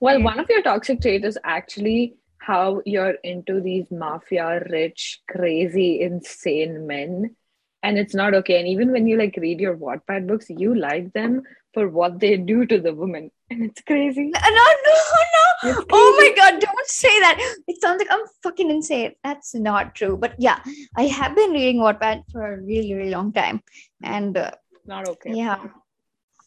Well, 0.01 0.23
one 0.23 0.39
of 0.39 0.49
your 0.49 0.63
toxic 0.63 1.01
traits 1.01 1.27
is 1.27 1.39
actually 1.45 2.15
how 2.39 2.83
you're 2.85 3.17
into 3.25 3.61
these 3.61 3.91
mafia 3.91 4.63
rich, 4.71 5.21
crazy, 5.29 6.03
insane 6.03 6.87
men. 6.87 7.35
And 7.85 7.99
it's 7.99 8.14
not 8.14 8.35
okay. 8.37 8.59
And 8.59 8.66
even 8.68 8.90
when 8.92 9.07
you 9.07 9.16
like 9.18 9.35
read 9.40 9.61
your 9.61 9.77
Wattpad 9.77 10.27
books, 10.27 10.47
you 10.49 10.75
like 10.75 11.12
them 11.12 11.42
for 11.75 11.88
what 11.88 12.18
they 12.18 12.37
do 12.38 12.64
to 12.66 12.81
the 12.81 12.94
woman. 12.94 13.31
And 13.51 13.62
it's 13.64 13.83
crazy. 13.83 14.25
no 14.35 14.40
no 14.87 14.94
no 15.35 15.85
oh 15.99 16.09
my 16.20 16.31
god 16.38 16.59
don't 16.62 16.88
say 16.94 17.12
that 17.25 17.37
it 17.73 17.81
sounds 17.83 17.99
like 18.03 18.09
i'm 18.14 18.25
fucking 18.47 18.70
insane 18.75 19.12
that's 19.27 19.55
not 19.66 19.94
true 19.99 20.16
but 20.25 20.33
yeah 20.47 20.59
i 21.03 21.05
have 21.18 21.37
been 21.37 21.53
reading 21.59 21.79
wattpad 21.85 22.23
for 22.33 22.42
a 22.55 22.57
really 22.70 22.94
really 22.94 23.11
long 23.11 23.33
time 23.38 23.61
and 24.03 24.37
uh, 24.37 24.51
Not 24.92 25.09
okay. 25.12 25.33
yeah 25.42 25.62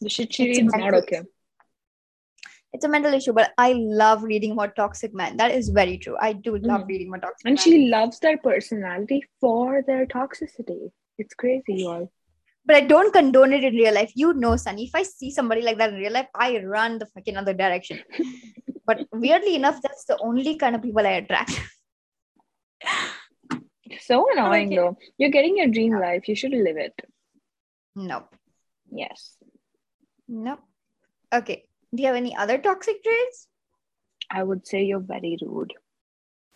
The 0.02 0.08
shit 0.16 0.34
she 0.34 0.46
reads, 0.50 0.74
not 0.84 0.94
okay. 1.00 1.22
it's 2.72 2.84
a 2.84 2.92
mental 2.96 3.14
issue 3.20 3.32
but 3.40 3.52
i 3.58 3.72
love 4.04 4.22
reading 4.34 4.52
about 4.58 4.76
toxic 4.76 5.14
men 5.24 5.36
that 5.42 5.50
is 5.62 5.68
very 5.80 5.98
true 5.98 6.16
i 6.20 6.32
do 6.32 6.56
love 6.58 6.82
Mhm. 6.82 6.88
reading 6.94 7.08
about 7.14 7.22
toxic 7.28 7.46
And 7.46 7.54
men. 7.56 7.64
she 7.64 7.88
loves 7.96 8.20
their 8.26 8.38
personality 8.38 9.20
for 9.40 9.82
their 9.90 10.06
toxicity. 10.06 10.80
It's 11.18 11.34
crazy, 11.34 11.74
y'all. 11.84 12.10
but 12.64 12.76
I 12.76 12.80
don't 12.82 13.12
condone 13.12 13.52
it 13.52 13.64
in 13.64 13.74
real 13.74 13.94
life. 13.94 14.12
You 14.14 14.32
know, 14.34 14.56
Sunny. 14.56 14.84
If 14.84 14.94
I 14.94 15.02
see 15.02 15.30
somebody 15.30 15.62
like 15.62 15.78
that 15.78 15.90
in 15.92 15.96
real 16.00 16.12
life, 16.12 16.28
I 16.34 16.58
run 16.58 16.98
the 16.98 17.06
fucking 17.06 17.36
other 17.36 17.54
direction. 17.54 18.00
but 18.86 19.06
weirdly 19.12 19.54
enough, 19.56 19.80
that's 19.82 20.04
the 20.04 20.18
only 20.20 20.56
kind 20.56 20.76
of 20.76 20.82
people 20.82 21.06
I 21.06 21.10
attract. 21.22 21.60
So 24.00 24.26
annoying 24.32 24.66
Okay. 24.68 24.76
though. 24.76 24.96
You're 25.16 25.30
getting 25.30 25.56
your 25.56 25.68
dream 25.68 25.98
life. 25.98 26.28
You 26.28 26.36
should 26.36 26.52
live 26.52 26.76
it. 26.76 26.94
Nope. 27.96 28.34
Yes. 28.90 29.36
Nope. 30.28 30.60
Okay. 31.34 31.64
Do 31.94 32.02
you 32.02 32.06
have 32.08 32.16
any 32.16 32.36
other 32.36 32.58
toxic 32.58 33.02
traits? 33.02 33.48
I 34.30 34.42
would 34.42 34.66
say 34.66 34.82
you're 34.84 35.00
very 35.00 35.38
rude 35.40 35.72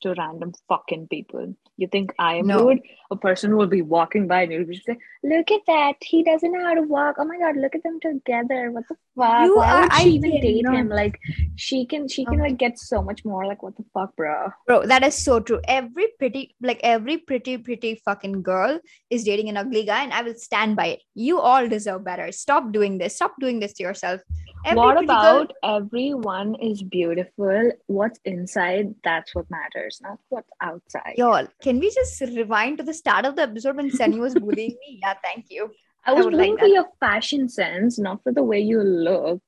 to 0.03 0.15
random 0.17 0.53
fucking 0.69 1.09
people. 1.09 1.55
You 1.77 1.88
think 1.88 2.12
I 2.19 2.35
am 2.37 2.47
No. 2.47 2.67
rude? 2.69 2.81
A 3.11 3.17
person 3.17 3.57
will 3.57 3.67
be 3.67 3.83
walking 3.83 4.27
by 4.29 4.43
and 4.43 4.53
you'll 4.53 4.67
be 4.67 4.77
say, 4.77 4.97
Look 5.25 5.51
at 5.51 5.61
that. 5.67 5.95
He 6.01 6.23
doesn't 6.23 6.53
know 6.53 6.65
how 6.65 6.75
to 6.75 6.83
walk. 6.83 7.17
Oh 7.19 7.25
my 7.25 7.38
god, 7.38 7.57
look 7.57 7.75
at 7.75 7.83
them 7.83 7.99
together. 8.01 8.71
What 8.73 8.85
the 8.88 8.97
fuck? 9.17 9.45
You 9.47 9.57
Why 9.57 9.71
are- 9.71 9.81
would 9.83 9.93
I 9.93 10.05
even 10.05 10.31
date 10.41 10.67
him? 10.67 10.88
Like 10.88 11.19
she 11.57 11.87
can 11.87 12.09
she 12.09 12.25
can 12.25 12.35
Okay. 12.41 12.51
like 12.51 12.59
get 12.59 12.79
so 12.79 13.03
much 13.03 13.25
more. 13.25 13.47
Like 13.47 13.62
what 13.62 13.77
the 13.77 13.85
fuck, 13.95 14.15
bro? 14.17 14.51
Bro, 14.67 14.87
that 14.87 15.03
is 15.05 15.15
so 15.15 15.41
true. 15.41 15.61
Every 15.67 16.09
pretty, 16.19 16.55
like 16.61 16.81
every 16.83 17.19
pretty, 17.19 17.57
pretty 17.59 17.95
fucking 18.05 18.43
girl 18.43 18.79
is 19.11 19.25
dating 19.25 19.49
an 19.49 19.57
ugly 19.57 19.85
guy, 19.85 20.03
and 20.05 20.12
I 20.12 20.23
will 20.23 20.35
stand 20.35 20.77
by 20.77 20.87
it. 20.87 21.03
You 21.15 21.38
all 21.41 21.69
deserve 21.69 22.05
better. 22.05 22.31
Stop 22.33 22.73
doing 22.73 22.99
this. 22.99 23.17
Stop 23.17 23.35
doing 23.41 23.61
this 23.61 23.73
to 23.75 23.83
yourself. 23.83 24.21
Every 24.64 24.77
what 24.79 25.03
about 25.03 25.53
everyone 25.64 26.55
is 26.57 26.83
beautiful? 26.83 27.72
What's 27.87 28.20
inside? 28.25 28.94
That's 29.03 29.35
what 29.35 29.51
matters, 29.51 30.01
not 30.03 30.18
what's 30.29 30.51
outside. 30.61 31.14
y'all? 31.16 31.48
Can 31.62 31.81
we 31.81 31.90
just 31.90 32.20
rewind 32.20 32.79
to 32.79 32.85
the 32.85 32.94
start 32.94 33.25
of 33.25 33.37
the 33.37 33.42
episode 33.42 33.77
when 33.77 33.90
Sunny 33.90 34.20
was 34.20 34.35
bullying 34.35 34.77
me? 34.87 35.01
Yeah, 35.03 35.14
thank 35.22 35.46
you. 35.51 35.70
I 36.05 36.12
was 36.12 36.27
like 36.27 36.35
looking 36.35 36.59
for 36.59 36.68
that. 36.68 36.75
your 36.75 36.87
fashion 37.01 37.48
sense, 37.48 37.98
not 37.98 38.22
for 38.22 38.33
the 38.33 38.42
way 38.42 38.61
you 38.61 38.81
look. 38.81 39.42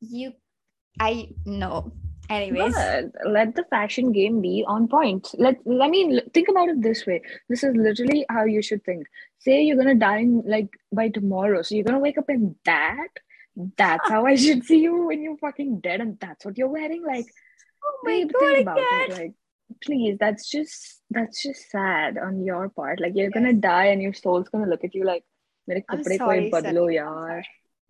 You, 0.00 0.32
I 1.00 1.30
know. 1.46 1.92
Anyways, 2.28 2.74
But 2.74 3.12
let 3.26 3.54
the 3.54 3.64
fashion 3.64 4.12
game 4.12 4.40
be 4.40 4.64
on 4.66 4.88
point. 4.88 5.34
Let 5.38 5.56
I 5.80 5.88
mean, 5.88 6.20
think 6.32 6.48
about 6.48 6.68
it 6.68 6.80
this 6.80 7.06
way. 7.06 7.20
This 7.48 7.62
is 7.64 7.74
literally 7.76 8.24
how 8.30 8.44
you 8.44 8.62
should 8.62 8.84
think. 8.84 9.06
Say 9.40 9.62
you're 9.62 9.76
gonna 9.76 9.94
die 9.94 10.18
in, 10.18 10.42
like 10.46 10.68
by 10.92 11.08
tomorrow, 11.08 11.62
so 11.62 11.74
you're 11.74 11.84
gonna 11.84 11.98
wake 11.98 12.18
up 12.18 12.30
in 12.30 12.56
that 12.64 13.08
that's 13.76 14.08
how 14.08 14.26
I 14.26 14.34
should 14.34 14.64
see 14.64 14.80
you 14.80 15.06
when 15.06 15.22
you're 15.22 15.36
fucking 15.36 15.80
dead 15.80 16.00
and 16.00 16.18
that's 16.18 16.44
what 16.44 16.56
you're 16.56 16.68
wearing. 16.68 17.04
Like, 17.04 17.26
oh 17.84 17.98
my 18.02 18.10
babe, 18.10 18.32
God, 18.32 18.40
think 18.40 18.62
about 18.62 18.78
it. 18.78 19.10
Like, 19.10 19.32
please, 19.82 20.16
that's 20.18 20.48
just 20.48 21.00
that's 21.10 21.42
just 21.42 21.70
sad 21.70 22.18
on 22.18 22.44
your 22.44 22.68
part. 22.68 23.00
Like, 23.00 23.12
you're 23.14 23.26
yes. 23.26 23.34
gonna 23.34 23.52
die 23.52 23.86
and 23.86 24.02
your 24.02 24.14
soul's 24.14 24.48
gonna 24.48 24.66
look 24.68 24.84
at 24.84 24.94
you 24.94 25.04
like, 25.04 25.24
Mere 25.66 25.84
sorry, 26.02 26.18
koi 26.18 26.50
badlo, 26.50 26.88
yaar. 26.92 27.42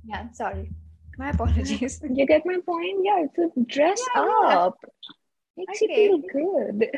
Yeah, 0.04 0.20
I'm 0.20 0.34
sorry. 0.34 0.70
My 1.16 1.30
apologies. 1.30 2.00
you 2.10 2.26
get 2.26 2.42
my 2.44 2.58
point? 2.66 2.98
Yeah, 3.02 3.24
so 3.34 3.50
dress 3.66 4.00
yeah, 4.14 4.22
up. 4.22 4.78
Yeah. 4.82 5.64
Makes 5.68 5.82
okay. 5.82 6.04
you 6.04 6.24
feel 6.32 6.76
good. 6.78 6.90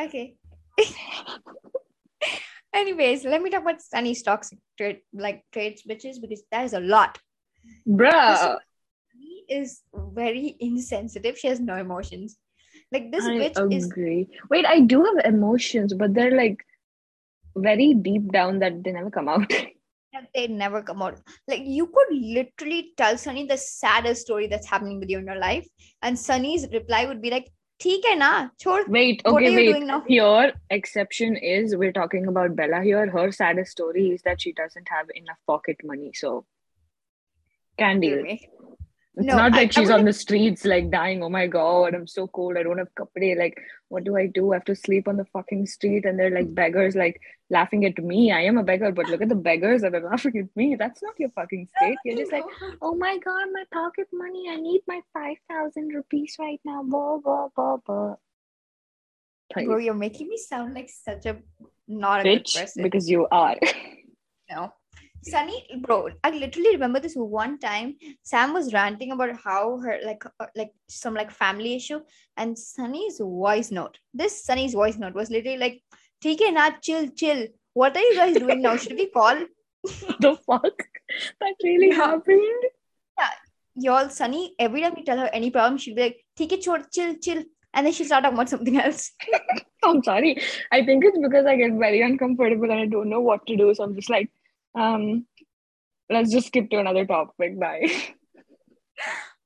Okay. 0.00 0.34
Anyways, 2.76 3.24
let 3.24 3.42
me 3.42 3.48
talk 3.48 3.62
about 3.62 3.80
Sunny's 3.80 4.22
toxic 4.22 4.58
trait, 4.76 5.02
like 5.14 5.42
traits, 5.50 5.82
bitches, 5.88 6.20
because 6.20 6.42
that 6.52 6.66
is 6.66 6.74
a 6.74 6.80
lot. 6.80 7.18
Bruh. 7.88 8.38
Sunny 8.38 9.44
is 9.48 9.80
very 9.94 10.56
insensitive. 10.60 11.38
She 11.38 11.48
has 11.48 11.58
no 11.58 11.76
emotions. 11.76 12.36
Like 12.92 13.10
this 13.10 13.24
I 13.24 13.38
bitch 13.38 13.72
is 13.72 13.86
agree. 13.86 14.28
Wait, 14.50 14.66
I 14.66 14.80
do 14.80 15.02
have 15.04 15.24
emotions, 15.24 15.94
but 15.94 16.12
they're 16.12 16.36
like 16.36 16.58
very 17.56 17.94
deep 17.94 18.30
down 18.30 18.58
that 18.58 18.84
they 18.84 18.92
never 18.92 19.10
come 19.10 19.30
out. 19.30 19.50
they 20.34 20.46
never 20.46 20.82
come 20.82 21.00
out. 21.00 21.18
Like 21.48 21.62
you 21.64 21.86
could 21.86 22.14
literally 22.14 22.92
tell 22.98 23.16
Sunny 23.16 23.46
the 23.46 23.56
saddest 23.56 24.22
story 24.22 24.48
that's 24.48 24.66
happening 24.66 25.00
with 25.00 25.08
you 25.08 25.18
in 25.18 25.26
your 25.26 25.38
life, 25.38 25.66
and 26.02 26.18
Sunny's 26.18 26.66
reply 26.72 27.06
would 27.06 27.22
be 27.22 27.30
like, 27.30 27.50
"ठीक 27.79 28.05
है 28.05 28.15
ना, 28.15 28.51
छोड़." 28.59 28.81
Wait, 28.95 29.21
What 29.25 29.33
okay, 29.33 29.45
are 29.45 29.51
you 29.51 29.57
wait. 29.57 29.71
doing 29.71 29.87
now? 29.87 29.99
Here, 30.07 30.53
exception 30.69 31.37
is 31.51 31.75
we're 31.83 31.95
talking 31.99 32.27
about 32.27 32.55
Bella 32.55 32.81
here. 32.83 33.05
Her 33.17 33.31
saddest 33.31 33.71
story 33.71 34.05
is 34.15 34.21
that 34.21 34.45
she 34.45 34.53
doesn't 34.61 34.93
have 34.97 35.13
enough 35.21 35.39
pocket 35.47 35.85
money. 35.91 36.11
So, 36.13 36.33
can 37.77 37.99
deal. 37.99 38.25
It's 39.16 39.26
No, 39.26 39.36
not 39.36 39.52
like 39.52 39.68
I 39.68 39.70
she's 39.70 39.88
would 39.88 40.00
on 40.00 40.04
the 40.04 40.12
streets 40.12 40.66
like 40.66 40.90
dying. 40.90 41.22
Oh 41.22 41.30
my 41.30 41.46
god, 41.46 41.94
I'm 41.94 42.06
so 42.06 42.26
cold. 42.26 42.58
I 42.58 42.62
don't 42.62 42.76
have 42.76 42.94
kapde. 42.94 43.38
Like, 43.38 43.58
what 43.88 44.04
do 44.04 44.14
I 44.14 44.26
do? 44.26 44.52
I 44.52 44.56
have 44.56 44.64
to 44.66 44.76
sleep 44.76 45.08
on 45.08 45.16
the 45.16 45.24
fucking 45.24 45.64
street, 45.66 46.04
and 46.04 46.18
they're 46.18 46.30
like 46.30 46.48
hmm. 46.48 46.54
beggars, 46.54 46.94
like 46.94 47.18
laughing 47.48 47.86
at 47.86 47.96
me. 47.96 48.30
I 48.30 48.42
am 48.42 48.58
a 48.58 48.62
beggar, 48.62 48.92
but 48.92 49.08
look 49.08 49.22
at 49.22 49.30
the 49.30 49.34
beggars 49.34 49.80
that 49.82 49.94
are 49.94 50.02
laughing 50.02 50.36
at 50.36 50.54
me. 50.54 50.76
That's 50.76 51.02
not 51.02 51.18
your 51.18 51.30
fucking 51.30 51.66
state. 51.76 51.96
You're 52.04 52.18
just 52.18 52.32
like, 52.32 52.44
oh 52.82 52.94
my 52.94 53.16
god, 53.16 53.46
my 53.52 53.64
pocket 53.72 54.08
money. 54.12 54.50
I 54.50 54.56
need 54.56 54.82
my 54.86 55.00
five 55.14 55.38
thousand 55.48 55.94
rupees 55.94 56.36
right 56.38 56.60
now. 56.66 56.82
Blah 56.82 57.16
blah 57.18 57.48
blah 57.56 57.76
blah. 57.78 58.16
bro, 59.54 59.78
you're 59.78 59.94
making 59.94 60.28
me 60.28 60.36
sound 60.36 60.74
like 60.74 60.90
such 60.90 61.24
a 61.24 61.38
not 61.88 62.20
a 62.20 62.22
good 62.24 62.44
bitch, 62.44 62.60
person. 62.60 62.82
because 62.82 63.08
you 63.08 63.26
are. 63.32 63.56
Sunny, 65.28 65.66
bro, 65.80 66.08
I 66.22 66.30
literally 66.30 66.72
remember 66.72 67.00
this 67.00 67.14
one 67.14 67.58
time. 67.58 67.96
Sam 68.22 68.52
was 68.52 68.72
ranting 68.72 69.10
about 69.10 69.36
how 69.42 69.78
her 69.78 69.98
like 70.04 70.24
uh, 70.38 70.46
like 70.54 70.70
some 70.88 71.14
like 71.14 71.32
family 71.32 71.74
issue, 71.74 72.00
and 72.36 72.56
Sunny's 72.56 73.18
voice 73.18 73.72
note. 73.72 73.98
This 74.14 74.44
Sunny's 74.44 74.74
voice 74.74 74.96
note 74.96 75.14
was 75.14 75.30
literally 75.30 75.58
like, 75.58 75.82
"TK, 76.22 76.52
not 76.54 76.80
chill, 76.80 77.08
chill. 77.08 77.48
What 77.74 77.96
are 77.96 78.00
you 78.08 78.14
guys 78.14 78.36
doing 78.36 78.62
now? 78.62 78.76
Should 78.76 78.94
we 78.94 79.08
call?" 79.10 79.36
the 80.20 80.36
fuck 80.46 80.86
that 81.40 81.54
really 81.64 81.90
happened? 81.90 82.70
Yeah, 83.18 83.30
y'all. 83.74 84.08
Sunny, 84.08 84.54
every 84.60 84.80
time 84.80 84.94
you 84.96 85.04
tell 85.04 85.18
her 85.18 85.30
any 85.32 85.50
problem, 85.50 85.78
she'll 85.78 85.96
be 85.96 86.02
like, 86.02 86.24
"TK, 86.38 86.62
chill, 86.62 86.82
chill, 86.92 87.16
chill," 87.16 87.42
and 87.74 87.84
then 87.84 87.92
she'll 87.92 88.06
start 88.06 88.22
talking 88.22 88.38
about 88.38 88.48
something 88.48 88.78
else. 88.78 89.12
I'm 89.84 90.02
sorry. 90.04 90.40
I 90.70 90.84
think 90.84 91.04
it's 91.04 91.18
because 91.18 91.46
I 91.46 91.56
get 91.56 91.72
very 91.72 92.02
uncomfortable 92.02 92.70
and 92.70 92.80
I 92.80 92.86
don't 92.86 93.08
know 93.08 93.20
what 93.20 93.46
to 93.46 93.56
do, 93.56 93.74
so 93.74 93.84
I'm 93.84 93.94
just 93.94 94.10
like 94.10 94.30
um, 94.76 95.26
let's 96.10 96.30
just 96.30 96.48
skip 96.48 96.70
to 96.70 96.78
another 96.78 97.06
topic. 97.06 97.58
Bye. 97.58 97.90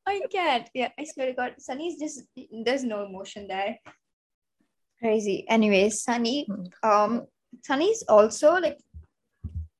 I 0.06 0.20
can't. 0.30 0.68
Yeah, 0.74 0.88
I 0.98 1.04
swear 1.04 1.26
to 1.26 1.32
God, 1.32 1.54
Sunny's 1.58 1.98
just 1.98 2.22
there's 2.64 2.84
no 2.84 3.04
emotion 3.04 3.46
there. 3.46 3.78
Crazy. 4.98 5.46
Anyways, 5.48 6.02
Sunny, 6.02 6.46
um, 6.82 7.26
Sunny's 7.62 8.04
also 8.08 8.54
like 8.54 8.78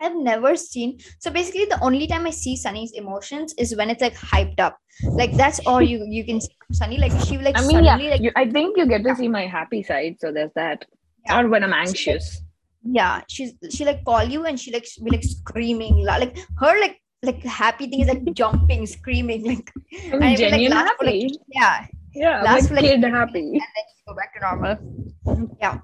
I've 0.01 0.17
never 0.17 0.57
seen. 0.57 0.99
So 1.19 1.31
basically, 1.31 1.67
the 1.67 1.83
only 1.83 2.07
time 2.07 2.27
I 2.27 2.31
see 2.31 2.57
Sunny's 2.57 2.93
emotions 2.93 3.55
is 3.59 3.77
when 3.77 3.91
it's 3.91 4.01
like 4.01 4.15
hyped 4.15 4.61
up. 4.61 4.79
Like 5.03 5.33
that's 5.37 5.61
all 5.67 5.83
you 5.83 6.07
you 6.09 6.25
can 6.25 6.41
see 6.41 6.55
from 6.67 6.75
Sunny. 6.75 6.99
Like 6.99 7.13
she 7.27 7.37
like 7.39 7.59
I 7.59 7.67
mean, 7.67 7.85
yeah, 7.85 7.97
like 7.97 8.21
you, 8.21 8.33
I 8.37 8.49
think 8.49 8.77
you 8.79 8.87
get 8.87 9.05
to 9.05 9.15
see 9.15 9.29
my 9.29 9.47
happy 9.47 9.83
side, 9.83 10.17
so 10.19 10.33
there's 10.33 10.53
that. 10.55 10.87
Yeah. 11.27 11.41
Or 11.41 11.49
when 11.49 11.65
I'm 11.65 11.73
anxious. 11.73 12.43
Yeah 12.85 13.21
she's 13.29 13.53
she 13.71 13.85
like 13.85 14.05
call 14.05 14.23
you 14.25 14.47
and 14.47 14.59
she 14.59 14.73
like 14.73 14.87
be 15.05 15.11
like 15.11 15.23
screaming 15.25 16.05
like 16.05 16.39
her 16.59 16.81
like 16.81 16.99
like 17.23 17.43
happy 17.45 17.87
thing 17.89 18.01
is 18.01 18.09
like 18.09 18.25
jumping 18.33 18.87
screaming 18.87 19.45
like 19.47 19.71
I'm 20.13 20.15
and 20.15 20.25
it 20.25 20.27
like, 20.27 20.39
genuine 20.39 20.73
last 20.79 20.95
for, 20.99 21.05
like, 21.05 21.15
happy. 21.15 21.39
yeah 21.49 21.87
yeah, 22.15 22.43
last 22.43 22.63
like 22.63 22.69
for, 22.69 22.75
like, 22.77 22.85
kid 22.85 23.05
happy. 23.05 23.41
and 23.41 23.53
then 23.55 23.85
she 23.95 24.03
go 24.09 24.15
back 24.15 24.33
to 24.35 24.41
normal 24.41 25.55
yeah 25.61 25.79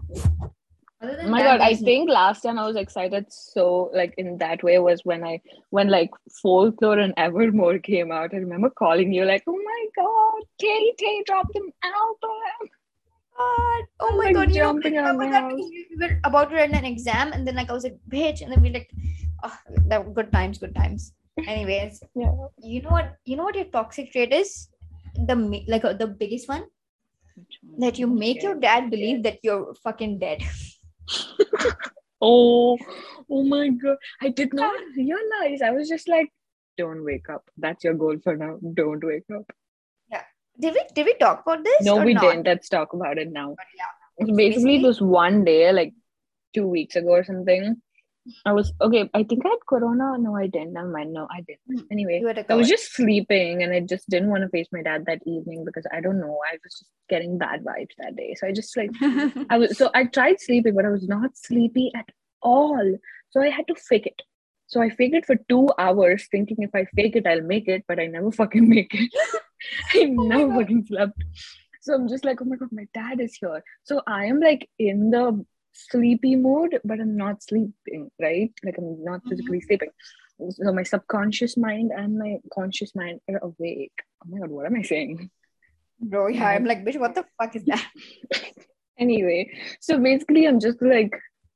Oh 1.03 1.29
my 1.29 1.43
that, 1.43 1.59
god, 1.59 1.61
I 1.61 1.69
there's- 1.75 1.83
think 1.83 2.09
last 2.09 2.41
time 2.41 2.59
I 2.59 2.67
was 2.67 2.75
excited 2.77 3.27
so 3.31 3.91
like 3.95 4.15
in 4.17 4.39
that 4.39 4.63
way 4.63 4.79
was 4.79 5.03
when 5.05 5.23
I 5.25 5.43
when 5.69 5.89
like 5.89 6.11
folklore 6.43 6.99
and 6.99 7.13
Evermore 7.19 7.79
came 7.79 8.11
out. 8.11 8.33
I 8.33 8.39
remember 8.39 8.71
calling 8.71 9.13
you 9.13 9.27
like, 9.27 9.45
oh 9.47 9.61
my 9.71 9.87
god, 9.95 10.43
Katie 10.59 10.95
Tay 10.99 11.23
dropped 11.27 11.55
an 11.55 11.71
album. 11.85 12.71
God. 13.39 13.85
Oh 14.01 14.09
I'm, 14.11 14.19
my 14.19 14.25
like, 14.25 14.35
god, 14.35 14.55
you 14.55 14.63
know, 14.63 14.73
remember 14.75 15.31
that 15.31 15.43
house. 15.43 15.53
because 15.55 15.71
we 15.71 15.87
we 15.91 16.07
were 16.07 16.21
about 16.25 16.51
to 16.51 16.57
write 16.57 16.71
an 16.73 16.85
exam 16.85 17.33
and 17.33 17.47
then 17.47 17.57
like 17.57 17.71
I 17.71 17.73
was 17.73 17.85
like, 17.85 17.99
bitch, 18.09 18.41
and 18.43 18.53
then 18.53 18.63
we 18.63 18.71
like 18.71 18.91
oh 19.43 19.57
that 19.89 20.15
good 20.15 20.33
times, 20.33 20.59
good 20.59 20.75
times. 20.75 21.13
Anyways, 21.47 22.03
Yeah. 22.15 22.33
you 22.59 22.83
know 22.83 22.91
what 22.91 23.17
you 23.25 23.37
know 23.37 23.45
what 23.45 23.55
your 23.57 23.67
toxic 23.67 24.13
trait 24.13 24.33
is? 24.33 24.69
The 25.15 25.37
like 25.67 25.85
uh, 25.85 25.93
the 25.95 26.07
biggest 26.07 26.49
one 26.49 26.65
that 27.79 27.99
you 27.99 28.07
make 28.07 28.43
your 28.43 28.55
dad 28.55 28.91
believe 28.91 29.23
that 29.23 29.39
you're 29.43 29.75
fucking 29.83 30.19
dead. 30.19 30.43
Oh, 32.21 32.79
oh 33.31 33.45
my 33.45 33.69
god. 33.69 33.99
I 34.23 34.31
did 34.31 34.55
not 34.55 34.75
realize. 34.97 35.63
I 35.63 35.71
was 35.71 35.89
just 35.89 36.09
like, 36.09 36.33
don't 36.79 37.05
wake 37.05 37.29
up. 37.29 37.49
That's 37.59 37.85
your 37.85 37.95
goal 37.95 38.17
for 38.23 38.37
now. 38.37 38.59
Don't 38.75 39.05
wake 39.05 39.31
up. 39.35 39.45
Did 40.59 40.75
we 40.75 40.83
did 40.95 41.07
we 41.07 41.15
talk 41.15 41.43
about 41.47 41.65
this? 41.65 41.83
No, 41.83 41.97
we 41.97 42.15
not? 42.15 42.23
didn't. 42.23 42.47
Let's 42.47 42.69
talk 42.69 42.93
about 42.93 43.19
it 43.19 43.31
now. 43.31 43.55
But 43.57 43.67
yeah. 43.77 44.27
So 44.27 44.35
basically, 44.35 44.77
it 44.77 44.83
was 44.83 45.01
one 45.01 45.45
day, 45.45 45.73
like 45.73 45.93
two 46.55 46.67
weeks 46.67 46.97
ago 46.97 47.11
or 47.11 47.25
something. 47.25 47.77
I 48.45 48.53
was 48.53 48.73
okay. 48.81 49.09
I 49.15 49.23
think 49.23 49.45
I 49.47 49.51
had 49.51 49.59
corona. 49.69 50.19
No, 50.19 50.35
I 50.35 50.47
didn't. 50.49 50.73
Never 50.73 50.89
mind. 50.89 51.13
No, 51.13 51.29
I 51.31 51.43
didn't. 51.43 51.81
Hmm. 51.83 51.87
Anyway, 51.93 52.19
You 52.21 52.27
had 52.27 52.39
a 52.39 52.53
I 52.53 52.57
was 52.57 52.69
just 52.69 52.93
sleeping 52.93 53.63
and 53.63 53.73
I 53.73 53.81
just 53.81 54.09
didn't 54.09 54.31
want 54.31 54.43
to 54.43 54.49
face 54.49 54.67
my 54.73 54.83
dad 54.83 55.05
that 55.07 55.21
evening 55.27 55.65
because 55.65 55.87
I 55.93 56.01
don't 56.01 56.21
know. 56.21 56.39
I 56.53 56.55
was 56.65 56.73
just 56.73 56.87
getting 57.09 57.39
bad 57.39 57.65
vibes 57.65 57.95
that 57.99 58.17
day. 58.17 58.35
So 58.35 58.47
I 58.47 58.53
just 58.53 58.77
like 58.77 58.91
I 59.51 59.59
was 59.59 59.79
so 59.79 59.91
I 59.95 60.05
tried 60.05 60.41
sleeping, 60.41 60.75
but 60.75 60.85
I 60.85 60.89
was 60.89 61.07
not 61.07 61.37
sleepy 61.37 61.93
at 61.95 62.09
all. 62.43 62.97
So 63.31 63.43
I 63.43 63.51
had 63.51 63.69
to 63.69 63.75
fake 63.75 64.07
it. 64.07 64.23
So 64.67 64.81
I 64.81 64.91
faked 64.91 65.15
it 65.15 65.27
for 65.27 65.37
two 65.49 65.69
hours, 65.79 66.27
thinking 66.31 66.59
if 66.61 66.75
I 66.75 66.85
fake 66.97 67.17
it, 67.17 67.27
I'll 67.27 67.43
make 67.43 67.69
it, 67.69 67.85
but 67.89 68.01
I 68.01 68.07
never 68.07 68.33
fucking 68.33 68.69
make 68.77 68.95
it. 68.95 69.13
I 69.95 70.05
Oh 70.05 70.13
never 70.29 70.53
fucking 70.61 70.85
slept. 70.87 71.25
So 71.81 71.95
I'm 71.95 72.09
just 72.09 72.25
like, 72.25 72.41
oh 72.43 72.45
my 72.45 72.57
god, 72.57 72.71
my 72.73 72.87
dad 72.95 73.21
is 73.21 73.35
here. 73.37 73.63
So 73.85 74.03
I 74.07 74.27
am 74.27 74.41
like 74.41 74.69
in 74.79 75.11
the 75.11 75.45
sleepy 75.73 76.37
mode, 76.37 76.81
but 76.85 77.01
I'm 77.01 77.17
not 77.17 77.43
sleeping, 77.43 78.11
right? 78.21 78.53
Like 78.65 78.79
I'm 78.79 79.05
not 79.05 79.21
Mm-hmm. 79.21 79.29
physically 79.31 79.61
sleeping. 79.61 79.91
So 80.51 80.73
my 80.73 80.83
subconscious 80.83 81.57
mind 81.57 81.93
and 81.97 82.19
my 82.19 82.39
conscious 82.53 82.95
mind 82.95 83.21
are 83.31 83.39
awake. 83.43 83.93
Oh 84.25 84.29
my 84.31 84.39
god, 84.41 84.51
what 84.51 84.67
am 84.67 84.77
I 84.77 84.83
saying? 84.83 85.31
Bro, 86.01 86.29
yeah, 86.29 86.49
I'm 86.49 86.65
like, 86.65 86.85
bitch, 86.85 86.99
what 86.99 87.15
the 87.15 87.25
fuck 87.39 87.55
is 87.57 87.65
that? 87.67 87.87
Anyway, 88.99 89.51
so 89.81 89.99
basically, 89.99 90.47
I'm 90.47 90.59
just 90.59 90.81
like, 90.81 91.13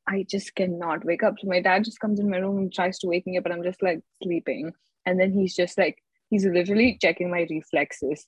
I 0.09 0.24
just 0.28 0.55
cannot 0.55 1.05
wake 1.05 1.22
up. 1.22 1.34
So 1.38 1.48
my 1.48 1.61
dad 1.61 1.84
just 1.84 2.01
comes 2.01 2.20
in 2.20 2.30
my 2.30 2.38
room 2.38 2.59
and 2.59 2.72
tries 2.72 2.98
to 3.01 3.07
wake 3.07 3.26
me 3.26 3.38
up, 3.38 3.44
but 3.44 3.53
I'm 3.53 3.62
just 3.62 3.82
like 3.82 4.01
sleeping. 4.22 4.72
And 5.07 5.18
then 5.18 5.32
he's 5.32 5.55
just 5.55 5.78
like, 5.78 5.98
he's 6.30 6.44
literally 6.44 6.98
checking 7.01 7.30
my 7.30 7.46
reflexes. 7.48 8.26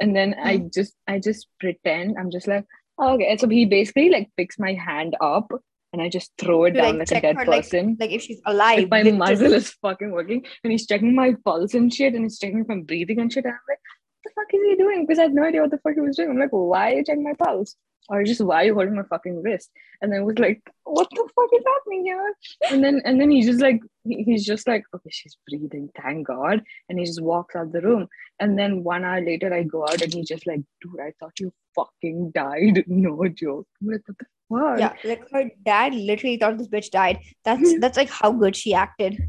And 0.00 0.14
then 0.14 0.34
I 0.34 0.58
hmm. 0.58 0.68
just, 0.72 0.94
I 1.06 1.18
just 1.18 1.48
pretend 1.60 2.16
I'm 2.18 2.30
just 2.30 2.48
like, 2.48 2.64
oh, 2.98 3.14
okay. 3.14 3.36
So 3.36 3.48
he 3.48 3.64
basically 3.66 4.10
like 4.10 4.30
picks 4.36 4.58
my 4.58 4.74
hand 4.74 5.16
up 5.20 5.50
and 5.92 6.02
I 6.02 6.08
just 6.08 6.32
throw 6.38 6.64
it 6.64 6.72
To, 6.72 6.82
down 6.82 6.98
like, 6.98 7.10
like, 7.10 7.18
a 7.18 7.20
dead 7.20 7.36
her, 7.36 7.46
like, 7.46 7.62
person. 7.62 7.96
Like 7.98 8.10
if 8.10 8.22
she's 8.22 8.40
alive. 8.46 8.80
if 8.80 8.90
my 8.90 9.02
literally. 9.02 9.18
muzzle 9.18 9.52
is 9.54 9.70
fucking 9.82 10.10
working 10.10 10.44
and 10.62 10.70
he's 10.70 10.86
checking 10.86 11.14
my 11.14 11.34
pulse 11.44 11.74
and 11.74 11.92
shit 11.92 12.14
and 12.14 12.24
he's 12.24 12.38
checking 12.38 12.60
if 12.60 12.70
I'm 12.70 12.82
breathing 12.82 13.20
and 13.20 13.32
shit. 13.32 13.44
And 13.44 13.54
I'm 13.54 13.60
like, 13.68 13.78
what 14.22 14.24
the 14.24 14.40
fuck 14.40 14.54
is 14.54 14.68
he 14.68 14.76
doing? 14.76 15.06
Because 15.06 15.18
I 15.18 15.22
had 15.22 15.34
no 15.34 15.44
idea 15.44 15.62
what 15.62 15.70
the 15.70 15.78
fuck 15.78 15.94
he 15.94 16.00
was 16.00 16.16
doing. 16.16 16.30
I'm 16.30 16.38
like, 16.38 16.50
why 16.50 16.92
are 16.92 16.96
you 16.96 17.04
checking 17.04 17.24
my 17.24 17.34
pulse? 17.34 17.74
Or 18.10 18.24
just 18.24 18.40
why 18.40 18.62
are 18.62 18.64
you 18.64 18.74
holding 18.74 18.96
my 18.96 19.02
fucking 19.02 19.42
wrist? 19.42 19.70
And 20.00 20.10
then 20.10 20.20
I 20.20 20.22
was 20.22 20.38
like, 20.38 20.62
what 20.84 21.08
the 21.10 21.28
fuck 21.36 21.48
is 21.52 21.64
happening 21.66 22.04
here? 22.06 22.34
And 22.70 22.82
then 22.82 23.02
and 23.04 23.20
then 23.20 23.30
he's 23.30 23.44
just 23.46 23.60
like 23.60 23.80
he- 24.04 24.22
he's 24.22 24.46
just 24.46 24.66
like, 24.66 24.84
okay, 24.94 25.10
she's 25.10 25.36
breathing, 25.48 25.90
thank 26.00 26.26
God. 26.26 26.62
And 26.88 26.98
he 26.98 27.04
just 27.04 27.20
walks 27.22 27.54
out 27.54 27.70
the 27.72 27.82
room. 27.82 28.08
And 28.40 28.58
then 28.58 28.82
one 28.82 29.04
hour 29.04 29.20
later 29.20 29.52
I 29.52 29.62
go 29.64 29.82
out 29.84 30.00
and 30.00 30.12
he's 30.12 30.28
just 30.28 30.46
like, 30.46 30.60
dude, 30.80 31.00
I 31.00 31.12
thought 31.20 31.38
you 31.38 31.52
fucking 31.74 32.30
died. 32.30 32.84
No 32.88 33.28
joke. 33.28 33.68
I'm 33.82 33.88
like, 33.88 34.00
what 34.06 34.18
the 34.18 34.26
fuck? 34.48 34.78
Yeah, 34.78 34.94
like 35.04 35.24
her 35.32 35.50
dad 35.64 35.94
literally 35.94 36.38
thought 36.38 36.56
this 36.56 36.68
bitch 36.68 36.90
died. 36.90 37.18
That's 37.44 37.78
that's 37.80 37.98
like 37.98 38.08
how 38.10 38.32
good 38.32 38.56
she 38.56 38.72
acted. 38.72 39.20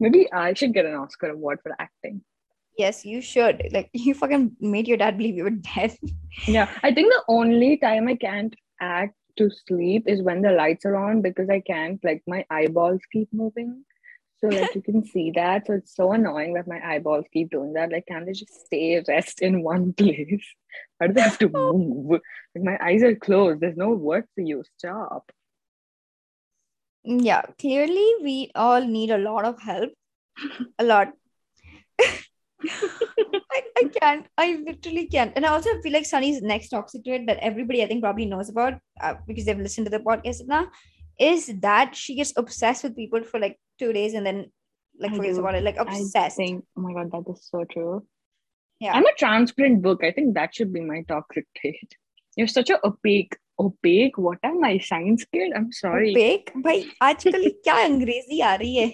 Maybe 0.00 0.32
I 0.32 0.54
should 0.54 0.72
get 0.72 0.86
an 0.86 0.94
Oscar 0.94 1.28
award 1.30 1.58
for 1.62 1.74
acting. 1.78 2.22
Yes, 2.78 3.04
you 3.04 3.20
should. 3.20 3.68
Like 3.72 3.90
you 3.92 4.14
fucking 4.14 4.56
made 4.60 4.88
your 4.88 4.96
dad 4.96 5.18
believe 5.18 5.34
you 5.34 5.44
were 5.44 5.50
dead. 5.50 5.96
Yeah, 6.46 6.70
I 6.82 6.94
think 6.94 7.12
the 7.12 7.24
only 7.28 7.76
time 7.76 8.08
I 8.08 8.14
can't 8.14 8.54
act 8.80 9.14
to 9.38 9.50
sleep 9.66 10.04
is 10.06 10.22
when 10.22 10.42
the 10.42 10.50
lights 10.50 10.84
are 10.84 10.96
on 10.96 11.22
because 11.22 11.48
I 11.48 11.60
can't, 11.60 12.02
like, 12.04 12.22
my 12.26 12.44
eyeballs 12.50 13.00
keep 13.12 13.32
moving. 13.32 13.84
So, 14.40 14.48
like, 14.48 14.74
you 14.74 14.82
can 14.82 15.04
see 15.04 15.32
that. 15.34 15.66
So, 15.66 15.74
it's 15.74 15.96
so 15.96 16.12
annoying 16.12 16.54
that 16.54 16.68
my 16.68 16.80
eyeballs 16.84 17.24
keep 17.32 17.50
doing 17.50 17.72
that. 17.72 17.90
Like, 17.90 18.06
can't 18.06 18.26
they 18.26 18.32
just 18.32 18.66
stay, 18.66 19.02
rest 19.08 19.40
in 19.40 19.62
one 19.62 19.92
place? 19.92 20.44
Why 20.98 21.06
do 21.08 21.14
they 21.14 21.22
have 21.22 21.38
to 21.38 21.50
oh. 21.54 21.72
move? 21.72 22.20
Like, 22.54 22.64
my 22.64 22.78
eyes 22.80 23.02
are 23.02 23.16
closed. 23.16 23.60
There's 23.60 23.76
no 23.76 23.90
work 23.90 24.26
for 24.34 24.42
you. 24.42 24.62
Stop. 24.76 25.30
Yeah, 27.04 27.42
clearly 27.58 28.14
we 28.22 28.50
all 28.54 28.84
need 28.84 29.10
a 29.10 29.18
lot 29.18 29.44
of 29.44 29.60
help. 29.60 29.90
A 30.78 30.84
lot. 30.84 31.12
I, 32.65 33.61
I 33.77 33.83
can't. 33.99 34.27
I 34.37 34.61
literally 34.65 35.07
can't. 35.07 35.33
And 35.35 35.45
I 35.45 35.49
also 35.49 35.69
feel 35.81 35.93
like 35.93 36.05
Sunny's 36.05 36.41
next 36.41 36.69
toxic 36.69 37.03
trait 37.03 37.27
that 37.27 37.37
everybody 37.39 37.83
I 37.83 37.87
think 37.87 38.01
probably 38.01 38.25
knows 38.25 38.49
about 38.49 38.79
uh, 39.01 39.15
because 39.27 39.45
they've 39.45 39.57
listened 39.57 39.85
to 39.87 39.91
the 39.91 39.99
podcast 39.99 40.47
now 40.47 40.67
is 41.19 41.51
that 41.61 41.95
she 41.95 42.15
gets 42.15 42.33
obsessed 42.37 42.83
with 42.83 42.95
people 42.95 43.23
for 43.23 43.39
like 43.39 43.59
two 43.79 43.93
days 43.93 44.13
and 44.13 44.25
then 44.25 44.51
like 44.99 45.11
I 45.11 45.15
forgets 45.17 45.35
do. 45.35 45.41
about 45.41 45.55
it. 45.55 45.63
Like 45.63 45.77
I 45.77 45.83
obsessed. 45.83 46.37
think, 46.37 46.65
oh 46.77 46.81
my 46.81 46.93
God, 46.93 47.11
that 47.11 47.31
is 47.31 47.47
so 47.51 47.65
true. 47.65 48.05
Yeah. 48.79 48.93
I'm 48.93 49.05
a 49.05 49.13
transparent 49.17 49.81
book. 49.81 50.03
I 50.03 50.11
think 50.11 50.33
that 50.35 50.55
should 50.55 50.73
be 50.73 50.81
my 50.81 51.03
toxic 51.07 51.45
trait. 51.57 51.95
You're 52.35 52.47
such 52.47 52.69
a 52.69 52.79
opaque. 52.85 53.37
Opaque? 53.59 54.17
What 54.17 54.39
am 54.43 54.63
I? 54.63 54.79
Science 54.79 55.25
kid? 55.31 55.53
I'm 55.55 55.71
sorry. 55.71 56.11
Opaque? 56.11 56.51
भाई 56.63 56.85
आजकल 57.01 57.49
क्या 57.63 57.75
अंग्रेजी 57.83 58.39
आ 58.41 58.53
रही 58.55 58.75
है 58.75 58.87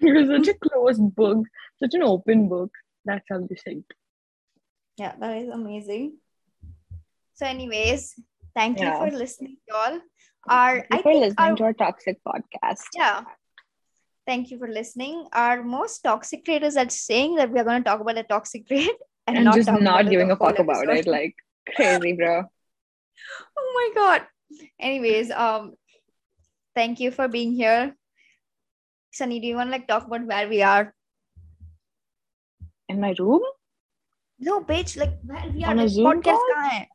You're 0.00 0.26
such 0.26 0.48
a 0.48 0.54
closed 0.54 1.14
book, 1.14 1.44
such 1.82 1.94
an 1.94 2.02
open 2.02 2.48
book. 2.48 2.70
That's 3.04 3.24
how 3.30 3.38
they 3.40 3.56
say 3.56 3.72
it. 3.82 3.84
Yeah, 4.96 5.14
that 5.20 5.36
is 5.38 5.48
amazing. 5.48 6.18
So, 7.34 7.46
anyways, 7.46 8.14
thank 8.54 8.80
you 8.80 8.86
Yeah. 8.86 8.98
for 8.98 9.10
listening, 9.16 9.56
y'all. 9.68 10.00
Our 10.48 10.86
Thank 10.90 10.90
you 10.90 10.96
for 10.98 11.02
think 11.12 11.20
listening 11.24 11.50
our, 11.50 11.56
to 11.56 11.64
our 11.64 11.72
toxic 11.74 12.18
podcast. 12.26 12.84
yeah. 12.94 13.22
Thank 14.26 14.50
you 14.50 14.58
for 14.58 14.68
listening. 14.68 15.26
Our 15.32 15.62
most 15.62 16.00
toxic 16.00 16.44
trait 16.44 16.62
is 16.62 16.74
that 16.74 16.92
saying 16.92 17.36
that 17.36 17.50
we 17.50 17.58
are 17.60 17.64
going 17.64 17.82
to 17.82 17.88
talk 17.88 18.00
about 18.00 18.18
a 18.18 18.22
toxic 18.22 18.66
trait 18.68 18.90
and, 19.26 19.36
And 19.36 19.44
not 19.46 19.56
just 19.56 19.70
not 19.70 20.08
giving 20.08 20.30
a 20.30 20.36
fuck 20.36 20.58
about 20.58 20.88
episode. 20.88 21.06
it. 21.08 21.10
Like 21.10 21.34
crazy, 21.74 22.12
bro. 22.12 22.44
oh 23.58 23.70
my 23.74 23.90
god. 23.94 24.22
Anyways, 24.78 25.30
um, 25.30 25.74
thank 26.74 27.00
you 27.00 27.10
for 27.10 27.28
being 27.28 27.52
here. 27.52 27.96
Sunny, 29.10 29.40
do 29.40 29.46
you 29.46 29.56
want 29.56 29.68
to 29.68 29.72
like 29.72 29.88
talk 29.88 30.06
about 30.06 30.26
where 30.26 30.48
we 30.48 30.62
are? 30.62 30.94
In 32.88 33.00
my 33.00 33.14
room? 33.18 33.42
No, 34.38 34.62
bitch, 34.62 34.96
like 34.96 35.18
where 35.24 35.50
we 35.52 35.64
are. 35.64 35.70
On 35.70 35.78
a 35.78 35.82
like, 35.82 35.90
Zoom 35.90 36.22
podcast 36.22 36.44
call? 36.54 36.86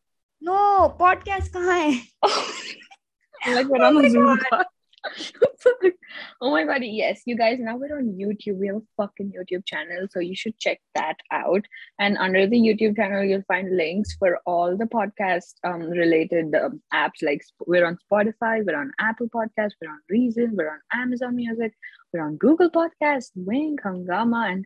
No, 0.41 0.95
podcast 0.99 1.51
guy. 1.51 2.01
like 3.53 3.67
we're 3.67 3.83
oh 3.83 3.97
on 3.97 4.05
a 4.05 4.09
Zoom 4.09 4.37
call. 4.49 4.63
oh 6.41 6.51
my 6.51 6.63
god, 6.63 6.81
yes, 6.83 7.21
you 7.25 7.37
guys, 7.37 7.57
now 7.59 7.77
we're 7.77 7.97
on 7.97 8.17
YouTube. 8.19 8.57
We 8.57 8.67
have 8.67 8.77
a 8.77 8.81
fucking 8.97 9.31
YouTube 9.31 9.65
channel, 9.65 10.07
so 10.09 10.19
you 10.19 10.35
should 10.35 10.57
check 10.59 10.79
that 10.95 11.17
out. 11.31 11.65
And 11.99 12.17
under 12.17 12.47
the 12.47 12.57
YouTube 12.57 12.95
channel, 12.95 13.23
you'll 13.23 13.43
find 13.47 13.75
links 13.75 14.15
for 14.17 14.39
all 14.45 14.77
the 14.77 14.85
podcast 14.85 15.53
um, 15.63 15.81
related 15.81 16.53
um, 16.55 16.81
apps. 16.93 17.21
Like 17.21 17.41
we're 17.65 17.85
on 17.85 17.97
Spotify, 18.11 18.65
we're 18.65 18.79
on 18.79 18.91
Apple 18.99 19.27
Podcasts, 19.27 19.75
we're 19.81 19.91
on 19.91 19.99
Reason, 20.09 20.55
we're 20.55 20.71
on 20.71 20.79
Amazon 20.93 21.35
Music, 21.35 21.73
we're 22.13 22.25
on 22.25 22.37
Google 22.37 22.69
Podcasts, 22.69 23.31
Wynk, 23.37 23.79
Hungama, 23.85 24.51
and 24.51 24.65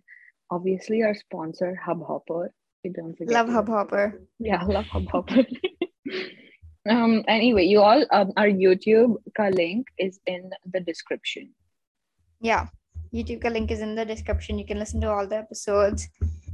obviously 0.51 1.03
our 1.03 1.15
sponsor, 1.15 1.79
Hubhopper. 1.85 2.49
We 2.83 2.91
don't 2.91 3.17
forget 3.17 3.33
Love 3.33 3.47
Hubhopper. 3.49 4.19
yeah, 4.39 4.63
love 4.63 4.85
Hubhopper. 4.85 5.45
Um. 6.90 7.24
Anyway, 7.28 7.64
you 7.64 7.80
all, 7.80 8.04
um, 8.12 8.32
our 8.36 8.48
YouTube 8.48 9.16
ka 9.36 9.48
link 9.48 9.86
is 9.98 10.20
in 10.26 10.50
the 10.72 10.80
description. 10.80 11.50
Yeah. 12.40 12.66
YouTube 13.12 13.40
ka 13.42 13.48
link 13.48 13.70
is 13.70 13.80
in 13.80 13.94
the 13.94 14.04
description. 14.04 14.58
You 14.58 14.66
can 14.66 14.78
listen 14.78 15.00
to 15.00 15.10
all 15.10 15.26
the 15.26 15.36
episodes. 15.38 16.08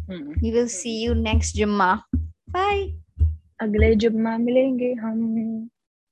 Hmm. 0.07 0.33
We 0.43 0.53
will 0.53 0.69
see 0.69 1.03
you 1.03 1.15
next 1.15 1.57
Jumma. 1.57 1.93
Bye. 2.49 2.95
अगले 3.63 3.95
जुम्मा 4.03 4.37
मिलेंगे 4.39 4.93
हम 5.01 5.17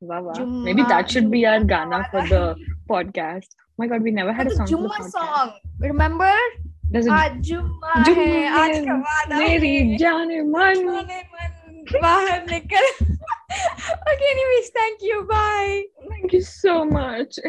वाह 0.08 0.18
वाह 0.20 0.34
जुम्मा- 0.38 0.64
maybe 0.64 0.82
that 0.88 1.10
should 1.12 1.30
be 1.34 1.44
our 1.50 1.60
जुम्मा 1.60 1.68
Gana 1.68 2.00
for 2.10 2.20
वाला 2.20 2.28
the 2.28 2.66
podcast 2.90 3.54
oh 3.56 3.82
my 3.82 3.86
god 3.92 4.02
we 4.08 4.10
never 4.18 4.34
had 4.40 4.50
a 4.50 4.54
That's 4.54 4.58
song 4.58 4.66
a 4.66 4.70
for 4.70 4.82
the 4.82 4.88
Jumma 4.88 4.98
podcast 4.98 5.12
song. 5.12 5.52
Remember? 5.84 6.32
There's 6.90 7.06
a 7.06 7.14
आज 7.18 7.38
जुम्मा 7.50 7.92
है 7.96 8.04
जुम्मा 8.04 8.50
आज 8.64 8.74
है, 8.74 8.84
का 8.84 8.96
वादा 9.06 9.38
मेरी 9.38 9.74
है 9.76 9.96
जाने 10.04 10.40
मन 10.50 10.84
जाने 10.84 11.22
मन 11.32 12.00
बाहर 12.02 12.44
निकल 12.50 13.11
okay 14.13 14.29
anyways 14.31 14.69
thank 14.69 15.01
you. 15.01 15.25
Bye. 15.29 15.83
Thank 16.09 16.33
you 16.33 16.41
so 16.41 16.85
much 16.85 17.39